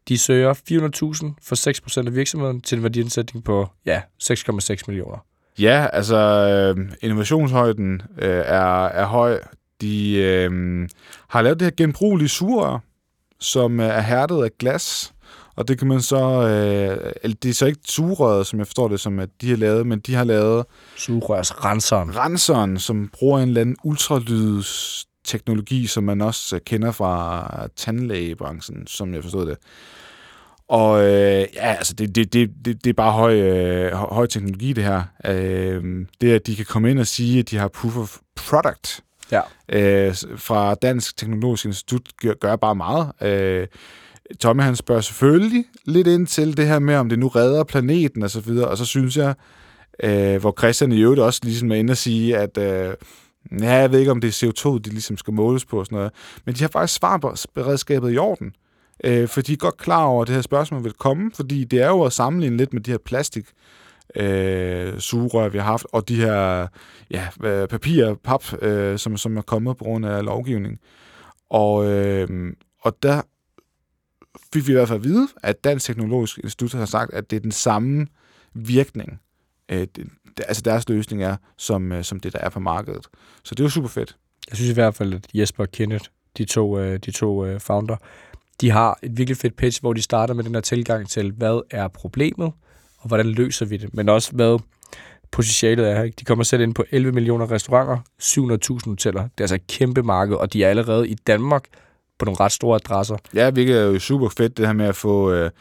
De 0.07 0.17
søger 0.17 0.53
400.000 0.53 1.33
for 1.43 2.01
6% 2.03 2.07
af 2.07 2.15
virksomheden 2.15 2.61
til 2.61 2.77
en 2.77 2.83
værdiansætning 2.83 3.43
på, 3.45 3.67
ja, 3.85 4.01
6,6 4.23 4.81
millioner. 4.87 5.25
Ja, 5.59 5.87
altså 5.93 6.17
øh, 6.17 6.91
innovationshøjden 7.01 8.01
øh, 8.17 8.29
er, 8.29 8.85
er 8.85 9.05
høj. 9.05 9.39
De 9.81 10.15
øh, 10.15 10.89
har 11.27 11.41
lavet 11.41 11.59
det 11.59 11.65
her 11.65 11.71
genbrugelige 11.77 12.29
sugerør, 12.29 12.79
som 13.39 13.79
er 13.79 14.01
hærdet 14.01 14.43
af 14.43 14.49
glas. 14.59 15.13
Og 15.55 15.67
det 15.67 15.79
kan 15.79 15.87
man 15.87 16.01
så... 16.01 16.41
Øh, 16.41 17.11
eller 17.23 17.37
det 17.43 17.49
er 17.49 17.53
så 17.53 17.65
ikke 17.65 17.79
sugerøret, 17.85 18.47
som 18.47 18.59
jeg 18.59 18.67
forstår 18.67 18.87
det, 18.87 18.99
som 18.99 19.19
at 19.19 19.29
de 19.41 19.49
har 19.49 19.57
lavet, 19.57 19.87
men 19.87 19.99
de 19.99 20.15
har 20.15 20.23
lavet 20.23 20.65
Sugerørs 20.95 21.65
renseren. 21.65 22.79
som 22.79 23.09
bruger 23.13 23.39
en 23.39 23.47
eller 23.47 23.61
anden 23.61 23.77
ultralydsteknologi, 25.27 25.87
som 25.87 26.03
man 26.03 26.21
også 26.21 26.55
øh, 26.55 26.61
kender 26.65 26.91
fra 26.91 27.67
tandlægebranchen, 27.75 28.87
som 28.87 29.13
jeg 29.13 29.23
forstod 29.23 29.45
det. 29.45 29.57
Og 30.67 31.03
øh, 31.03 31.45
ja, 31.53 31.73
altså, 31.73 31.93
det, 31.93 32.15
det, 32.15 32.33
det, 32.33 32.49
det, 32.65 32.83
det 32.83 32.89
er 32.89 32.93
bare 32.93 33.11
høj, 33.11 33.35
øh, 33.35 33.91
hø- 33.91 34.13
høj 34.15 34.27
teknologi, 34.27 34.73
det 34.73 34.83
her. 34.83 35.03
Øh, 35.25 36.05
det, 36.21 36.31
at 36.31 36.47
de 36.47 36.55
kan 36.55 36.65
komme 36.65 36.91
ind 36.91 36.99
og 36.99 37.07
sige, 37.07 37.39
at 37.39 37.49
de 37.51 37.57
har 37.57 37.67
proof 37.67 37.97
of 37.97 38.17
product 38.35 39.03
Ja. 39.31 39.41
øh, 39.69 40.15
fra 40.37 40.75
Dansk 40.75 41.17
Teknologisk 41.17 41.65
Institut, 41.65 42.01
gør, 42.21 42.33
gør 42.33 42.55
bare 42.55 42.75
meget. 42.75 43.11
Øh, 43.21 43.67
Tommy 44.39 44.61
han 44.63 44.75
spørger 44.75 45.01
selvfølgelig 45.01 45.65
lidt 45.85 46.07
ind 46.07 46.27
til 46.27 46.57
det 46.57 46.67
her 46.67 46.79
med, 46.79 46.95
om 46.95 47.09
det 47.09 47.19
nu 47.19 47.27
redder 47.27 47.63
planeten 47.63 48.23
og 48.23 48.29
så 48.29 48.39
videre, 48.39 48.67
og 48.67 48.77
så 48.77 48.85
synes 48.85 49.17
jeg, 49.17 49.33
øh, 50.03 50.41
hvor 50.41 50.55
Christian 50.59 50.91
i 50.91 51.01
øvrigt 51.01 51.21
også 51.21 51.39
ligesom 51.43 51.71
er 51.71 51.75
inde 51.75 51.91
og 51.91 51.97
sige, 51.97 52.37
at 52.37 52.57
øh, 52.57 52.93
ja, 53.51 53.73
jeg 53.73 53.91
ved 53.91 53.99
ikke, 53.99 54.11
om 54.11 54.21
det 54.21 54.43
er 54.43 54.47
CO2, 54.47 54.77
de 54.77 54.89
ligesom 54.89 55.17
skal 55.17 55.33
måles 55.33 55.65
på 55.65 55.79
og 55.79 55.85
sådan 55.85 55.95
noget, 55.95 56.11
men 56.45 56.55
de 56.55 56.61
har 56.61 56.67
faktisk 56.67 56.97
svarberedskabet 56.97 58.13
i 58.13 58.17
orden. 58.17 58.55
Øh, 59.03 59.27
for 59.27 59.41
de 59.41 59.53
er 59.53 59.57
godt 59.57 59.77
klar 59.77 60.05
over, 60.05 60.21
at 60.21 60.27
det 60.27 60.35
her 60.35 60.41
spørgsmål 60.41 60.83
vil 60.83 60.93
komme, 60.93 61.31
fordi 61.35 61.63
det 61.63 61.81
er 61.81 61.87
jo 61.87 62.03
at 62.03 62.13
sammenligne 62.13 62.57
lidt 62.57 62.73
med 62.73 62.81
de 62.81 62.91
her 62.91 62.97
plastik 63.05 63.45
øh, 64.15 64.99
sugerør, 64.99 65.49
vi 65.49 65.57
har 65.57 65.65
haft, 65.65 65.85
og 65.91 66.09
de 66.09 66.15
her 66.15 66.67
ja, 67.11 67.27
papir 67.69 68.05
og 68.05 68.19
pap, 68.19 68.61
øh, 68.61 68.99
som, 68.99 69.17
som 69.17 69.37
er 69.37 69.41
kommet 69.41 69.77
på 69.77 69.83
grund 69.83 70.05
af 70.05 70.25
lovgivning. 70.25 70.79
Og, 71.49 71.85
øh, 71.91 72.53
og 72.81 73.03
der 73.03 73.21
fik 74.53 74.67
vi 74.67 74.71
i 74.71 74.75
hvert 74.75 74.87
fald 74.87 74.99
at 74.99 75.03
vide, 75.03 75.27
at 75.43 75.63
Dansk 75.63 75.85
Teknologisk 75.85 76.37
Institut 76.37 76.73
har 76.73 76.85
sagt, 76.85 77.13
at 77.13 77.29
det 77.29 77.35
er 77.35 77.39
den 77.39 77.51
samme 77.51 78.07
virkning, 78.53 79.19
øh, 79.71 79.87
altså 80.47 80.61
deres 80.61 80.89
løsning 80.89 81.23
er, 81.23 81.35
som, 81.57 81.91
øh, 81.91 82.03
som 82.03 82.19
det, 82.19 82.33
der 82.33 82.39
er 82.39 82.49
på 82.49 82.59
markedet. 82.59 83.07
Så 83.43 83.55
det 83.55 83.59
er 83.59 83.63
jo 83.65 83.69
super 83.69 83.89
fedt. 83.89 84.15
Jeg 84.49 84.57
synes 84.57 84.71
i 84.71 84.73
hvert 84.73 84.95
fald, 84.95 85.13
at 85.13 85.27
Jesper 85.33 85.63
og 85.63 85.71
Kenneth, 85.71 86.05
de 86.37 86.45
to, 86.45 86.79
øh, 86.79 86.99
de 86.99 87.11
to 87.11 87.45
øh, 87.45 87.59
founder, 87.59 87.95
de 88.61 88.71
har 88.71 88.99
et 89.03 89.17
virkelig 89.17 89.37
fedt 89.37 89.55
pitch, 89.55 89.81
hvor 89.81 89.93
de 89.93 90.01
starter 90.01 90.33
med 90.33 90.43
den 90.43 90.53
her 90.53 90.61
tilgang 90.61 91.09
til, 91.09 91.31
hvad 91.31 91.61
er 91.71 91.87
problemet, 91.87 92.51
og 92.97 93.07
hvordan 93.07 93.25
løser 93.25 93.65
vi 93.65 93.77
det, 93.77 93.93
men 93.93 94.09
også 94.09 94.31
hvad 94.31 94.59
potentialet 95.31 95.89
er. 95.91 96.03
Ikke? 96.03 96.15
De 96.19 96.25
kommer 96.25 96.43
selv 96.43 96.61
ind 96.61 96.75
på 96.75 96.85
11 96.91 97.11
millioner 97.11 97.51
restauranter, 97.51 97.97
700.000 98.21 98.89
hoteller. 98.89 99.21
Det 99.21 99.31
er 99.37 99.43
altså 99.43 99.55
et 99.55 99.67
kæmpe 99.67 100.03
marked, 100.03 100.35
og 100.35 100.53
de 100.53 100.63
er 100.63 100.69
allerede 100.69 101.09
i 101.09 101.13
Danmark 101.13 101.63
på 102.19 102.25
nogle 102.25 102.39
ret 102.39 102.51
store 102.51 102.75
adresser. 102.75 103.17
Ja, 103.33 103.49
hvilket 103.49 103.77
er 103.77 103.83
jo 103.83 103.99
super 103.99 104.29
fedt, 104.29 104.57
det 104.57 104.65
her 104.65 104.73
med 104.73 104.85
at 104.85 104.95
få 104.95 105.31
øh, 105.31 105.51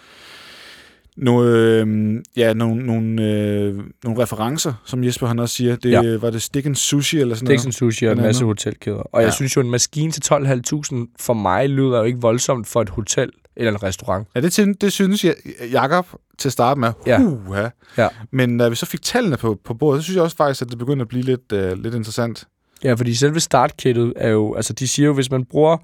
nogle, 1.16 1.50
øh, 1.50 2.16
ja, 2.36 2.52
nogle, 2.52 2.86
nogle, 2.86 3.22
øh, 3.22 3.74
nogle 4.04 4.22
referencer, 4.22 4.72
som 4.84 5.04
Jesper 5.04 5.26
han 5.26 5.38
også 5.38 5.54
siger. 5.54 5.76
Det, 5.76 5.90
Ja. 5.90 6.02
ja. 6.02 6.16
Var 6.16 6.30
det 6.30 6.42
Stick 6.42 6.66
and 6.66 6.74
Sushi 6.74 7.18
eller 7.20 7.34
sådan 7.34 7.48
Dixon 7.48 7.72
Sushi 7.72 8.04
og 8.06 8.12
en 8.12 8.18
masse 8.20 8.44
hotelkæder. 8.44 8.96
Og 8.96 9.20
jeg 9.20 9.26
Ja. 9.28 9.32
synes 9.32 9.56
jo, 9.56 9.60
en 9.60 9.70
maskine 9.70 10.12
til 10.12 10.22
12.500 10.22 11.14
for 11.20 11.34
mig 11.34 11.68
lyder 11.68 11.98
jo 11.98 12.04
ikke 12.04 12.20
voldsomt 12.20 12.66
for 12.66 12.82
et 12.82 12.88
hotel 12.88 13.30
eller 13.56 13.72
en 13.72 13.82
restaurant. 13.82 14.28
Ja, 14.34 14.40
det, 14.40 14.52
ty- 14.52 14.72
det 14.80 14.92
synes 14.92 15.24
jeg, 15.24 15.34
Jakob 15.72 16.06
til 16.38 16.48
at 16.48 16.52
starte 16.52 16.80
med. 16.80 16.92
Ja. 17.06 17.20
Uha. 17.20 17.68
Ja. 17.98 18.08
Men 18.30 18.58
da 18.58 18.68
vi 18.68 18.74
så 18.74 18.86
fik 18.86 19.02
tallene 19.02 19.36
på, 19.36 19.58
på 19.64 19.74
bordet, 19.74 20.00
så 20.00 20.04
synes 20.04 20.14
jeg 20.16 20.22
også 20.24 20.36
faktisk, 20.36 20.62
at 20.62 20.68
det 20.70 20.78
begyndte 20.78 21.02
at 21.02 21.08
blive 21.08 21.22
lidt, 21.22 21.52
øh, 21.52 21.82
lidt 21.82 21.94
interessant. 21.94 22.44
Ja, 22.84 22.92
fordi 22.94 23.14
selve 23.14 23.40
startkittet 23.40 24.12
er 24.16 24.30
jo, 24.30 24.54
altså 24.54 24.72
de 24.72 24.88
siger 24.88 25.06
jo, 25.06 25.14
hvis 25.14 25.30
man 25.30 25.44
bruger 25.44 25.76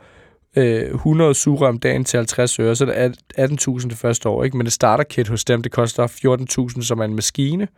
øh, 0.56 0.94
100 0.94 1.34
sugerør 1.34 1.68
om 1.68 1.78
dagen 1.78 2.04
til 2.04 2.16
50 2.16 2.60
øre, 2.60 2.76
så 2.76 2.86
er 2.94 3.08
det 3.08 3.66
18.000 3.78 3.88
det 3.88 3.96
første 3.96 4.28
år, 4.28 4.44
ikke? 4.44 4.56
Men 4.56 4.66
det 4.66 4.72
starterkit 4.72 5.28
hos 5.28 5.44
dem, 5.44 5.62
det 5.62 5.72
koster 5.72 6.06
14.000, 6.76 6.82
som 6.82 6.98
er 7.00 7.04
en 7.04 7.14
maskine, 7.14 7.68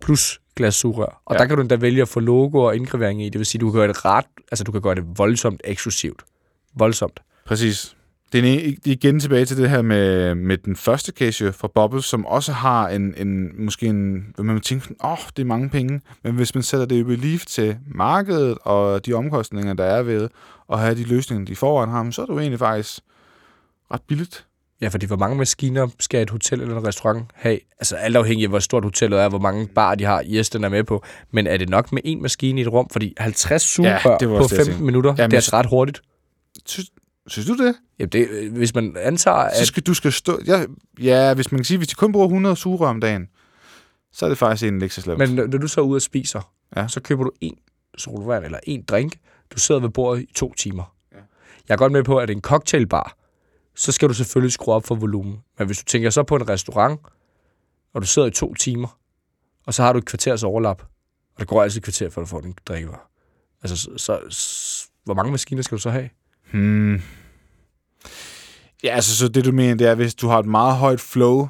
plus 0.00 0.40
glas. 0.56 0.84
Og 0.84 1.14
Ja. 1.30 1.38
der 1.38 1.46
kan 1.46 1.56
du 1.56 1.60
endda 1.60 1.76
vælge 1.76 2.02
at 2.02 2.08
få 2.08 2.20
logo 2.20 2.58
og 2.58 2.76
indgravering 2.76 3.22
i, 3.22 3.28
det 3.28 3.38
vil 3.38 3.46
sige, 3.46 3.58
du 3.60 3.70
kan 3.70 3.78
gøre 3.80 3.88
det 3.88 4.04
ret, 4.04 4.24
altså 4.52 4.64
du 4.64 4.72
kan 4.72 4.80
gøre 4.80 4.94
det 4.94 5.04
voldsomt 5.18 5.60
eksklusivt. 5.64 6.22
Voldsomt. 6.74 7.20
Præcis. 7.46 7.96
Det 8.32 8.38
er 8.48 8.58
en- 8.68 8.76
igen 8.84 9.20
tilbage 9.20 9.44
til 9.44 9.56
det 9.56 9.70
her 9.70 9.82
med, 9.82 10.34
med 10.34 10.58
den 10.58 10.76
første 10.76 11.12
case 11.12 11.52
fra 11.52 11.68
Bubbles, 11.74 12.04
som 12.04 12.26
også 12.26 12.52
har 12.52 12.88
en, 12.88 13.14
en 13.16 13.64
måske 13.64 13.86
en, 13.86 14.24
hvad 14.34 14.44
man 14.44 14.60
tænker, 14.60 14.86
åh, 15.04 15.12
oh, 15.12 15.18
det 15.36 15.42
er 15.42 15.46
mange 15.46 15.68
penge. 15.70 16.00
Men 16.24 16.34
hvis 16.34 16.54
man 16.54 16.62
sætter 16.62 16.86
det 16.86 16.96
i 16.96 17.02
relief 17.04 17.44
til 17.46 17.76
markedet 17.94 18.58
og 18.62 19.06
de 19.06 19.12
omkostninger, 19.12 19.74
der 19.74 19.84
er 19.84 20.02
ved 20.02 20.28
at 20.72 20.78
have 20.80 20.94
de 20.94 21.04
løsninger, 21.04 21.46
de 21.46 21.56
forvejen 21.56 21.90
har, 21.90 22.10
så 22.10 22.22
er 22.22 22.26
det 22.26 22.32
jo 22.34 22.38
egentlig 22.38 22.58
faktisk 22.58 23.00
ret 23.92 24.02
billigt. 24.08 24.46
Ja, 24.80 24.88
fordi 24.88 25.06
hvor 25.06 25.16
mange 25.16 25.36
maskiner 25.36 25.88
skal 26.00 26.22
et 26.22 26.30
hotel 26.30 26.60
eller 26.60 26.76
en 26.78 26.86
restaurant 26.86 27.24
have? 27.34 27.58
Altså 27.80 27.96
alt 27.96 28.16
afhængig 28.16 28.44
af, 28.44 28.48
hvor 28.50 28.58
stort 28.58 28.84
hotellet 28.84 29.20
er, 29.20 29.28
hvor 29.28 29.38
mange 29.38 29.66
bar 29.74 29.94
de 29.94 30.04
har, 30.04 30.24
yes, 30.30 30.50
den 30.50 30.64
er 30.64 30.68
med 30.68 30.84
på. 30.84 31.04
Men 31.30 31.46
er 31.46 31.56
det 31.56 31.68
nok 31.68 31.92
med 31.92 32.02
én 32.06 32.20
maskine 32.22 32.60
i 32.60 32.62
et 32.62 32.72
rum? 32.72 32.88
Fordi 32.92 33.14
50 33.18 33.62
sugerør 33.62 34.10
var 34.10 34.18
på 34.18 34.34
også 34.36 34.48
det, 34.54 34.58
jeg 34.58 34.66
15 34.66 34.66
tænkte. 34.66 34.84
minutter, 34.84 35.14
Jamen, 35.18 35.30
det 35.30 35.36
er 35.36 35.38
altså 35.38 35.56
ret 35.56 35.66
hurtigt. 35.66 36.00
Synes, 37.30 37.46
du 37.48 37.66
det? 37.66 37.74
Jamen 37.98 38.08
det, 38.08 38.50
hvis 38.50 38.74
man 38.74 38.96
antager, 38.96 39.48
Så 39.54 39.60
at... 39.60 39.66
skal 39.66 39.82
du 39.82 39.94
skal 39.94 40.12
stå... 40.12 40.40
Ja, 40.46 40.64
ja, 41.00 41.34
hvis 41.34 41.52
man 41.52 41.58
kan 41.58 41.64
sige, 41.64 41.78
hvis 41.78 41.88
de 41.88 41.94
kun 41.94 42.12
bruger 42.12 42.26
100 42.26 42.56
sugerør 42.56 42.88
om 42.88 43.00
dagen, 43.00 43.28
så 44.12 44.24
er 44.24 44.28
det 44.28 44.38
faktisk 44.38 44.62
egentlig 44.64 44.84
ikke 44.86 44.94
så 44.94 45.00
slemt. 45.00 45.18
Men 45.18 45.34
når 45.50 45.58
du 45.58 45.68
så 45.68 45.80
er 45.80 45.84
ude 45.84 45.96
og 45.96 46.02
spiser, 46.02 46.52
Ja. 46.76 46.88
så 46.88 47.00
køber 47.00 47.24
du 47.24 47.30
en 47.40 47.54
solvand 47.98 48.44
eller 48.44 48.58
en 48.62 48.82
drink. 48.82 49.16
Du 49.54 49.60
sidder 49.60 49.80
ved 49.80 49.88
bordet 49.90 50.22
i 50.22 50.32
to 50.34 50.54
timer. 50.54 50.94
Ja. 51.12 51.16
Jeg 51.68 51.74
er 51.74 51.78
godt 51.78 51.92
med 51.92 52.04
på, 52.04 52.18
at 52.18 52.30
en 52.30 52.40
cocktailbar, 52.40 53.16
så 53.76 53.92
skal 53.92 54.08
du 54.08 54.14
selvfølgelig 54.14 54.52
skrue 54.52 54.74
op 54.74 54.86
for 54.86 54.94
volumen. 54.94 55.38
Men 55.58 55.66
hvis 55.66 55.78
du 55.78 55.84
tænker 55.84 56.10
så 56.10 56.22
på 56.22 56.36
en 56.36 56.48
restaurant, 56.48 57.00
og 57.94 58.02
du 58.02 58.06
sidder 58.06 58.28
i 58.28 58.30
to 58.30 58.54
timer, 58.54 58.98
og 59.66 59.74
så 59.74 59.82
har 59.82 59.92
du 59.92 59.98
et 59.98 60.04
kvarters 60.04 60.42
overlap, 60.42 60.82
og 61.34 61.40
det 61.40 61.48
går 61.48 61.62
altid 61.62 61.76
et 61.76 61.84
kvarter, 61.84 62.10
før 62.10 62.22
du 62.22 62.26
får 62.26 62.40
din 62.40 62.54
drikkevarer. 62.66 63.08
Altså, 63.62 63.76
så, 63.76 64.20
så, 64.28 64.86
hvor 65.04 65.14
mange 65.14 65.30
maskiner 65.32 65.62
skal 65.62 65.76
du 65.76 65.82
så 65.82 65.90
have? 65.90 66.08
Hmm. 66.52 67.02
Ja, 68.84 68.88
altså, 68.94 69.16
så 69.16 69.28
det 69.28 69.44
du 69.44 69.52
mener, 69.52 69.74
det 69.74 69.86
er, 69.86 69.94
hvis 69.94 70.14
du 70.14 70.28
har 70.28 70.38
et 70.38 70.46
meget 70.46 70.76
højt 70.76 71.00
flow, 71.00 71.48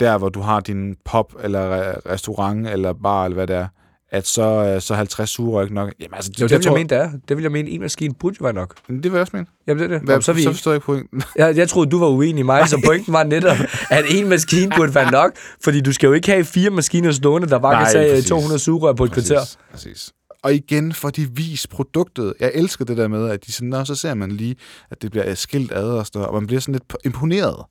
der 0.00 0.18
hvor 0.18 0.28
du 0.28 0.40
har 0.40 0.60
din 0.60 0.96
pop, 1.04 1.32
eller 1.42 1.60
re- 1.92 2.10
restaurant, 2.12 2.68
eller 2.68 2.92
bar, 3.02 3.24
eller 3.24 3.34
hvad 3.34 3.46
det 3.46 3.56
er, 3.56 3.66
at 4.12 4.26
så, 4.26 4.42
øh, 4.42 4.80
så 4.80 4.94
50 4.94 5.30
sugerør 5.30 5.62
ikke 5.62 5.74
nok. 5.74 5.92
Jamen, 6.00 6.14
altså, 6.14 6.30
Det, 6.30 6.38
det, 6.38 6.50
det 6.50 6.58
vil 6.58 6.64
jeg 6.64 6.72
mene, 6.74 6.88
det 6.88 6.98
er. 6.98 7.10
Det 7.28 7.36
vil 7.36 7.42
jeg 7.42 7.52
mene, 7.52 7.70
en 7.70 7.80
maskine 7.80 8.14
burde 8.14 8.36
jo 8.40 8.44
være 8.44 8.52
nok. 8.52 8.74
Det 8.88 9.02
vil 9.04 9.12
jeg 9.12 9.20
også 9.20 9.30
mene. 9.36 9.46
Jamen, 9.66 9.78
det 9.82 9.84
er 9.84 9.88
det. 9.98 10.00
Hvad, 10.04 10.14
Jamen, 10.14 10.22
så 10.22 10.32
vi 10.32 10.42
så 10.42 10.48
ikke. 10.48 10.56
forstår 10.56 10.70
jeg 10.70 10.76
ikke 10.76 10.84
pointen. 10.86 11.22
Jeg, 11.36 11.56
jeg 11.56 11.68
troede, 11.68 11.90
du 11.90 11.98
var 11.98 12.06
uenig 12.08 12.38
i 12.40 12.42
mig, 12.42 12.68
så 12.68 12.82
pointen 12.86 13.12
var 13.12 13.22
netop, 13.24 13.56
at 13.90 14.04
en 14.10 14.28
maskine 14.28 14.72
burde 14.76 14.94
være 14.94 15.10
nok, 15.10 15.32
fordi 15.64 15.80
du 15.80 15.92
skal 15.92 16.06
jo 16.06 16.12
ikke 16.12 16.30
have 16.30 16.44
fire 16.44 16.70
maskiner 16.70 17.12
stående, 17.12 17.48
der 17.48 17.58
bare 17.58 17.72
Nej, 17.72 17.92
kan 17.92 18.10
præcis. 18.14 18.28
200 18.28 18.58
sugerør 18.58 18.92
på 18.92 19.04
et 19.04 19.12
kvarter. 19.12 19.38
Præcis, 19.38 19.58
præcis. 19.72 20.12
Og 20.42 20.54
igen, 20.54 20.92
for 20.92 21.10
de 21.10 21.30
vis 21.36 21.66
produktet. 21.66 22.34
Jeg 22.40 22.50
elsker 22.54 22.84
det 22.84 22.96
der 22.96 23.08
med, 23.08 23.28
at 23.28 23.46
de 23.46 23.52
sådan, 23.52 23.68
"Nå, 23.68 23.84
så 23.84 23.94
ser 23.94 24.14
man 24.14 24.32
lige, 24.32 24.56
at 24.90 25.02
det 25.02 25.10
bliver 25.10 25.34
skilt 25.34 25.72
ad 25.72 25.84
og 25.84 26.06
sådan 26.06 26.22
og 26.22 26.34
man 26.34 26.46
bliver 26.46 26.60
sådan 26.60 26.72
lidt 26.72 26.96
imponeret, 27.04 27.64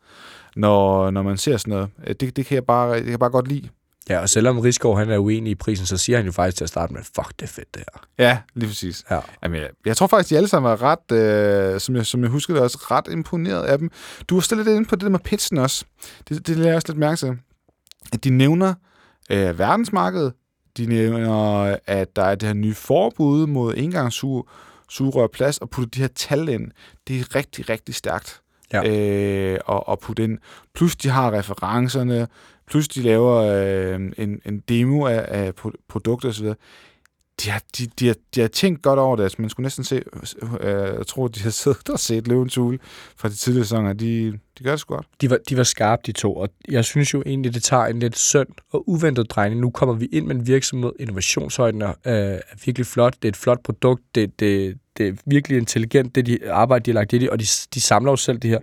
når, 0.56 1.12
når 1.12 1.22
man 1.24 1.38
ser 1.38 1.58
sådan 1.58 1.72
noget. 1.72 2.20
Det, 2.20 2.36
det, 2.36 2.46
kan 2.46 2.56
jeg 2.56 2.64
bare, 2.66 2.96
det 2.96 3.04
kan 3.04 3.12
jeg 3.12 3.20
bare 3.20 3.30
godt 3.30 3.48
lide. 3.48 3.70
Ja, 4.10 4.20
og 4.20 4.30
selvom 4.30 4.60
Rigsgaard 4.60 4.98
han 4.98 5.10
er 5.10 5.18
uenig 5.18 5.52
i 5.52 5.56
prisen, 5.56 5.86
så 5.86 5.98
siger 5.98 6.18
han 6.18 6.26
jo 6.26 6.32
faktisk 6.32 6.58
til 6.58 6.64
at 6.64 6.70
starte 6.70 6.94
med, 6.94 7.02
fuck, 7.04 7.28
det 7.40 7.42
er 7.42 7.48
fedt 7.48 7.74
det 7.74 7.84
her. 7.94 8.26
Ja, 8.26 8.38
lige 8.54 8.68
præcis. 8.68 9.04
Ja. 9.12 9.20
Jamen, 9.44 9.62
jeg, 9.62 9.70
jeg 9.86 9.98
tror 9.98 10.08
faktisk, 10.08 10.30
de 10.30 10.38
alle 10.38 10.50
sammen 10.50 10.70
var 10.70 10.82
ret, 10.84 11.12
øh, 11.18 11.80
som, 11.80 11.96
jeg, 11.96 12.06
som 12.06 12.22
jeg 12.22 12.30
husker 12.30 12.54
det 12.54 12.64
også, 12.64 12.78
ret 12.92 13.08
imponeret 13.12 13.64
af 13.64 13.78
dem. 13.78 13.90
Du 14.30 14.36
var 14.36 14.42
stillet 14.42 14.66
lidt 14.66 14.76
inde 14.76 14.88
på 14.90 14.96
det 14.96 15.04
der 15.04 15.10
med 15.10 15.20
pitchen 15.20 15.58
også. 15.58 15.86
Det, 16.30 16.48
det 16.48 16.56
lader 16.58 16.70
jeg 16.70 16.76
også 16.76 16.88
lidt 16.88 17.00
mærke 17.00 17.16
til. 17.16 17.38
At 18.14 18.24
de 18.24 18.30
nævner 18.30 18.74
øh, 19.32 19.60
verdensmarkedet. 19.60 20.34
De 20.78 20.86
nævner, 20.86 21.78
at 21.88 22.16
der 22.16 22.24
er 22.24 22.36
det 22.36 22.48
her 22.48 22.54
nye 22.54 22.74
forbud 22.74 23.48
mod 23.48 23.74
engangssugerør 23.78 25.28
plads, 25.28 25.58
og 25.58 25.70
putte 25.70 25.90
de 25.90 26.00
her 26.00 26.08
tal 26.08 26.50
ind. 26.50 26.72
Det 27.08 27.20
er 27.20 27.36
rigtig, 27.36 27.70
rigtig 27.70 27.96
stærkt. 27.96 28.42
Ja. 28.74 28.90
Øh, 28.90 29.60
og, 29.66 29.88
og 29.88 30.00
putte 30.00 30.24
ind. 30.24 30.38
Plus 30.76 30.96
de 30.96 31.10
har 31.10 31.32
referencerne, 31.32 32.28
plus 32.68 32.88
de 32.88 33.02
laver 33.02 33.36
øh, 33.36 34.00
en, 34.18 34.42
en 34.46 34.60
demo 34.70 35.06
af, 35.06 35.26
af 35.28 35.54
pro- 35.60 35.86
produkter 35.90 36.30
osv 36.30 36.48
de 37.44 37.50
har, 37.50 37.62
de, 37.78 37.88
de, 38.00 38.08
har, 38.08 38.16
de 38.36 38.42
har 38.42 38.48
tænkt 38.48 38.82
godt 38.82 39.00
over 39.00 39.16
det. 39.16 39.24
Altså, 39.24 39.42
man 39.42 39.50
skulle 39.50 39.66
næsten 39.66 39.84
se, 39.84 39.96
øh, 39.96 40.54
øh 40.62 40.98
jeg 40.98 41.08
tror, 41.08 41.28
de 41.28 41.42
har 41.42 41.50
siddet 41.50 41.90
og 41.90 42.00
set 42.00 42.28
Løvens 42.28 42.56
Hule 42.56 42.80
fra 43.18 43.30
de 43.30 43.34
tidligere 43.34 43.66
sæsoner. 43.66 43.94
De, 43.94 44.40
de 44.60 44.64
gør 44.64 44.72
det 44.72 44.80
sgu 44.80 44.96
godt. 44.96 45.08
De 45.22 45.30
var, 45.30 45.38
de 45.50 45.58
var 45.58 45.64
skarpe, 45.64 46.02
de 46.06 46.12
to, 46.12 46.36
og 46.36 46.50
jeg 46.70 46.86
synes 46.86 47.14
jo 47.14 47.24
egentlig, 47.26 47.54
det 47.54 47.64
tager 47.64 47.86
en 47.86 48.00
lidt 48.00 48.18
synd 48.18 48.48
og 48.72 48.90
uventet 48.90 49.32
drejning. 49.32 49.62
Nu 49.62 49.70
kommer 49.70 49.96
vi 49.96 50.06
ind 50.06 50.26
med 50.26 50.36
en 50.36 50.48
virksomhed, 50.48 50.92
innovationshøjden 51.00 51.82
er, 51.82 51.90
øh, 51.90 52.14
er 52.14 52.40
virkelig 52.66 52.88
flot, 52.88 53.14
det 53.16 53.26
er 53.26 53.30
et 53.30 53.38
flot 53.38 53.64
produkt, 53.64 54.02
det, 54.16 54.40
det, 54.40 54.78
det 54.98 55.08
er 55.08 55.14
virkelig 55.26 55.58
intelligent, 55.58 56.16
det 56.16 56.26
de 56.26 56.52
arbejde, 56.52 56.86
de 56.86 56.92
har 56.92 56.94
lagt 56.94 57.14
i 57.14 57.18
det, 57.18 57.30
og 57.30 57.40
de, 57.40 57.46
de 57.74 57.82
samler 57.82 58.12
jo 58.12 58.16
selv 58.16 58.38
det 58.38 58.50
her. 58.50 58.60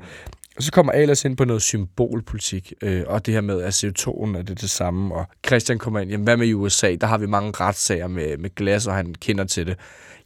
Og 0.57 0.62
så 0.62 0.73
kommer 0.73 0.92
Alas 0.92 1.25
ind 1.25 1.37
på 1.37 1.45
noget 1.45 1.62
symbolpolitik, 1.62 2.73
øh, 2.83 3.03
og 3.07 3.27
det 3.27 3.35
her 3.35 3.40
med, 3.40 3.62
at 3.62 3.85
CO2'en 3.85 4.38
er 4.38 4.42
det 4.42 4.61
det 4.61 4.71
samme, 4.71 5.14
og 5.14 5.27
Christian 5.47 5.79
kommer 5.79 6.01
ind, 6.01 6.11
jamen 6.11 6.25
hvad 6.25 6.37
med 6.37 6.47
i 6.47 6.53
USA? 6.53 6.97
Der 7.01 7.07
har 7.07 7.19
vi 7.19 7.27
mange 7.27 7.53
retssager 7.61 8.07
med, 8.07 8.38
med 8.38 8.55
glas, 8.55 8.87
og 8.87 8.95
han 8.95 9.14
kender 9.14 9.45
til 9.45 9.66
det. 9.66 9.77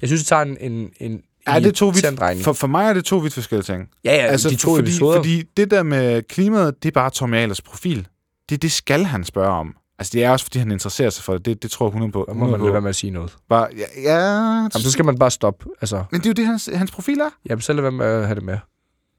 Jeg 0.01 0.09
synes, 0.09 0.23
det 0.23 0.29
tager 0.29 0.43
en, 0.43 0.57
en, 0.61 0.91
en 1.01 1.21
Er 1.47 1.61
det 1.61 1.75
to 1.75 1.89
vidt, 1.89 2.43
for, 2.45 2.53
for 2.53 2.67
mig 2.67 2.89
er 2.89 2.93
det 2.93 3.05
to 3.05 3.17
vidt 3.17 3.35
forskellige 3.35 3.65
ting. 3.65 3.89
Ja, 4.05 4.15
ja, 4.15 4.27
altså, 4.27 4.51
de 4.51 4.57
to 4.57 4.71
fordi, 4.71 4.83
episoder. 4.83 5.17
Fordi 5.17 5.43
det 5.57 5.71
der 5.71 5.83
med 5.83 6.23
klimaet, 6.23 6.83
det 6.83 6.89
er 6.89 6.93
bare 6.93 7.11
Tommy 7.11 7.37
Ahlers 7.37 7.63
profil. 7.63 8.09
Det, 8.51 8.63
det 8.63 8.73
skal 8.73 9.05
han 9.05 9.25
spørge 9.25 9.51
om. 9.51 9.75
Altså, 9.99 10.11
det 10.13 10.25
er 10.25 10.31
også, 10.31 10.45
fordi 10.45 10.59
han 10.59 10.71
interesserer 10.71 11.11
sig 11.11 11.25
for 11.25 11.33
det. 11.33 11.45
Det, 11.45 11.63
det 11.63 11.71
tror 11.71 11.87
jeg 11.87 11.89
100 11.89 12.13
på. 12.13 12.25
Så 12.29 12.35
må 12.35 12.41
man 12.41 12.55
100 12.55 12.65
lade 12.65 12.73
være 12.73 12.83
med 12.83 12.89
at 12.89 12.97
sige 12.97 13.11
noget. 13.11 13.37
Bare, 13.49 13.69
ja, 13.77 14.03
ja, 14.03 14.19
Jamen, 14.57 14.71
så 14.71 14.91
skal 14.91 15.05
man 15.05 15.19
bare 15.19 15.31
stoppe. 15.31 15.67
Altså, 15.81 16.05
men 16.11 16.21
det 16.21 16.27
er 16.27 16.31
jo 16.31 16.35
det, 16.35 16.47
hans, 16.47 16.71
hans 16.75 16.91
profil 16.91 17.21
er. 17.21 17.31
jamen, 17.49 17.63
så 17.63 17.73
lad 17.73 17.83
være 17.83 17.93
med 17.93 18.07
at 18.07 18.27
have 18.27 18.35
det 18.35 18.43
med. 18.43 18.59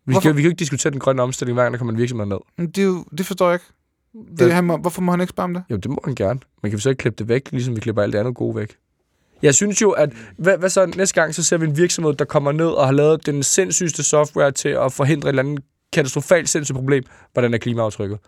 Vi 0.06 0.14
Hvorfor? 0.14 0.22
kan, 0.30 0.38
vi 0.38 0.42
kan 0.42 0.50
jo 0.50 0.52
ikke 0.52 0.60
diskutere 0.60 0.92
den 0.92 1.00
grønne 1.00 1.22
omstilling, 1.22 1.54
hver 1.54 1.64
gang 1.64 1.74
der 1.74 1.78
kommer 1.78 1.94
en 1.94 1.98
virksomhed 2.00 2.26
ned. 2.26 2.38
Men 2.58 2.68
Det, 2.68 2.78
er 2.78 2.86
jo, 2.86 3.06
det 3.18 3.26
forstår 3.26 3.46
jeg 3.50 3.56
ikke. 3.56 3.66
Det, 4.14 4.38
Hvad? 4.38 4.52
han 4.52 4.64
må, 4.64 4.78
hvorfor 4.78 5.02
må 5.02 5.12
han 5.12 5.22
ikke 5.22 5.32
spørge 5.32 5.44
om 5.44 5.54
det? 5.54 5.64
Jo, 5.70 5.76
det 5.76 5.92
må 5.92 5.98
han 6.06 6.16
gerne. 6.16 6.40
Men 6.62 6.72
kan 6.72 6.78
vi 6.78 6.82
så 6.82 6.90
ikke 6.90 7.00
klippe 7.00 7.18
det 7.18 7.28
væk, 7.28 7.52
ligesom 7.52 7.76
vi 7.76 7.80
klipper 7.82 8.02
alt 8.02 8.14
det 8.14 8.20
andet 8.20 8.36
gode 8.36 8.56
væk? 8.56 8.76
Jeg 9.42 9.56
synes 9.56 9.82
jo, 9.82 9.92
at 9.92 10.10
hvad, 10.38 10.58
hvad 10.58 10.70
så 10.70 10.86
næste 10.86 11.22
gang, 11.22 11.36
så 11.36 11.44
ser 11.44 11.58
vi 11.58 11.66
en 11.66 11.78
virksomhed, 11.78 12.14
der 12.14 12.26
kommer 12.26 12.52
ned 12.52 12.68
og 12.68 12.86
har 12.86 12.92
lavet 12.94 13.26
den 13.26 13.44
sindssygste 13.44 14.04
software 14.04 14.52
til 14.52 14.70
at 14.70 14.94
forhindre 14.94 15.30
et 15.30 15.32
eller 15.32 15.44
andet 15.44 15.64
katastrofalt 15.94 16.50
sindssygt 16.50 16.76
problem, 16.76 17.04
hvordan 17.34 17.54
er 17.54 17.58
klimaaftrykket. 17.58 18.20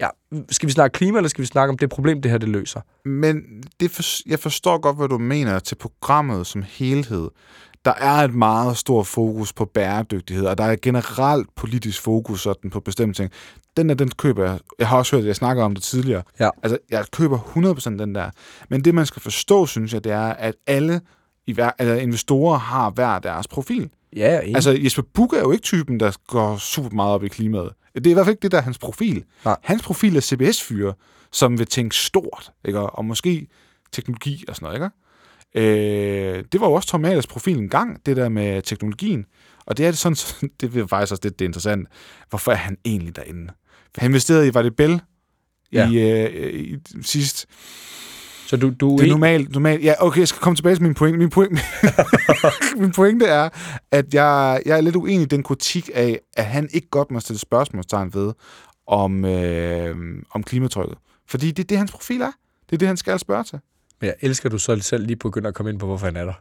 Ja, 0.00 0.08
skal 0.50 0.66
vi 0.66 0.72
snakke 0.72 0.94
klima, 0.94 1.18
eller 1.18 1.28
skal 1.28 1.42
vi 1.42 1.46
snakke 1.46 1.70
om 1.70 1.78
det 1.78 1.90
problem, 1.90 2.22
det 2.22 2.30
her 2.30 2.38
det 2.38 2.48
løser? 2.48 2.80
Men 3.04 3.62
det 3.80 3.90
for, 3.90 4.02
jeg 4.28 4.38
forstår 4.38 4.78
godt, 4.78 4.96
hvad 4.96 5.08
du 5.08 5.18
mener 5.18 5.58
til 5.58 5.74
programmet 5.74 6.46
som 6.46 6.64
helhed. 6.68 7.28
Der 7.84 7.94
er 7.94 8.12
et 8.12 8.34
meget 8.34 8.76
stort 8.76 9.06
fokus 9.06 9.52
på 9.52 9.64
bæredygtighed, 9.64 10.46
og 10.46 10.58
der 10.58 10.64
er 10.64 10.76
generelt 10.82 11.54
politisk 11.56 12.02
fokus 12.02 12.42
sådan 12.42 12.70
på 12.70 12.80
bestemte 12.80 13.22
ting. 13.22 13.32
Den 13.76 13.90
er 13.90 13.94
den 13.94 14.10
køber 14.10 14.44
jeg. 14.44 14.58
Jeg 14.78 14.88
har 14.88 14.98
også 14.98 15.16
hørt, 15.16 15.22
at 15.22 15.26
jeg 15.26 15.36
snakker 15.36 15.64
om 15.64 15.74
det 15.74 15.84
tidligere. 15.84 16.22
Ja. 16.40 16.50
Altså, 16.62 16.78
jeg 16.90 17.04
køber 17.12 17.38
100% 17.38 17.98
den 17.98 18.14
der. 18.14 18.30
Men 18.68 18.84
det, 18.84 18.94
man 18.94 19.06
skal 19.06 19.22
forstå, 19.22 19.66
synes 19.66 19.94
jeg, 19.94 20.04
det 20.04 20.12
er, 20.12 20.32
at 20.32 20.54
alle 20.66 21.00
i 21.46 21.52
hver, 21.52 21.70
altså, 21.78 21.94
investorer 21.94 22.58
har 22.58 22.90
hver 22.90 23.18
deres 23.18 23.48
profil. 23.48 23.90
Ja, 24.16 24.40
enig. 24.40 24.54
Altså, 24.54 24.70
Jesper 24.70 25.02
Buch 25.14 25.36
er 25.36 25.40
jo 25.40 25.50
ikke 25.50 25.62
typen, 25.62 26.00
der 26.00 26.12
går 26.26 26.56
super 26.56 26.90
meget 26.90 27.14
op 27.14 27.24
i 27.24 27.28
klimaet. 27.28 27.72
Det 27.94 28.06
er 28.06 28.10
i 28.10 28.12
hvert 28.12 28.26
fald 28.26 28.34
ikke 28.34 28.42
det, 28.42 28.52
der 28.52 28.58
er 28.58 28.62
hans 28.62 28.78
profil. 28.78 29.24
Nej. 29.44 29.56
Hans 29.62 29.82
profil 29.82 30.16
er 30.16 30.20
CBS-fyre, 30.20 30.94
som 31.32 31.58
vil 31.58 31.66
tænke 31.66 31.96
stort, 31.96 32.52
ikke? 32.64 32.80
og 32.80 33.04
måske 33.04 33.46
teknologi 33.92 34.44
og 34.48 34.56
sådan 34.56 34.66
noget. 34.66 34.76
Ikke? 34.76 34.90
Øh, 35.54 36.44
det 36.52 36.60
var 36.60 36.66
jo 36.66 36.72
også 36.72 36.88
Tom 36.88 37.04
Ahlers 37.04 37.26
profil 37.26 37.58
en 37.58 37.68
gang, 37.68 38.06
det 38.06 38.16
der 38.16 38.28
med 38.28 38.62
teknologien. 38.62 39.24
Og 39.66 39.76
det 39.76 39.86
er 39.86 39.90
det 39.90 39.98
sådan, 40.16 40.16
det 40.60 40.76
er 40.76 40.86
faktisk 40.86 41.12
også 41.12 41.20
lidt 41.22 41.38
det 41.38 41.44
er 41.44 41.48
interessant. 41.48 41.88
Hvorfor 42.28 42.52
er 42.52 42.56
han 42.56 42.76
egentlig 42.84 43.16
derinde? 43.16 43.52
For 43.94 44.00
han 44.00 44.10
investerede 44.10 44.48
i, 44.48 44.54
var 44.54 44.62
det 44.62 44.76
Bell? 44.76 45.00
Ja. 45.72 45.90
I, 45.90 46.22
øh, 46.22 46.54
i 46.54 46.76
sidst. 47.02 47.46
så 48.46 48.56
du, 48.56 48.70
du 48.80 48.96
Det 48.98 49.04
er 49.04 49.10
normalt, 49.10 49.52
normalt. 49.52 49.84
Ja, 49.84 49.94
okay, 49.98 50.18
jeg 50.18 50.28
skal 50.28 50.40
komme 50.40 50.56
tilbage 50.56 50.74
til 50.74 50.82
min 50.82 50.94
pointe. 50.94 51.18
Min, 51.18 51.30
point, 51.30 51.60
min 52.80 52.92
pointe 52.92 53.26
er, 53.26 53.48
at 53.90 54.14
jeg, 54.14 54.62
jeg 54.66 54.76
er 54.76 54.80
lidt 54.80 54.96
uenig 54.96 55.22
i 55.22 55.24
den 55.24 55.42
kritik 55.42 55.90
af, 55.94 56.20
at 56.36 56.44
han 56.44 56.68
ikke 56.72 56.88
godt 56.88 57.10
må 57.10 57.20
stille 57.20 57.38
spørgsmålstegn 57.38 58.14
ved 58.14 58.32
om, 58.86 59.24
øh, 59.24 59.96
om 60.30 60.42
klimatrykket. 60.42 60.98
Fordi 61.28 61.50
det 61.50 61.62
er 61.62 61.66
det, 61.66 61.78
hans 61.78 61.92
profil 61.92 62.20
er. 62.20 62.32
Det 62.70 62.76
er 62.76 62.78
det, 62.78 62.88
han 62.88 62.96
skal 62.96 63.18
spørge 63.18 63.44
til. 63.44 63.58
Men 64.00 64.06
jeg 64.06 64.14
elsker, 64.20 64.46
at 64.46 64.52
du 64.52 64.58
så 64.58 64.76
selv 64.80 65.06
lige 65.06 65.16
begynder 65.16 65.48
at 65.48 65.54
komme 65.54 65.70
ind 65.70 65.78
på, 65.78 65.86
hvorfor 65.86 66.06
han 66.06 66.16
er 66.16 66.24
der. 66.24 66.32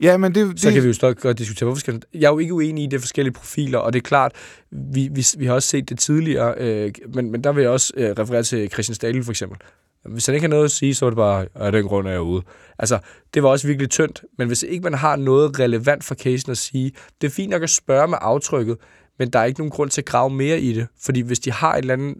Ja, 0.00 0.16
men 0.16 0.34
det, 0.34 0.60
Så 0.60 0.66
det 0.66 0.74
kan 0.74 0.82
vi 0.82 0.88
jo 0.88 0.94
stadig 0.94 1.16
godt 1.16 1.38
diskutere, 1.38 1.66
hvorfor 1.66 1.80
skal 1.80 1.94
han... 1.94 2.02
Jeg 2.14 2.26
er 2.26 2.30
jo 2.30 2.38
ikke 2.38 2.54
uenig 2.54 2.84
i, 2.84 2.86
det 2.86 3.00
forskellige 3.00 3.32
profiler, 3.32 3.78
og 3.78 3.92
det 3.92 3.98
er 3.98 4.02
klart, 4.02 4.32
vi, 4.70 5.08
vi, 5.12 5.26
vi 5.38 5.46
har 5.46 5.54
også 5.54 5.68
set 5.68 5.88
det 5.88 5.98
tidligere, 5.98 6.54
øh, 6.58 6.92
men, 7.14 7.30
men 7.30 7.44
der 7.44 7.52
vil 7.52 7.62
jeg 7.62 7.70
også 7.70 7.92
øh, 7.96 8.10
referere 8.10 8.42
til 8.42 8.70
Christian 8.70 8.94
Stahl 8.94 9.24
for 9.24 9.32
eksempel. 9.32 9.58
Hvis 10.04 10.26
han 10.26 10.34
ikke 10.34 10.44
har 10.44 10.48
noget 10.48 10.64
at 10.64 10.70
sige, 10.70 10.94
så 10.94 11.06
er 11.06 11.10
det 11.10 11.16
bare, 11.16 11.46
af 11.54 11.72
den 11.72 11.84
grund 11.84 12.06
er 12.06 12.10
jeg 12.10 12.20
ude. 12.20 12.42
Altså, 12.78 12.98
det 13.34 13.42
var 13.42 13.48
også 13.48 13.66
virkelig 13.66 13.90
tyndt, 13.90 14.24
men 14.38 14.46
hvis 14.46 14.62
ikke 14.62 14.82
man 14.82 14.94
har 14.94 15.16
noget 15.16 15.58
relevant 15.58 16.04
for 16.04 16.14
casen 16.14 16.50
at 16.50 16.58
sige, 16.58 16.92
det 17.20 17.26
er 17.26 17.30
fint 17.30 17.50
nok 17.50 17.62
at 17.62 17.70
spørge 17.70 18.08
med 18.08 18.18
aftrykket, 18.20 18.76
men 19.18 19.30
der 19.30 19.38
er 19.38 19.44
ikke 19.44 19.60
nogen 19.60 19.70
grund 19.70 19.90
til 19.90 20.00
at 20.00 20.04
grave 20.04 20.30
mere 20.30 20.60
i 20.60 20.72
det, 20.72 20.86
fordi 21.00 21.20
hvis 21.20 21.38
de 21.38 21.52
har 21.52 21.72
et 21.74 21.78
eller 21.78 21.94
andet... 21.94 22.16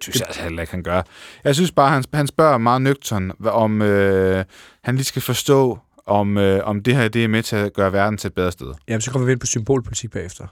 synes 0.00 0.20
jeg 0.20 0.26
altså 0.26 0.42
heller 0.42 0.62
ikke, 0.62 0.70
han 0.70 0.82
gør. 0.82 1.02
Jeg 1.44 1.54
synes 1.54 1.72
bare, 1.72 1.90
han, 1.90 2.04
han 2.14 2.26
spørger 2.26 2.58
meget 2.58 2.82
nøgtern, 2.82 3.32
om 3.44 3.82
øh, 3.82 4.44
han 4.82 4.94
lige 4.96 5.04
skal 5.04 5.22
forstå, 5.22 5.78
om, 6.06 6.38
øh, 6.38 6.64
om 6.64 6.82
det 6.82 6.96
her 6.96 7.08
det 7.08 7.24
er 7.24 7.28
med 7.28 7.42
til 7.42 7.56
at 7.56 7.72
gøre 7.72 7.92
verden 7.92 8.18
til 8.18 8.28
et 8.28 8.34
bedre 8.34 8.52
sted. 8.52 8.66
Jamen, 8.88 9.00
så 9.00 9.10
kommer 9.10 9.26
vi 9.26 9.32
ind 9.32 9.40
på 9.40 9.46
symbolpolitik 9.46 10.10
bagefter. 10.10 10.46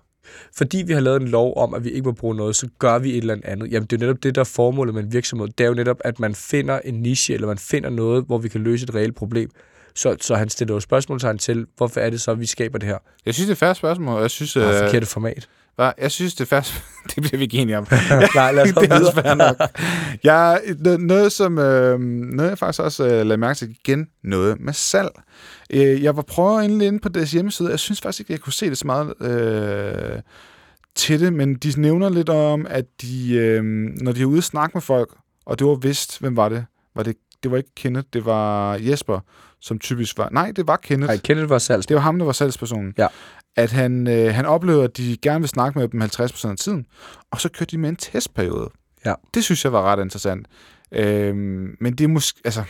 Fordi 0.57 0.83
vi 0.87 0.93
har 0.93 1.01
lavet 1.01 1.23
en 1.23 1.29
lov 1.29 1.59
om, 1.59 1.75
at 1.75 1.85
vi 1.85 1.91
ikke 1.91 2.05
må 2.05 2.13
bruge 2.13 2.35
noget, 2.37 2.57
så 2.57 2.69
gør 2.79 2.99
vi 2.99 3.11
et 3.11 3.17
eller 3.17 3.37
andet. 3.45 3.73
Jamen, 3.73 3.87
det 3.87 4.03
er 4.03 4.07
jo 4.07 4.07
netop 4.07 4.23
det, 4.23 4.35
der 4.35 4.41
er 4.41 4.45
formålet 4.45 4.95
med 4.95 5.03
en 5.03 5.13
virksomhed. 5.13 5.49
Det 5.59 5.65
er 5.65 5.69
jo 5.69 5.75
netop, 5.75 5.97
at 6.05 6.21
man 6.21 6.35
finder 6.35 6.79
en 6.85 6.95
niche, 6.95 7.35
eller 7.35 7.47
man 7.47 7.59
finder 7.59 7.91
noget, 7.91 8.25
hvor 8.25 8.39
vi 8.39 8.49
kan 8.49 8.61
løse 8.61 8.85
et 8.85 8.95
reelt 8.95 9.15
problem. 9.17 9.51
Så, 9.95 10.17
så 10.21 10.35
han 10.35 10.49
stiller 10.49 10.75
jo 10.75 10.81
spørgsmålstegn 10.81 11.39
til, 11.39 11.67
hvorfor 11.77 12.01
er 12.01 12.11
det 12.11 12.21
så, 12.21 12.31
at 12.31 12.41
vi 12.41 12.47
skaber 12.47 12.79
det 12.79 12.89
her? 12.89 12.99
Jeg 13.27 13.35
synes, 13.35 13.47
det 13.47 13.51
er 13.51 13.55
et 13.55 13.59
færre 13.59 13.75
spørgsmål. 13.75 14.21
Jeg 14.21 14.31
synes, 14.31 14.53
Det 14.53 14.65
er 14.65 14.85
forkerte 14.87 15.07
format. 15.07 15.49
Hvad? 15.77 15.93
jeg 15.99 16.11
synes, 16.11 16.35
det 16.35 16.41
er 16.45 16.47
færre 16.49 16.63
Det 17.15 17.23
bliver 17.23 17.37
vi 17.37 17.43
ikke 17.45 17.57
enige 17.59 17.79
om. 17.79 17.87
Nej, 18.35 18.53
lad 18.55 18.63
os 18.63 18.73
det 18.83 18.93
er 18.93 18.99
også 19.01 19.13
fair 19.23 19.35
nok. 19.35 19.57
Jeg, 20.25 20.61
noget- 20.99 21.33
som, 21.33 21.59
øh, 21.59 22.01
noget, 22.01 22.51
jeg 22.51 22.59
faktisk 22.59 22.81
også 22.83 23.05
øh, 23.05 23.11
lagde 23.27 23.37
mærke 23.37 23.59
til 23.59 23.71
igen, 23.71 24.07
noget 24.25 24.61
med 24.61 24.73
salg. 24.73 25.11
Øh, 25.71 26.03
jeg 26.03 26.17
var 26.17 26.23
prøvet 26.23 26.65
endelig 26.65 26.87
inde 26.87 26.99
på 26.99 27.09
deres 27.09 27.33
hjemmeside. 27.33 27.71
Jeg 27.71 27.79
synes 27.79 28.01
faktisk 28.01 28.21
ikke, 28.21 28.33
jeg 28.33 28.41
kunne 28.41 28.53
se 28.53 28.71
det 28.71 28.79
så 28.79 28.87
meget 28.87 29.15
øh, 29.21 30.21
til 30.95 31.21
det, 31.21 31.33
men 31.33 31.55
de 31.55 31.81
nævner 31.81 32.09
lidt 32.09 32.29
om, 32.29 32.67
at 32.71 32.85
de, 33.03 33.35
øh, 33.35 33.63
når 34.03 34.13
de 34.13 34.21
er 34.23 34.27
ude 34.27 34.39
og 34.39 34.45
snakke 34.45 34.71
med 34.75 34.83
folk, 34.83 35.09
og 35.47 35.59
det 35.59 35.67
var 35.67 35.75
vist, 35.75 36.21
hvem 36.21 36.37
var 36.37 36.49
det? 36.49 36.65
Var 36.97 37.03
det, 37.03 37.17
det 37.45 37.51
var 37.51 37.57
ikke 37.57 37.71
Kenneth, 37.77 38.07
det 38.13 38.25
var 38.25 38.75
Jesper, 38.75 39.21
som 39.61 39.79
typisk 39.79 40.19
var... 40.19 40.29
Nej, 40.33 40.53
det 40.57 40.67
var 40.67 40.77
Kenneth. 40.77 41.09
Nej, 41.09 41.17
Kenneth 41.17 41.51
var 41.51 41.59
salgs. 41.59 41.87
Det 41.87 41.95
var 41.95 42.01
ham, 42.01 42.19
der 42.19 42.25
var 42.27 42.33
salgspersonen. 42.33 42.95
Ja. 42.99 43.07
At 43.57 43.73
han, 43.73 44.07
øh, 44.09 44.35
han 44.35 44.47
oplevede, 44.47 44.85
at 44.85 44.97
de 44.97 45.17
gerne 45.23 45.41
vil 45.41 45.49
snakke 45.49 45.79
med 45.79 45.89
dem 45.89 46.03
50% 46.03 46.49
af 46.51 46.57
tiden, 46.57 46.87
og 47.31 47.41
så 47.41 47.49
kørte 47.49 47.71
de 47.71 47.79
med 47.79 47.89
en 47.89 47.97
testperiode. 47.97 48.71
Ja. 49.07 49.15
Det 49.35 49.45
synes 49.45 49.65
jeg 49.65 49.73
var 49.73 49.83
ret 49.83 50.03
interessant. 50.03 50.47
Øhm, 50.93 51.77
men 51.81 51.93
det 51.93 52.05
er 52.05 52.09
måske... 52.09 52.41
Altså, 52.45 52.63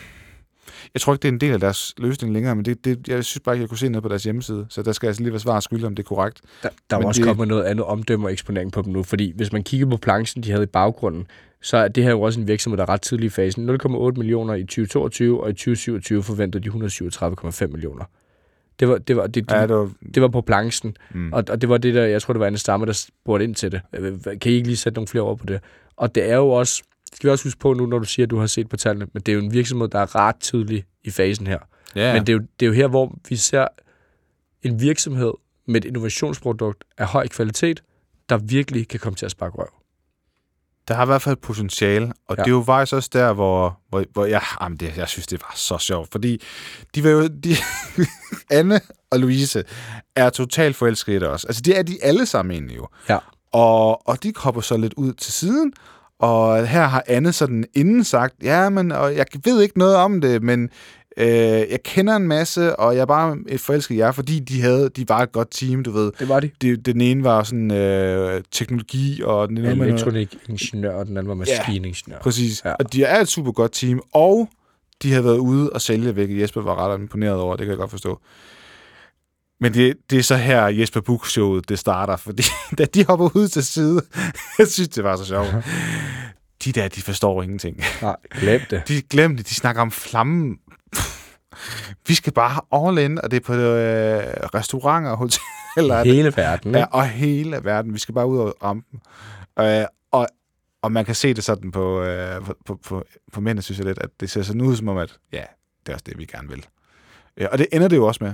jeg 0.93 1.01
tror 1.01 1.13
ikke, 1.13 1.21
det 1.21 1.27
er 1.27 1.31
en 1.33 1.39
del 1.39 1.53
af 1.53 1.59
deres 1.59 1.93
løsning 1.97 2.33
længere, 2.33 2.55
men 2.55 2.65
det, 2.65 2.85
det, 2.85 3.07
jeg 3.07 3.25
synes 3.25 3.39
bare 3.45 3.55
ikke, 3.55 3.61
jeg 3.61 3.69
kunne 3.69 3.77
se 3.77 3.89
noget 3.89 4.03
på 4.03 4.09
deres 4.09 4.23
hjemmeside. 4.23 4.65
Så 4.69 4.83
der 4.83 4.91
skal 4.91 5.07
jeg 5.07 5.09
altså 5.09 5.21
lige 5.23 5.31
være 5.31 5.39
svar 5.39 5.59
skyldig, 5.59 5.85
om 5.87 5.95
det 5.95 6.03
er 6.03 6.07
korrekt. 6.07 6.41
Der, 6.63 6.69
der 6.89 6.97
Men 6.97 7.03
var 7.03 7.07
også 7.07 7.19
det- 7.21 7.27
kommet 7.27 7.47
noget 7.47 7.63
andet 7.63 7.85
omdømme 7.85 8.27
og 8.27 8.31
eksponering 8.31 8.71
på 8.71 8.81
dem 8.81 8.93
nu, 8.93 9.03
fordi 9.03 9.33
hvis 9.35 9.51
man 9.51 9.63
kigger 9.63 9.87
på 9.89 9.97
planchen, 9.97 10.43
de 10.43 10.51
havde 10.51 10.63
i 10.63 10.67
baggrunden, 10.67 11.27
så 11.65 11.77
er 11.77 11.87
det 11.87 12.03
her 12.03 12.11
jo 12.11 12.21
også 12.21 12.39
en 12.39 12.47
virksomhed, 12.47 12.77
der 12.77 12.83
er 12.83 12.89
ret 12.89 13.01
tidlig 13.01 13.25
i 13.25 13.29
fasen. 13.29 13.69
0,8 13.69 14.11
millioner 14.17 14.53
i 14.53 14.63
2022, 14.63 15.43
og 15.43 15.49
i 15.49 15.53
2027 15.53 16.23
forventede 16.23 16.63
de 16.63 16.69
137,5 16.69 17.67
millioner. 17.67 18.05
Det 18.79 18.87
var, 18.87 18.97
det 18.97 19.15
var, 19.15 19.27
det, 19.27 19.51
Ja, 19.51 19.61
det, 19.61 19.75
var, 19.75 19.91
det 20.15 20.21
var 20.21 20.27
på 20.27 20.41
planchen, 20.41 20.97
mm. 21.13 21.33
og, 21.33 21.43
og 21.49 21.61
det 21.61 21.69
var 21.69 21.77
det 21.77 21.93
der, 21.93 22.05
jeg 22.05 22.21
tror, 22.21 22.33
det 22.33 22.39
var 22.39 22.45
Anne 22.45 22.57
Stamme, 22.57 22.85
der 22.85 22.91
spurgte 22.93 23.43
ind 23.43 23.55
til 23.55 23.71
det. 23.71 23.81
Kan 24.41 24.51
I 24.51 24.55
ikke 24.55 24.67
lige 24.67 24.77
sætte 24.77 24.95
nogle 24.95 25.07
flere 25.07 25.23
ord 25.23 25.37
på 25.37 25.45
det? 25.45 25.59
Og 25.95 26.15
det 26.15 26.29
er 26.29 26.35
jo 26.35 26.49
også, 26.49 26.83
skal 27.13 27.27
vi 27.27 27.31
også 27.31 27.45
huske 27.45 27.59
på 27.59 27.73
nu, 27.73 27.85
når 27.85 27.99
du 27.99 28.05
siger, 28.05 28.25
at 28.25 28.29
du 28.29 28.37
har 28.37 28.47
set 28.47 28.69
på 28.69 28.77
tallene, 28.77 29.07
men 29.13 29.23
det 29.23 29.31
er 29.31 29.35
jo 29.35 29.41
en 29.41 29.53
virksomhed, 29.53 29.87
der 29.87 29.99
er 29.99 30.15
ret 30.15 30.35
tidlig 30.35 30.85
i 31.03 31.11
fasen 31.11 31.47
her. 31.47 31.59
Ja. 31.95 32.13
Men 32.13 32.27
det 32.27 32.33
er, 32.33 32.37
jo, 32.37 32.45
det 32.59 32.65
er 32.65 32.67
jo 32.67 32.73
her, 32.73 32.87
hvor 32.87 33.17
vi 33.29 33.35
ser 33.35 33.67
en 34.63 34.81
virksomhed 34.81 35.33
med 35.67 35.75
et 35.75 35.85
innovationsprodukt 35.85 36.83
af 36.97 37.07
høj 37.07 37.27
kvalitet, 37.27 37.83
der 38.29 38.37
virkelig 38.37 38.87
kan 38.87 38.99
komme 38.99 39.15
til 39.15 39.25
at 39.25 39.31
sparke 39.31 39.55
røv. 39.55 39.84
Der 40.87 40.93
har 40.93 41.03
i 41.03 41.05
hvert 41.05 41.21
fald 41.21 41.35
potentiale, 41.35 42.13
og 42.27 42.37
ja. 42.37 42.43
Det 42.43 42.49
er 42.49 42.55
jo 42.55 42.63
faktisk 42.63 42.93
også 42.93 43.09
der, 43.13 43.33
hvor, 43.33 43.79
hvor, 43.89 44.03
hvor 44.13 44.25
jeg, 44.25 44.41
jamen 44.61 44.77
det, 44.77 44.97
jeg 44.97 45.07
synes, 45.07 45.27
det 45.27 45.41
var 45.41 45.53
så 45.55 45.77
sjovt, 45.77 46.11
fordi 46.11 46.41
de 46.95 47.03
var 47.03 47.09
jo, 47.09 47.27
de, 47.27 47.55
Anne 48.57 48.79
og 49.11 49.19
Louise 49.19 49.63
er 50.15 50.29
totalt 50.29 50.75
forelskede 50.75 51.15
i 51.15 51.19
det 51.19 51.27
også. 51.27 51.47
Altså, 51.47 51.61
det 51.61 51.77
er 51.77 51.83
de 51.83 51.97
alle 52.01 52.25
sammen 52.25 52.51
egentlig 52.51 52.77
jo. 52.77 52.87
Ja. 53.09 53.17
Og, 53.51 54.07
og 54.07 54.23
de 54.23 54.33
hopper 54.37 54.61
så 54.61 54.77
lidt 54.77 54.93
ud 54.93 55.13
til 55.13 55.33
siden, 55.33 55.73
og 56.19 56.67
her 56.67 56.87
har 56.87 57.03
Anne 57.07 57.33
sådan 57.33 57.65
inden 57.73 58.03
sagt, 58.03 58.35
ja, 58.43 58.69
men 58.69 58.91
og 58.91 59.15
jeg 59.15 59.25
ved 59.43 59.61
ikke 59.61 59.77
noget 59.77 59.95
om 59.95 60.21
det, 60.21 60.43
men 60.43 60.69
øh, 61.17 61.27
jeg 61.71 61.79
kender 61.83 62.15
en 62.15 62.27
masse, 62.27 62.75
og 62.75 62.95
jeg 62.95 63.01
er 63.01 63.05
bare 63.05 63.37
et 63.47 63.59
forelsket 63.59 63.95
i 63.95 63.97
jer, 63.97 64.11
fordi 64.11 64.39
de 64.39 64.61
havde, 64.61 64.89
de 64.89 65.09
var 65.09 65.19
et 65.19 65.31
godt 65.31 65.47
team, 65.51 65.83
du 65.83 65.91
ved. 65.91 66.11
Det 66.19 66.29
var 66.29 66.39
de. 66.39 66.49
Det, 66.61 66.85
den 66.85 67.01
ene 67.01 67.23
var 67.23 67.43
sådan 67.43 67.71
øh, 67.71 68.43
teknologi, 68.51 69.21
og 69.23 69.49
den 69.49 69.57
anden 69.57 69.81
Elektronikingeniør, 69.81 70.93
og 70.93 71.05
den 71.05 71.17
anden 71.17 71.29
var 71.29 71.35
maskiningeniør. 71.35 72.19
Præcis. 72.19 72.61
Ja. 72.65 72.69
Ja. 72.69 72.75
Og 72.75 72.93
de 72.93 73.03
er 73.03 73.19
et 73.21 73.27
super 73.27 73.51
godt 73.51 73.71
team, 73.71 74.01
og 74.13 74.49
de 75.03 75.13
har 75.13 75.21
været 75.21 75.37
ude 75.37 75.69
og 75.69 75.81
sælge, 75.81 76.11
hvilket 76.11 76.41
Jesper 76.41 76.61
var 76.61 76.75
ret 76.75 76.99
imponeret 76.99 77.35
over, 77.39 77.55
det 77.55 77.65
kan 77.65 77.69
jeg 77.69 77.77
godt 77.77 77.91
forstå. 77.91 78.19
Men 79.59 79.73
det, 79.73 79.97
det 80.09 80.19
er 80.19 80.23
så 80.23 80.35
her 80.35 80.67
Jesper 80.67 81.01
Buch-showet, 81.01 81.69
det 81.69 81.79
starter, 81.79 82.15
fordi 82.15 82.43
da 82.77 82.85
de 82.85 83.05
hopper 83.05 83.29
ud 83.35 83.47
til 83.47 83.65
side, 83.65 84.01
jeg 84.59 84.67
synes, 84.67 84.89
det 84.89 85.03
var 85.03 85.15
så 85.15 85.25
sjovt. 85.25 85.47
De 86.65 86.71
der, 86.71 86.87
de 86.87 87.01
forstår 87.01 87.43
ingenting. 87.43 87.81
Nej, 88.01 88.15
glem 88.39 88.61
det. 88.69 88.87
De 88.87 89.01
glemte, 89.01 89.43
de 89.43 89.53
snakker 89.53 89.81
om 89.81 89.91
flammen. 89.91 90.57
Vi 92.07 92.13
skal 92.13 92.33
bare 92.33 92.61
all 92.71 92.97
in, 92.97 93.21
og 93.21 93.31
det 93.31 93.37
er 93.37 93.41
på 93.45 93.53
øh, 93.53 94.23
restauranter 94.53 95.11
og 95.11 95.17
hoteller. 95.17 96.03
Hele 96.03 96.33
verden, 96.37 96.75
Ja, 96.75 96.85
og 96.91 97.07
hele 97.07 97.59
verden. 97.63 97.93
Vi 97.93 97.99
skal 97.99 98.15
bare 98.15 98.27
ud 98.27 98.37
og 98.37 98.55
rampen. 98.63 99.01
Øh, 99.59 99.85
og, 100.11 100.27
og 100.81 100.91
man 100.91 101.05
kan 101.05 101.15
se 101.15 101.33
det 101.33 101.43
sådan 101.43 101.71
på, 101.71 102.01
øh, 102.01 102.45
på, 102.45 102.55
på, 102.65 102.79
på, 102.85 103.03
på 103.33 103.41
mændene, 103.41 103.61
synes 103.61 103.77
jeg 103.77 103.85
lidt, 103.87 103.99
at 103.99 104.09
det 104.19 104.29
ser 104.29 104.41
sådan 104.41 104.61
ud 104.61 104.75
som 104.75 104.87
om, 104.87 104.97
at 104.97 105.17
ja, 105.33 105.43
det 105.85 105.91
er 105.91 105.93
også 105.93 106.03
det, 106.05 106.17
vi 106.17 106.25
gerne 106.25 106.49
vil. 106.49 106.65
Øh, 107.37 107.47
og 107.51 107.57
det 107.57 107.67
ender 107.71 107.87
det 107.87 107.95
jo 107.95 108.07
også 108.07 108.23
med 108.23 108.33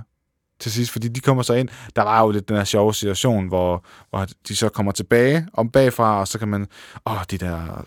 til 0.60 0.72
sidst, 0.72 0.92
fordi 0.92 1.08
de 1.08 1.20
kommer 1.20 1.44
så 1.44 1.54
ind. 1.54 1.70
Der 1.96 2.02
var 2.02 2.22
jo 2.22 2.32
lidt 2.32 2.50
den 2.50 2.58
her 2.58 2.64
sjove 2.64 2.94
situation, 2.94 3.48
hvor, 3.48 3.86
hvor 4.10 4.28
de 4.48 4.56
så 4.56 4.70
kommer 4.70 4.92
tilbage 4.92 5.48
om 5.54 5.70
bagfra, 5.70 6.20
og 6.20 6.28
så 6.28 6.40
kan 6.40 6.48
man, 6.48 6.68
åh, 7.06 7.24
de 7.32 7.38
der 7.38 7.86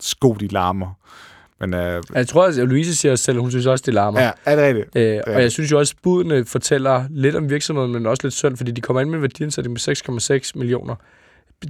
sko, 0.00 0.32
de 0.34 0.48
larmer. 0.48 0.94
Men 1.60 1.74
øh, 1.74 2.02
Jeg 2.14 2.28
tror, 2.28 2.44
at 2.46 2.54
Louise 2.54 2.94
siger 2.96 3.12
også 3.12 3.24
selv, 3.24 3.36
at 3.36 3.40
hun 3.40 3.50
synes 3.50 3.66
også, 3.66 3.82
det 3.86 3.94
larmer. 3.94 4.20
ja, 4.20 4.30
er 4.44 4.56
det 4.56 4.64
rigtigt? 4.64 4.96
Øh, 4.96 5.20
og 5.34 5.42
jeg 5.42 5.52
synes 5.52 5.72
jo 5.72 5.78
også, 5.78 5.94
at 5.96 6.02
budene 6.02 6.44
fortæller 6.44 7.04
lidt 7.10 7.36
om 7.36 7.50
virksomheden, 7.50 7.92
men 7.92 8.06
også 8.06 8.20
lidt 8.26 8.34
synd, 8.34 8.56
fordi 8.56 8.70
de 8.70 8.80
kommer 8.80 9.00
ind 9.00 9.08
med 9.10 9.16
en 9.18 9.22
værdiansætning 9.22 9.72
med 9.72 10.40
6,6 10.44 10.50
millioner. 10.54 10.94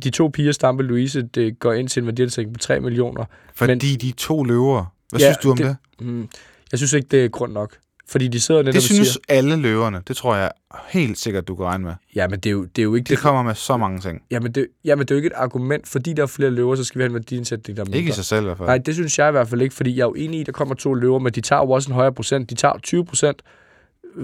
De 0.05 0.11
to 0.11 0.28
piger, 0.28 0.53
Stampe 0.53 0.80
og 0.80 0.84
Louise, 0.84 1.22
det 1.22 1.59
går 1.59 1.72
ind 1.72 1.89
til 1.89 2.01
en 2.01 2.07
værdiansætning 2.07 2.55
på 2.55 2.59
3 2.59 2.80
millioner. 2.80 3.24
Fordi 3.55 3.70
Men- 3.72 3.80
de 3.80 4.09
er 4.09 4.12
to 4.16 4.45
løver. 4.45 4.84
Hvad 5.11 5.20
Ja, 5.20 5.26
synes 5.26 5.39
du 5.43 5.51
om 5.51 5.57
det? 5.57 5.76
det? 5.99 6.07
Mm, 6.07 6.28
jeg 6.72 6.78
synes 6.78 6.93
ikke, 6.93 7.09
det 7.11 7.24
er 7.24 7.28
grund 7.28 7.53
nok. 7.53 7.76
Fordi 8.09 8.29
de 8.29 8.41
sidder 8.41 8.63
netop 8.63 8.75
Det 8.75 8.83
synes 8.83 9.09
siger, 9.09 9.19
alle 9.29 9.57
løverne. 9.57 10.03
Det 10.09 10.17
tror 10.17 10.37
jeg 10.37 10.51
helt 10.89 11.19
sikkert, 11.19 11.49
du 11.49 11.57
kan 11.57 11.65
regne 11.65 11.85
med. 11.85 11.95
ja, 12.15 12.29
men 12.29 12.41
det 12.41 12.47
er 12.47 12.53
jo, 12.53 12.65
det 12.65 12.79
er 12.79 12.83
jo 12.83 12.95
ikke 12.95 13.09
Det 13.09 13.19
kommer 13.19 13.43
med 13.43 13.55
så 13.55 13.77
mange 13.77 14.01
ting. 14.01 14.23
Jamen 14.31 14.53
det, 14.53 14.67
jamen, 14.85 15.07
det 15.07 15.11
er 15.11 15.15
jo 15.15 15.17
ikke 15.17 15.27
et 15.27 15.33
argument, 15.37 15.89
fordi 15.89 16.13
der 16.13 16.23
er 16.23 16.27
flere 16.27 16.51
løver, 16.51 16.75
så 16.75 16.85
skal 16.85 16.99
vi 16.99 17.03
have 17.03 17.09
en 17.09 17.15
værdiansætning, 17.15 17.77
der 17.77 17.83
er 17.83 17.85
mindre. 17.85 17.99
Ikke 17.99 18.09
i 18.09 18.13
sig 18.13 18.25
selv 18.25 18.43
i 18.43 18.45
hvert 18.45 18.59
fald. 18.59 18.69
Nej, 18.69 18.79
det 18.79 18.95
synes 18.95 19.19
jeg 19.19 19.29
i 19.29 19.31
hvert 19.31 19.49
fald 19.49 19.63
ikke, 19.63 19.75
fordi 19.75 19.97
jeg 19.97 20.03
er 20.03 20.07
jo 20.07 20.15
enig 20.15 20.39
i, 20.39 20.41
at 20.41 20.47
der 20.47 20.53
kommer 20.53 20.75
to 20.75 20.95
løver, 20.95 21.19
men 21.19 21.33
de 21.33 21.41
tager 21.41 21.63
jo 21.63 21.71
også 21.71 21.91
en 21.91 21.95
højere 21.95 22.13
procent. 22.13 22.51
De 22.51 22.55
tager 22.55 22.79
20 22.79 23.05
procent 23.05 23.43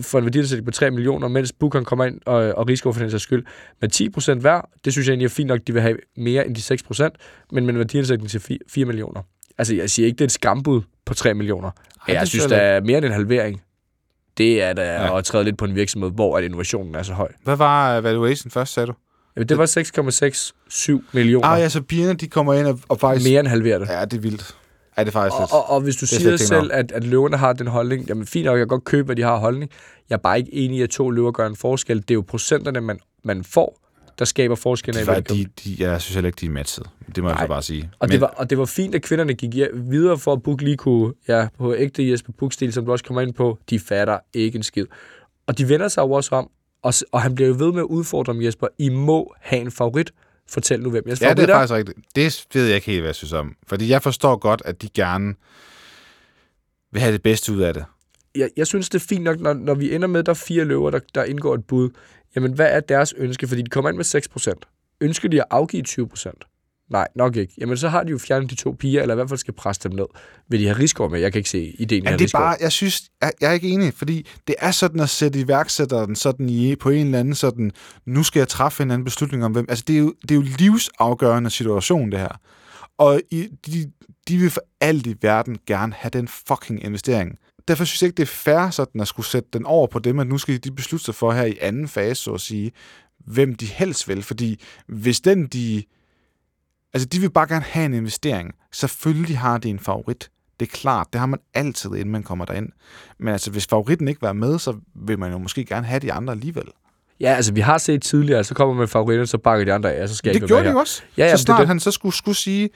for 0.01 0.19
en 0.19 0.25
værdiansætning 0.25 0.65
på 0.67 0.71
3 0.71 0.91
millioner, 0.91 1.29
mens 1.29 1.53
Bukon 1.53 1.85
kommer 1.85 2.05
ind 2.05 2.21
og, 2.27 2.35
og 2.35 2.69
Risiko 2.69 2.93
for 2.93 3.01
den 3.01 3.11
sags 3.11 3.23
skyld 3.23 3.45
med 3.81 3.89
10 3.89 4.11
procent 4.11 4.41
hver. 4.41 4.69
Det 4.85 4.93
synes 4.93 5.09
jeg 5.09 5.13
egentlig 5.13 5.25
er 5.25 5.31
fint 5.31 5.49
nok, 5.49 5.61
de 5.67 5.73
vil 5.73 5.83
have 5.83 5.97
mere 6.17 6.47
end 6.47 6.55
de 6.55 6.63
6 6.63 6.83
procent, 6.83 7.15
men 7.53 7.67
med 7.67 7.75
en 7.75 7.79
værdiansætning 7.79 8.31
til 8.31 8.41
4, 8.41 8.59
4 8.69 8.85
millioner. 8.85 9.23
Altså, 9.59 9.75
jeg 9.75 9.91
siger 9.91 10.07
ikke, 10.07 10.17
det 10.17 10.25
er 10.25 10.27
et 10.27 10.33
skambud 10.33 10.83
på 11.05 11.15
3 11.15 11.35
millioner. 11.35 11.71
det 12.07 12.13
jeg 12.13 12.29
synes 12.29 12.47
der 12.47 12.57
er 12.57 12.81
mere 12.81 12.99
end 12.99 13.07
en 13.07 13.13
halvering. 13.13 13.63
Det 14.39 14.63
er 14.63 14.73
da 14.73 14.83
Ja. 14.83 15.19
at 15.19 15.25
træde 15.25 15.45
lidt 15.45 15.59
på 15.59 15.65
en 15.65 15.75
virksomhed, 15.75 16.11
hvor 16.11 16.37
at 16.39 16.45
innovationen 16.45 16.95
er 16.95 17.03
så 17.03 17.13
høj. 17.13 17.29
Hvad 17.45 17.57
var 17.57 17.99
evaluation 17.99 18.51
først, 18.51 18.73
sagde 18.73 18.87
du? 18.87 18.93
Jamen, 19.37 19.49
det 19.49 19.59
var 19.59 19.67
6,67 19.67 21.01
millioner. 21.13 21.49
Ah 21.49 21.61
ja, 21.61 21.69
så 21.69 21.83
pigerne, 21.83 22.15
de 22.15 22.29
kommer 22.29 22.55
ind 22.55 22.67
og, 22.67 22.79
og 22.89 23.01
faktisk... 23.01 23.31
Mere 23.31 23.41
end 23.41 23.49
halveret 23.49 23.81
det. 23.81 23.89
Ja, 23.89 24.05
det 24.05 24.17
er 24.17 24.21
vildt. 24.21 24.57
Ja, 24.99 25.03
det 25.03 25.09
er 25.09 25.13
faktisk 25.13 25.35
Og, 25.35 25.41
lidt. 25.43 25.53
og, 25.53 25.71
og 25.71 25.81
hvis 25.81 25.97
du 25.97 26.07
slet 26.07 26.21
siger 26.21 26.37
selv, 26.37 26.71
at, 26.73 26.93
at 26.93 27.05
løverne 27.05 27.37
har 27.37 27.53
den 27.53 27.67
holdning, 27.67 28.09
jamen 28.09 28.27
fint 28.27 28.45
nok, 28.45 28.53
jeg 28.53 28.61
kan 28.61 28.69
godt 28.69 28.85
købe, 28.85 29.11
at 29.11 29.17
de 29.17 29.23
har 29.23 29.37
holdning. 29.37 29.71
Jeg 30.11 30.15
er 30.17 30.21
bare 30.21 30.39
ikke 30.39 30.55
enig 30.55 30.79
i, 30.79 30.83
at 30.83 30.91
to 30.91 31.11
løver 31.11 31.31
gør 31.31 31.47
en 31.47 31.57
forskel. 31.57 31.97
Det 31.97 32.11
er 32.11 32.15
jo 32.15 32.25
procenterne, 32.29 32.81
man, 32.81 32.99
man 33.25 33.45
får, 33.45 33.79
der 34.19 34.25
skaber 34.25 34.55
forskellen 34.55 35.09
af, 35.09 35.25
de, 35.25 35.31
var, 35.31 35.37
de, 35.37 35.47
de, 35.65 35.77
jeg 35.79 36.01
synes 36.01 36.15
heller 36.15 36.29
ikke, 36.29 36.41
de 36.41 36.47
er 36.47 36.51
matchet. 36.51 36.87
Det 37.15 37.23
må 37.23 37.29
jeg 37.29 37.35
Nej. 37.35 37.45
så 37.45 37.49
bare 37.49 37.63
sige. 37.63 37.91
og, 37.99 38.09
det 38.09 38.21
var, 38.21 38.27
og 38.27 38.51
det 38.51 38.59
var 38.59 38.65
fint, 38.65 38.95
at 38.95 39.03
kvinderne 39.03 39.35
gik 39.35 39.55
videre 39.75 40.19
for, 40.19 40.33
at 40.33 40.43
Buk 40.43 40.61
lige 40.61 40.77
kunne, 40.77 41.15
ja, 41.29 41.49
på 41.59 41.75
ægte 41.75 42.11
Jesper 42.11 42.33
Buk-stil, 42.33 42.73
som 42.73 42.85
du 42.85 42.93
også 42.93 43.05
kommer 43.05 43.21
ind 43.21 43.35
på, 43.35 43.59
de 43.71 43.79
fatter 43.79 44.19
ikke 44.35 44.57
en 44.57 44.63
skid. 44.63 44.87
Og 45.47 45.59
de 45.59 45.69
vender 45.69 45.89
sig 45.89 46.03
jo 46.03 46.11
også 46.11 46.35
om, 46.35 46.51
og, 46.83 46.95
og 47.13 47.23
han 47.23 47.35
bliver 47.35 47.49
jo 47.49 47.55
ved 47.59 47.73
med 47.73 47.81
at 47.81 47.85
udfordre 47.87 48.33
dem, 48.33 48.43
Jesper. 48.43 48.67
I 48.79 48.89
må 48.89 49.35
have 49.41 49.63
en 49.63 49.71
favorit. 49.71 50.13
Fortæl 50.49 50.81
nu, 50.81 50.91
hvem 50.91 51.03
jeres 51.07 51.21
Ja, 51.21 51.29
det 51.29 51.37
favorit 51.37 51.51
er 51.51 51.55
faktisk 51.55 51.75
rigtigt. 51.75 51.99
Det 52.15 52.47
ved 52.55 52.67
jeg 52.67 52.75
ikke 52.75 52.87
helt, 52.87 53.01
hvad 53.01 53.09
jeg 53.09 53.15
synes 53.15 53.33
om. 53.33 53.57
Fordi 53.67 53.89
jeg 53.89 54.03
forstår 54.03 54.37
godt, 54.37 54.63
at 54.65 54.83
de 54.83 54.89
gerne 54.95 55.35
vil 56.93 57.01
have 57.03 57.13
det 57.13 57.23
bedste 57.23 57.53
ud 57.53 57.61
af 57.61 57.75
det. 57.75 57.85
jeg, 58.37 58.51
jeg 58.57 58.67
synes, 58.67 58.89
det 58.89 59.03
er 59.03 59.07
fint 59.09 59.25
nok, 59.25 59.41
når, 59.41 59.53
når 59.53 59.75
vi 59.75 59.95
ender 59.95 60.09
med, 60.09 60.23
der 60.23 60.31
er 60.31 60.35
fire 60.35 60.65
løver, 60.65 60.91
der, 60.91 61.01
der 61.15 61.25
indgår 61.25 61.55
et 61.55 61.65
bud. 61.65 61.91
Jamen, 62.37 62.53
hvad 62.53 62.67
er 62.71 62.81
deres 62.81 63.15
ønske? 63.17 63.49
Fordi 63.49 63.63
de 63.63 63.71
kommer 63.71 63.91
ind 63.91 63.97
med 63.97 64.57
6%. 64.65 64.97
Ønsker 65.01 65.29
de 65.29 65.41
at 65.41 65.47
afgive 65.51 65.85
20%? 65.89 66.89
Nej, 66.91 67.09
nok 67.15 67.37
ikke. 67.37 67.55
Jamen, 67.59 67.77
så 67.77 67.89
har 67.89 68.03
de 68.03 68.11
jo 68.11 68.19
fjernet 68.19 68.51
de 68.51 68.55
to 68.55 68.77
piger, 68.79 69.03
eller 69.03 69.15
i 69.15 69.17
hvert 69.17 69.29
fald 69.29 69.39
skal 69.39 69.55
presse 69.55 69.89
dem 69.89 69.97
ned. 69.97 70.07
Vil 70.49 70.61
de 70.61 70.67
have 70.67 70.79
Rigsgaard 70.79 71.11
med? 71.11 71.21
Jeg 71.21 71.33
kan 71.33 71.39
ikke 71.39 71.51
se 71.51 71.75
ideen 71.79 72.07
af 72.07 72.19
det 72.19 72.35
er 72.35 72.39
bare, 72.39 72.57
jeg 72.61 72.73
synes, 72.73 73.03
jeg, 73.21 73.33
jeg 73.41 73.49
er 73.49 73.53
ikke 73.53 73.69
enig, 73.69 73.95
fordi 73.95 74.27
det 74.47 74.55
er 74.59 74.71
sådan 74.71 75.01
at 75.01 75.09
sætte 75.09 75.41
iværksætteren 75.41 76.17
sådan 76.17 76.49
i, 76.49 76.77
på 76.77 76.91
en 76.91 77.07
eller 77.07 77.19
anden 77.19 77.35
sådan, 77.35 77.73
nu 78.07 78.23
skal 78.23 78.41
jeg 78.41 78.49
træffe 78.49 78.83
en 78.83 78.91
anden 78.91 79.05
beslutning 79.05 79.45
om 79.45 79.53
hvem. 79.53 79.67
Altså, 79.69 79.85
det 79.87 79.95
er 79.95 80.01
jo, 80.01 80.15
det 80.23 80.31
er 80.31 80.35
jo 80.35 80.45
livsafgørende 80.59 81.51
situation, 81.51 82.11
det 82.11 82.19
her. 82.19 82.41
Og 82.99 83.21
i, 83.31 83.49
de, 83.67 83.93
de 84.29 84.39
vil 84.39 84.51
for 84.51 84.63
alt 84.81 85.07
i 85.07 85.17
verden 85.23 85.59
gerne 85.67 85.93
have 85.97 86.11
den 86.11 86.29
fucking 86.29 86.85
investering. 86.85 87.39
Derfor 87.69 87.85
synes 87.85 88.03
jeg 88.03 88.07
ikke, 88.07 88.17
det 88.17 88.23
er 88.23 88.27
fair 88.27 88.71
sådan 88.71 89.01
at 89.01 89.09
skulle 89.09 89.27
sætte 89.27 89.49
den 89.53 89.67
over 89.67 89.87
på 89.87 89.99
dem, 89.99 90.19
at 90.19 90.27
nu 90.27 90.39
skal 90.39 90.65
de 90.65 90.71
beslutte 90.71 91.05
sig 91.05 91.15
for 91.15 91.33
her 91.33 91.45
i 91.45 91.59
anden 91.61 91.89
fase, 91.89 92.23
så 92.23 92.33
at 92.33 92.41
sige, 92.41 92.73
hvem 93.27 93.55
de 93.55 93.67
helst 93.67 94.09
vil. 94.09 94.23
Fordi 94.23 94.61
hvis 94.87 95.21
den, 95.21 95.47
de... 95.47 95.83
Altså, 96.95 97.09
de 97.09 97.21
vil 97.21 97.31
bare 97.31 97.49
gerne 97.49 97.65
have 97.65 97.87
en 97.87 97.95
investering. 97.95 98.55
Selvfølgelig 98.73 99.39
har 99.39 99.59
de 99.59 99.69
en 99.69 99.79
favorit. 99.79 100.31
Det 100.61 100.69
er 100.69 100.71
klart, 100.71 101.07
det 101.13 101.19
har 101.19 101.27
man 101.27 101.39
altid, 101.55 101.91
inden 101.91 102.11
man 102.11 102.23
kommer 102.23 102.45
derind. 102.45 102.69
Men 103.19 103.29
altså, 103.29 103.51
hvis 103.51 103.67
favoritten 103.67 104.09
ikke 104.09 104.23
var 104.23 104.33
med, 104.33 104.59
så 104.59 104.77
vil 104.95 105.19
man 105.19 105.33
jo 105.33 105.39
måske 105.39 105.65
gerne 105.65 105.87
have 105.87 106.01
de 106.01 106.13
andre 106.13 106.33
alligevel. 106.33 106.65
Ja, 107.21 107.35
altså 107.35 107.53
vi 107.53 107.61
har 107.61 107.79
set 107.79 108.03
tidligere, 108.03 108.45
så 108.45 108.55
kommer 108.55 108.75
man 108.75 108.89
favoritter, 108.89 109.25
så 109.25 109.39
bakker 109.39 109.65
de 109.65 109.73
andre 109.73 109.93
af, 109.93 110.09
så 110.09 110.17
skal 110.17 110.29
jeg 110.29 110.35
Det 110.35 110.43
ikke 110.43 110.47
gjorde 110.47 110.69
de 110.69 110.77
også. 110.77 111.03
Ja, 111.17 111.25
ja, 111.25 111.29
så 111.29 111.33
men 111.33 111.37
det 111.37 111.41
snart 111.41 111.61
det. 111.61 111.69
han 111.69 111.81
så 111.81 111.91
skulle, 111.91 112.15
skulle 112.15 112.37
sige, 112.37 112.71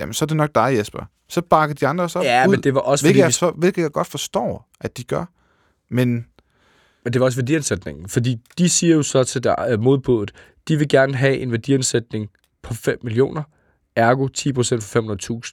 jamen 0.00 0.12
så 0.14 0.24
er 0.24 0.26
det 0.26 0.36
nok 0.36 0.54
dig, 0.54 0.74
Jesper. 0.78 1.04
Så 1.28 1.42
bakker 1.42 1.74
de 1.74 1.86
andre 1.86 2.04
også 2.04 2.18
op 2.18 2.24
Ja, 2.24 2.46
ud, 2.46 2.50
men 2.50 2.62
det 2.62 2.74
var 2.74 2.80
også 2.80 3.04
hvilket, 3.04 3.16
fordi, 3.16 3.24
jeg, 3.24 3.34
så, 3.34 3.50
hvilket 3.50 3.82
jeg 3.82 3.90
godt 3.90 4.06
forstår, 4.06 4.68
at 4.80 4.96
de 4.96 5.04
gør. 5.04 5.24
Men 5.90 6.26
men 7.04 7.12
det 7.12 7.20
var 7.20 7.26
også 7.26 7.38
værdiansætningen. 7.38 8.08
Fordi 8.08 8.36
de 8.58 8.68
siger 8.68 8.94
jo 8.94 9.02
så 9.02 9.24
til 9.24 9.44
der, 9.44 9.68
øh, 9.70 9.80
modbuddet, 9.80 10.34
de 10.68 10.76
vil 10.76 10.88
gerne 10.88 11.14
have 11.14 11.38
en 11.38 11.50
værdiansætning 11.50 12.30
på 12.62 12.74
5 12.74 12.98
millioner, 13.02 13.42
ergo 13.96 14.28
10 14.28 14.52
procent 14.52 14.82
for 14.82 15.00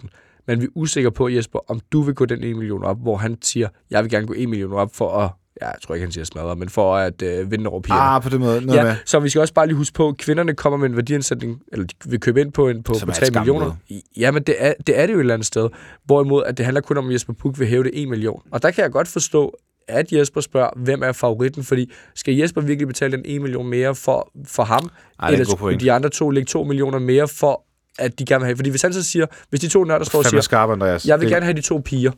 500.000. 0.01 0.07
Men 0.47 0.61
vi 0.61 0.65
er 0.65 0.69
usikre 0.75 1.11
på, 1.11 1.29
Jesper, 1.29 1.59
om 1.67 1.79
du 1.91 2.01
vil 2.01 2.15
gå 2.15 2.25
den 2.25 2.43
1 2.43 2.55
million 2.55 2.83
op, 2.83 3.01
hvor 3.01 3.17
han 3.17 3.37
siger, 3.41 3.69
jeg 3.89 4.03
vil 4.03 4.11
gerne 4.11 4.27
gå 4.27 4.33
1 4.37 4.49
million 4.49 4.73
op 4.73 4.95
for 4.95 5.17
at, 5.17 5.31
ja, 5.61 5.67
jeg 5.67 5.75
tror 5.83 5.95
ikke, 5.95 6.05
han 6.05 6.11
siger 6.11 6.25
smadre, 6.25 6.55
men 6.55 6.69
for 6.69 6.95
at 6.97 7.21
øh, 7.21 7.51
vinde 7.51 7.69
over 7.69 7.81
pigerne. 7.81 8.01
ah, 8.01 8.21
på 8.21 8.29
den 8.29 8.39
måde, 8.39 8.61
noget 8.65 8.79
Ja, 8.79 8.83
med, 8.83 8.95
så 9.05 9.19
vi 9.19 9.29
skal 9.29 9.41
også 9.41 9.53
bare 9.53 9.67
lige 9.67 9.77
huske 9.77 9.93
på, 9.93 10.07
at 10.07 10.17
kvinderne 10.17 10.53
kommer 10.53 10.77
med 10.77 10.89
en 10.89 10.95
værdiansætning, 10.95 11.61
eller 11.71 11.85
de 11.85 11.93
vil 12.09 12.19
købe 12.19 12.41
ind 12.41 12.51
på, 12.51 12.69
en, 12.69 12.83
på, 12.83 12.93
Som 12.93 13.05
på 13.07 13.11
er 13.11 13.13
et 13.13 13.19
3 13.19 13.25
skambud. 13.25 13.53
millioner. 13.53 13.75
Ja, 14.17 14.31
men 14.31 14.43
det 14.43 14.55
er, 14.59 14.73
det 14.87 14.99
er 14.99 15.05
det 15.05 15.13
jo 15.13 15.17
et 15.17 15.21
eller 15.21 15.33
andet 15.33 15.45
sted. 15.47 15.69
Hvorimod, 16.05 16.43
at 16.45 16.57
det 16.57 16.65
handler 16.65 16.81
kun 16.81 16.97
om, 16.97 17.07
at 17.07 17.13
Jesper 17.13 17.33
Puk 17.33 17.59
vil 17.59 17.67
hæve 17.67 17.83
det 17.83 17.91
1 17.93 18.07
million. 18.09 18.41
Og 18.51 18.61
der 18.61 18.71
kan 18.71 18.81
jeg 18.83 18.91
godt 18.91 19.07
forstå, 19.07 19.57
at 19.87 20.11
Jesper 20.11 20.41
spørger, 20.41 20.69
hvem 20.75 21.03
er 21.03 21.11
favoritten? 21.11 21.63
Fordi 21.63 21.91
skal 22.15 22.33
Jesper 22.35 22.61
virkelig 22.61 22.87
betale 22.87 23.11
den 23.17 23.21
1 23.25 23.41
million 23.41 23.67
mere 23.67 23.95
for, 23.95 24.31
for 24.47 24.63
ham? 24.63 24.89
Ej, 25.19 25.27
er 25.27 25.33
eller 25.33 25.45
skulle 25.45 25.77
de 25.79 25.91
andre 25.91 26.09
to 26.09 26.29
lægge 26.29 26.45
2 26.47 26.63
millioner 26.63 26.99
mere 26.99 27.27
for, 27.27 27.63
at 27.99 28.19
de 28.19 28.25
gerne 28.25 28.39
vil 28.39 28.45
have? 28.45 28.55
Fordi 28.55 28.69
hvis 28.69 28.81
han 28.81 28.93
så 28.93 29.03
siger, 29.03 29.25
hvis 29.49 29.59
de 29.59 29.67
to 29.67 29.83
nørder 29.83 30.05
står 30.05 30.19
og 30.19 30.25
siger, 30.25 30.41
skarp, 30.41 30.69
Andreas. 30.69 31.05
jeg 31.07 31.19
vil 31.19 31.25
Det- 31.27 31.33
gerne 31.33 31.45
have 31.45 31.53
de 31.55 31.61
to 31.61 31.81
piger. 31.85 32.11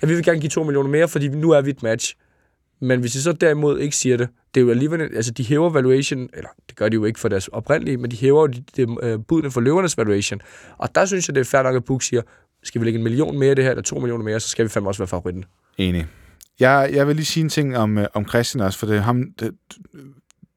Ja. 0.00 0.06
Vi 0.06 0.14
vil 0.14 0.24
gerne 0.24 0.40
give 0.40 0.50
2 0.50 0.62
millioner 0.62 0.90
mere, 0.90 1.08
fordi 1.08 1.28
nu 1.28 1.50
er 1.50 1.60
vi 1.60 1.70
et 1.70 1.82
match. 1.82 2.14
Men 2.80 3.00
hvis 3.00 3.12
de 3.12 3.22
så 3.22 3.32
derimod 3.32 3.78
ikke 3.78 3.96
siger 3.96 4.16
det, 4.16 4.28
det 4.54 4.60
er 4.60 4.64
jo 4.64 4.70
alligevel, 4.70 5.00
altså 5.00 5.30
de 5.30 5.44
hæver 5.44 5.70
valuation, 5.70 6.28
eller 6.34 6.48
det 6.68 6.76
gør 6.76 6.88
de 6.88 6.94
jo 6.94 7.04
ikke 7.04 7.20
for 7.20 7.28
deres 7.28 7.48
oprindelige, 7.48 7.96
men 7.96 8.10
de 8.10 8.16
hæver 8.16 8.40
jo 8.40 8.46
de, 8.46 8.64
de, 8.76 8.96
øh, 9.02 9.18
budene 9.28 9.50
for 9.50 9.60
løvernes 9.60 9.98
valuation. 9.98 10.40
Og 10.78 10.94
der 10.94 11.04
synes 11.04 11.28
jeg, 11.28 11.34
det 11.34 11.40
er 11.40 11.44
fair 11.44 11.62
nok, 11.62 11.76
at 11.76 11.84
Book 11.84 12.02
siger, 12.02 12.22
skal 12.62 12.80
vi 12.80 12.86
lægge 12.86 12.98
en 12.98 13.02
million 13.02 13.38
mere 13.38 13.52
i 13.52 13.54
det 13.54 13.64
her, 13.64 13.70
eller 13.70 13.82
to 13.82 13.98
millioner 13.98 14.24
mere, 14.24 14.40
så 14.40 14.48
skal 14.48 14.64
vi 14.64 14.68
fandme 14.68 14.90
også 14.90 14.98
være 14.98 15.08
favoritten. 15.08 15.44
Enig. 15.78 16.06
Jeg, 16.60 16.90
jeg 16.92 17.06
vil 17.06 17.16
lige 17.16 17.26
sige 17.26 17.44
en 17.44 17.48
ting 17.48 17.76
om, 17.76 17.98
øh, 17.98 18.06
om 18.14 18.28
Christian 18.28 18.64
også, 18.64 18.78
for 18.78 18.86
det 18.86 18.96
er 18.96 19.00
ham... 19.00 19.24
Det, 19.40 19.54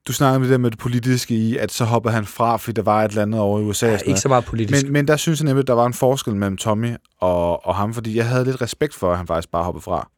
du 0.08 0.14
snakkede 0.14 0.40
med 0.40 0.48
det 0.48 0.52
der 0.52 0.58
med 0.58 0.72
det 0.72 0.80
politiske 0.80 1.36
i, 1.36 1.58
at 1.58 1.72
så 1.72 1.86
hopper 1.86 2.10
han 2.10 2.26
fra, 2.26 2.58
fordi 2.58 2.76
der 2.76 2.82
var 2.82 3.04
et 3.04 3.10
eller 3.10 3.22
andet 3.22 3.40
over 3.40 3.60
i 3.60 3.64
USA. 3.64 3.88
Ja, 3.88 3.98
ikke 4.06 4.20
så 4.20 4.28
meget 4.28 4.46
politisk. 4.46 4.84
Men, 4.84 4.94
men 4.94 5.08
der 5.08 5.18
synes 5.18 5.40
jeg 5.40 5.46
nemlig, 5.46 5.62
at 5.62 5.68
der 5.68 5.74
var 5.74 5.86
en 5.86 5.94
forskel 5.94 6.36
mellem 6.36 6.58
Tommy 6.58 6.96
og, 7.20 7.66
og 7.66 7.76
ham, 7.76 7.94
fordi 7.94 8.18
jeg 8.18 8.28
havde 8.28 8.46
lidt 8.46 8.62
respekt 8.62 8.94
for, 8.94 9.12
at 9.12 9.18
han 9.18 9.28
faktisk 9.28 9.52
bare 9.52 9.64
hoppede 9.64 9.84
fra. 9.84 10.10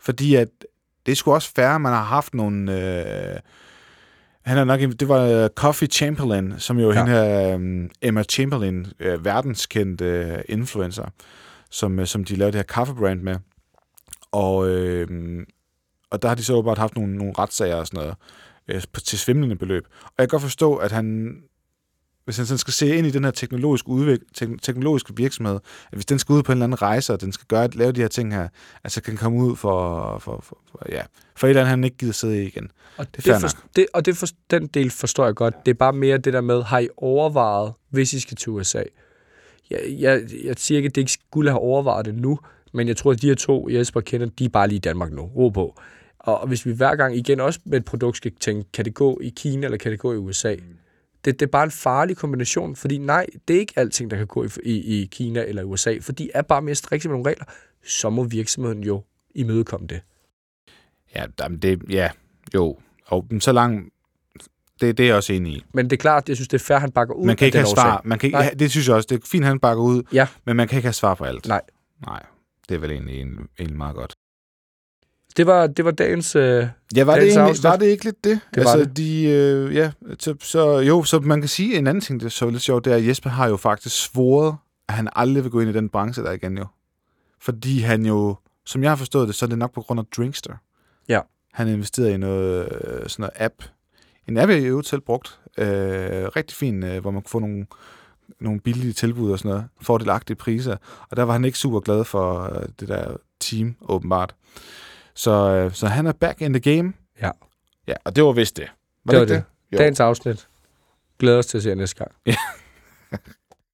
Fordi 0.00 0.34
at 0.34 0.48
det 1.06 1.12
er 1.12 1.16
sgu 1.16 1.32
også 1.34 1.52
at 1.56 1.80
man 1.80 1.92
har 1.92 2.04
haft 2.04 2.34
nogle... 2.34 2.72
Øh, 2.72 3.40
han 4.42 4.58
er 4.58 4.64
nok, 4.64 4.80
det 4.80 5.08
var 5.08 5.20
øh, 5.20 5.48
Coffee 5.48 5.88
Chamberlain, 5.88 6.54
som 6.58 6.78
jo 6.78 6.92
Ja. 6.92 6.98
hende 6.98 7.12
her, 7.12 7.58
øh, 7.58 7.90
Emma 8.02 8.22
Chamberlain, 8.22 8.86
øh, 9.00 9.24
verdenskendt 9.24 10.00
øh, 10.00 10.38
influencer, 10.48 11.06
som, 11.70 11.98
øh, 11.98 12.06
som 12.06 12.24
de 12.24 12.36
lavede 12.36 12.52
det 12.52 12.58
her 12.58 12.74
kaffebrand 12.74 13.20
med. 13.20 13.36
Og, 14.32 14.68
øh, 14.68 15.08
og 16.10 16.22
der 16.22 16.28
har 16.28 16.34
de 16.34 16.44
så 16.44 16.54
åbenbart 16.54 16.78
haft 16.78 16.96
nogle, 16.96 17.16
nogle 17.16 17.32
retssager 17.38 17.76
og 17.76 17.86
sådan 17.86 17.98
noget 17.98 18.14
øh, 18.68 18.82
til 19.04 19.18
svimlende 19.18 19.56
beløb. 19.56 19.84
Og 20.04 20.12
jeg 20.18 20.28
kan 20.28 20.28
godt 20.28 20.42
forstå, 20.42 20.74
at 20.74 20.92
han, 20.92 21.36
hvis 22.24 22.36
han 22.36 22.46
sådan 22.46 22.58
skal 22.58 22.72
se 22.72 22.96
ind 22.96 23.06
i 23.06 23.10
den 23.10 23.24
her 23.24 23.30
teknologiske, 23.30 23.88
udvik- 23.88 24.32
tek- 24.34 24.62
teknologiske 24.62 25.16
virksomhed, 25.16 25.54
at 25.54 25.92
hvis 25.92 26.06
den 26.06 26.18
skal 26.18 26.32
ud 26.32 26.42
på 26.42 26.52
en 26.52 26.56
eller 26.56 26.64
anden 26.64 26.82
rejse, 26.82 27.12
og 27.12 27.20
den 27.20 27.32
skal 27.32 27.46
gøre, 27.46 27.68
lave 27.74 27.92
de 27.92 28.00
her 28.00 28.08
ting 28.08 28.34
her, 28.34 28.48
altså 28.84 29.02
kan 29.02 29.16
komme 29.16 29.44
ud 29.44 29.56
for, 29.56 30.18
for, 30.18 30.40
for, 30.44 30.58
for, 30.70 30.86
ja, 30.88 31.02
for 31.36 31.46
et 31.46 31.50
eller 31.50 31.60
andet, 31.60 31.70
han 31.70 31.84
ikke 31.84 31.96
gider 31.96 32.12
sidde 32.12 32.42
i 32.42 32.46
igen. 32.46 32.70
Og 32.96 33.06
Det 33.16 33.24
det, 33.24 33.40
for, 33.40 33.48
det, 33.76 33.86
og 33.94 34.06
det 34.06 34.16
for, 34.16 34.26
den 34.50 34.66
del 34.66 34.90
forstår 34.90 35.24
jeg 35.24 35.34
godt. 35.34 35.54
Det 35.66 35.70
er 35.70 35.78
bare 35.78 35.92
mere 35.92 36.18
det 36.18 36.32
der 36.32 36.40
med, 36.40 36.62
har 36.62 36.78
I 36.78 36.88
overvejet, 36.96 37.72
hvis 37.90 38.12
I 38.12 38.20
skal 38.20 38.36
til 38.36 38.50
USA? 38.52 38.82
Jeg, 39.70 39.80
jeg, 39.98 40.22
jeg 40.44 40.54
siger 40.56 40.78
ikke, 40.78 40.86
at 40.86 40.94
det 40.94 41.00
ikke 41.00 41.12
skulle 41.12 41.50
have 41.50 41.60
overvejet 41.60 42.06
det 42.06 42.14
nu, 42.14 42.38
men 42.72 42.88
jeg 42.88 42.96
tror, 42.96 43.12
at 43.12 43.22
de 43.22 43.28
her 43.28 43.34
to, 43.34 43.68
Jesper 43.70 44.00
kender, 44.00 44.26
de 44.38 44.44
er 44.44 44.48
bare 44.48 44.68
lige 44.68 44.76
i 44.76 44.80
Danmark 44.80 45.12
nu. 45.12 45.22
Ro 45.22 45.48
på. 45.48 45.80
Og 46.18 46.48
hvis 46.48 46.66
vi 46.66 46.72
hver 46.72 46.96
gang 46.96 47.16
igen 47.16 47.40
også 47.40 47.60
med 47.64 47.78
et 47.78 47.84
produkt 47.84 48.16
skal 48.16 48.32
tænke, 48.40 48.72
kan 48.72 48.84
det 48.84 48.94
gå 48.94 49.18
i 49.22 49.32
Kina, 49.36 49.64
eller 49.66 49.78
kan 49.78 49.92
det 49.92 50.00
gå 50.00 50.12
i 50.12 50.16
USA? 50.16 50.54
Det, 51.24 51.40
det 51.40 51.46
er 51.46 51.50
bare 51.50 51.64
en 51.64 51.70
farlig 51.70 52.16
kombination, 52.16 52.76
fordi 52.76 52.98
nej, 52.98 53.26
det 53.48 53.56
er 53.56 53.60
ikke 53.60 53.72
alting, 53.76 54.10
der 54.10 54.16
kan 54.16 54.26
gå 54.26 54.44
i, 54.44 54.48
i, 54.64 55.02
i 55.02 55.06
Kina 55.06 55.44
eller 55.44 55.62
USA, 55.62 55.98
for 56.00 56.12
de 56.12 56.30
er 56.34 56.42
bare 56.42 56.62
mere 56.62 56.74
strikse 56.74 57.08
med 57.08 57.14
nogle 57.16 57.30
regler. 57.30 57.44
Så 57.86 58.10
må 58.10 58.24
virksomheden 58.24 58.82
jo 58.84 59.02
imødekomme 59.34 59.86
det. 59.86 60.00
Ja, 61.16 61.24
jamen 61.40 61.58
det, 61.58 61.82
ja, 61.90 62.10
jo. 62.54 62.78
Og 63.06 63.26
så 63.40 63.52
langt, 63.52 63.92
det, 64.80 64.98
det 64.98 65.04
er 65.04 65.06
jeg 65.08 65.16
også 65.16 65.32
enig 65.32 65.52
i. 65.52 65.64
Men 65.74 65.84
det 65.84 65.92
er 65.92 66.00
klart, 66.00 66.28
jeg 66.28 66.36
synes, 66.36 66.48
det 66.48 66.60
er 66.60 66.64
fair, 66.64 66.78
han 66.78 66.90
bakker 66.92 67.14
ud 67.14 67.26
Man 67.26 67.36
kan 67.36 67.46
ikke 67.46 67.58
have 67.58 67.66
årsag. 67.66 67.76
svar. 67.82 68.00
Man 68.04 68.18
kan 68.18 68.26
ikke, 68.26 68.38
Nej. 68.38 68.54
det 68.58 68.70
synes 68.70 68.88
jeg 68.88 68.96
også. 68.96 69.06
Det 69.10 69.22
er 69.22 69.26
fint, 69.26 69.44
han 69.44 69.60
bakker 69.60 69.82
ud, 69.84 70.02
Ja. 70.12 70.26
men 70.44 70.56
man 70.56 70.68
kan 70.68 70.76
ikke 70.78 70.86
have 70.86 70.92
svar 70.92 71.14
på 71.14 71.24
alt. 71.24 71.48
Nej. 71.48 71.60
Nej, 72.06 72.22
det 72.68 72.74
er 72.74 72.78
vel 72.78 72.90
egentlig, 72.90 73.20
egentlig 73.58 73.76
meget 73.78 73.94
godt. 73.96 74.13
Det 75.36 75.46
var, 75.46 75.66
det 75.66 75.84
var 75.84 75.90
dagens... 75.90 76.36
Øh, 76.36 76.66
Ja, 76.96 77.04
var 77.04 77.12
det, 77.12 77.20
Dagens 77.20 77.36
egentlig, 77.36 77.50
afsnit. 77.50 77.64
var 77.64 77.76
det 77.76 77.86
ikke 77.86 78.04
lidt 78.04 78.24
det? 78.24 78.40
Det 78.54 78.60
altså, 78.60 78.78
det. 78.78 78.96
De, 78.96 79.24
øh, 79.24 79.74
ja, 79.74 79.92
så, 80.18 80.34
så, 80.40 80.78
jo, 80.78 81.04
så 81.04 81.20
man 81.20 81.40
kan 81.40 81.48
sige 81.48 81.78
en 81.78 81.86
anden 81.86 82.00
ting, 82.00 82.20
det 82.20 82.26
er 82.26 82.30
så 82.30 82.50
lidt 82.50 82.62
sjovt, 82.62 82.84
det 82.84 82.92
er, 82.92 82.96
at 82.96 83.06
Jesper 83.06 83.30
har 83.30 83.48
jo 83.48 83.56
faktisk 83.56 83.96
svoret, 84.04 84.56
at 84.88 84.94
han 84.94 85.08
aldrig 85.16 85.44
vil 85.44 85.50
gå 85.50 85.60
ind 85.60 85.70
i 85.70 85.72
den 85.72 85.88
branche 85.88 86.22
der 86.24 86.32
igen 86.32 86.58
jo. 86.58 86.66
Fordi 87.40 87.80
han 87.80 88.06
jo, 88.06 88.36
som 88.66 88.82
jeg 88.82 88.90
har 88.90 88.96
forstået 88.96 89.28
det, 89.28 89.34
så 89.34 89.44
er 89.44 89.48
det 89.48 89.58
nok 89.58 89.72
på 89.74 89.80
grund 89.82 90.00
af 90.00 90.06
Drinkster. 90.16 90.54
Ja. 91.08 91.20
Han 91.52 91.68
investerede 91.68 92.14
i 92.14 92.16
noget, 92.16 92.68
øh, 92.72 93.08
sådan 93.08 93.22
noget 93.22 93.32
app. 93.36 93.54
En 94.28 94.36
app, 94.38 94.50
jeg 94.50 94.62
øvrigt 94.62 94.88
selv 94.88 95.00
brugt. 95.00 95.40
Øh, 95.58 95.66
rigtig 96.36 96.56
fin, 96.56 96.82
øh, 96.84 97.00
hvor 97.00 97.10
man 97.10 97.22
kunne 97.22 97.30
få 97.30 97.38
nogle, 97.38 97.66
nogle 98.40 98.60
billige 98.60 98.92
tilbud 98.92 99.32
og 99.32 99.38
sådan 99.38 99.48
noget. 99.48 99.64
Fordelagtige 99.82 100.36
priser. 100.36 100.76
Og 101.10 101.16
der 101.16 101.22
var 101.22 101.32
han 101.32 101.44
ikke 101.44 101.58
super 101.58 101.80
glad 101.80 102.04
for 102.04 102.56
øh, 102.56 102.66
det 102.80 102.88
der 102.88 103.16
team, 103.40 103.76
åbenbart. 103.88 104.34
Så, 105.14 105.30
øh, 105.50 105.72
så 105.72 105.86
han 105.86 106.06
er 106.06 106.12
back 106.12 106.40
in 106.40 106.52
the 106.60 106.76
game. 106.76 106.92
Ja. 107.22 107.30
Ja, 107.86 107.94
og 108.04 108.16
det 108.16 108.24
var 108.24 108.32
vist 108.32 108.56
det. 108.56 108.66
Var 109.04 109.10
Det 109.12 109.18
var 109.18 109.24
ikke 109.24 109.34
det. 109.34 109.44
Jo. 109.72 109.78
dagens 109.78 110.00
afsnit. 110.00 110.48
Glæder 111.18 111.38
os 111.38 111.46
til 111.46 111.56
at 111.56 111.62
se 111.62 111.68
jer 111.68 111.74
næste 111.74 111.96
gang. 111.96 112.10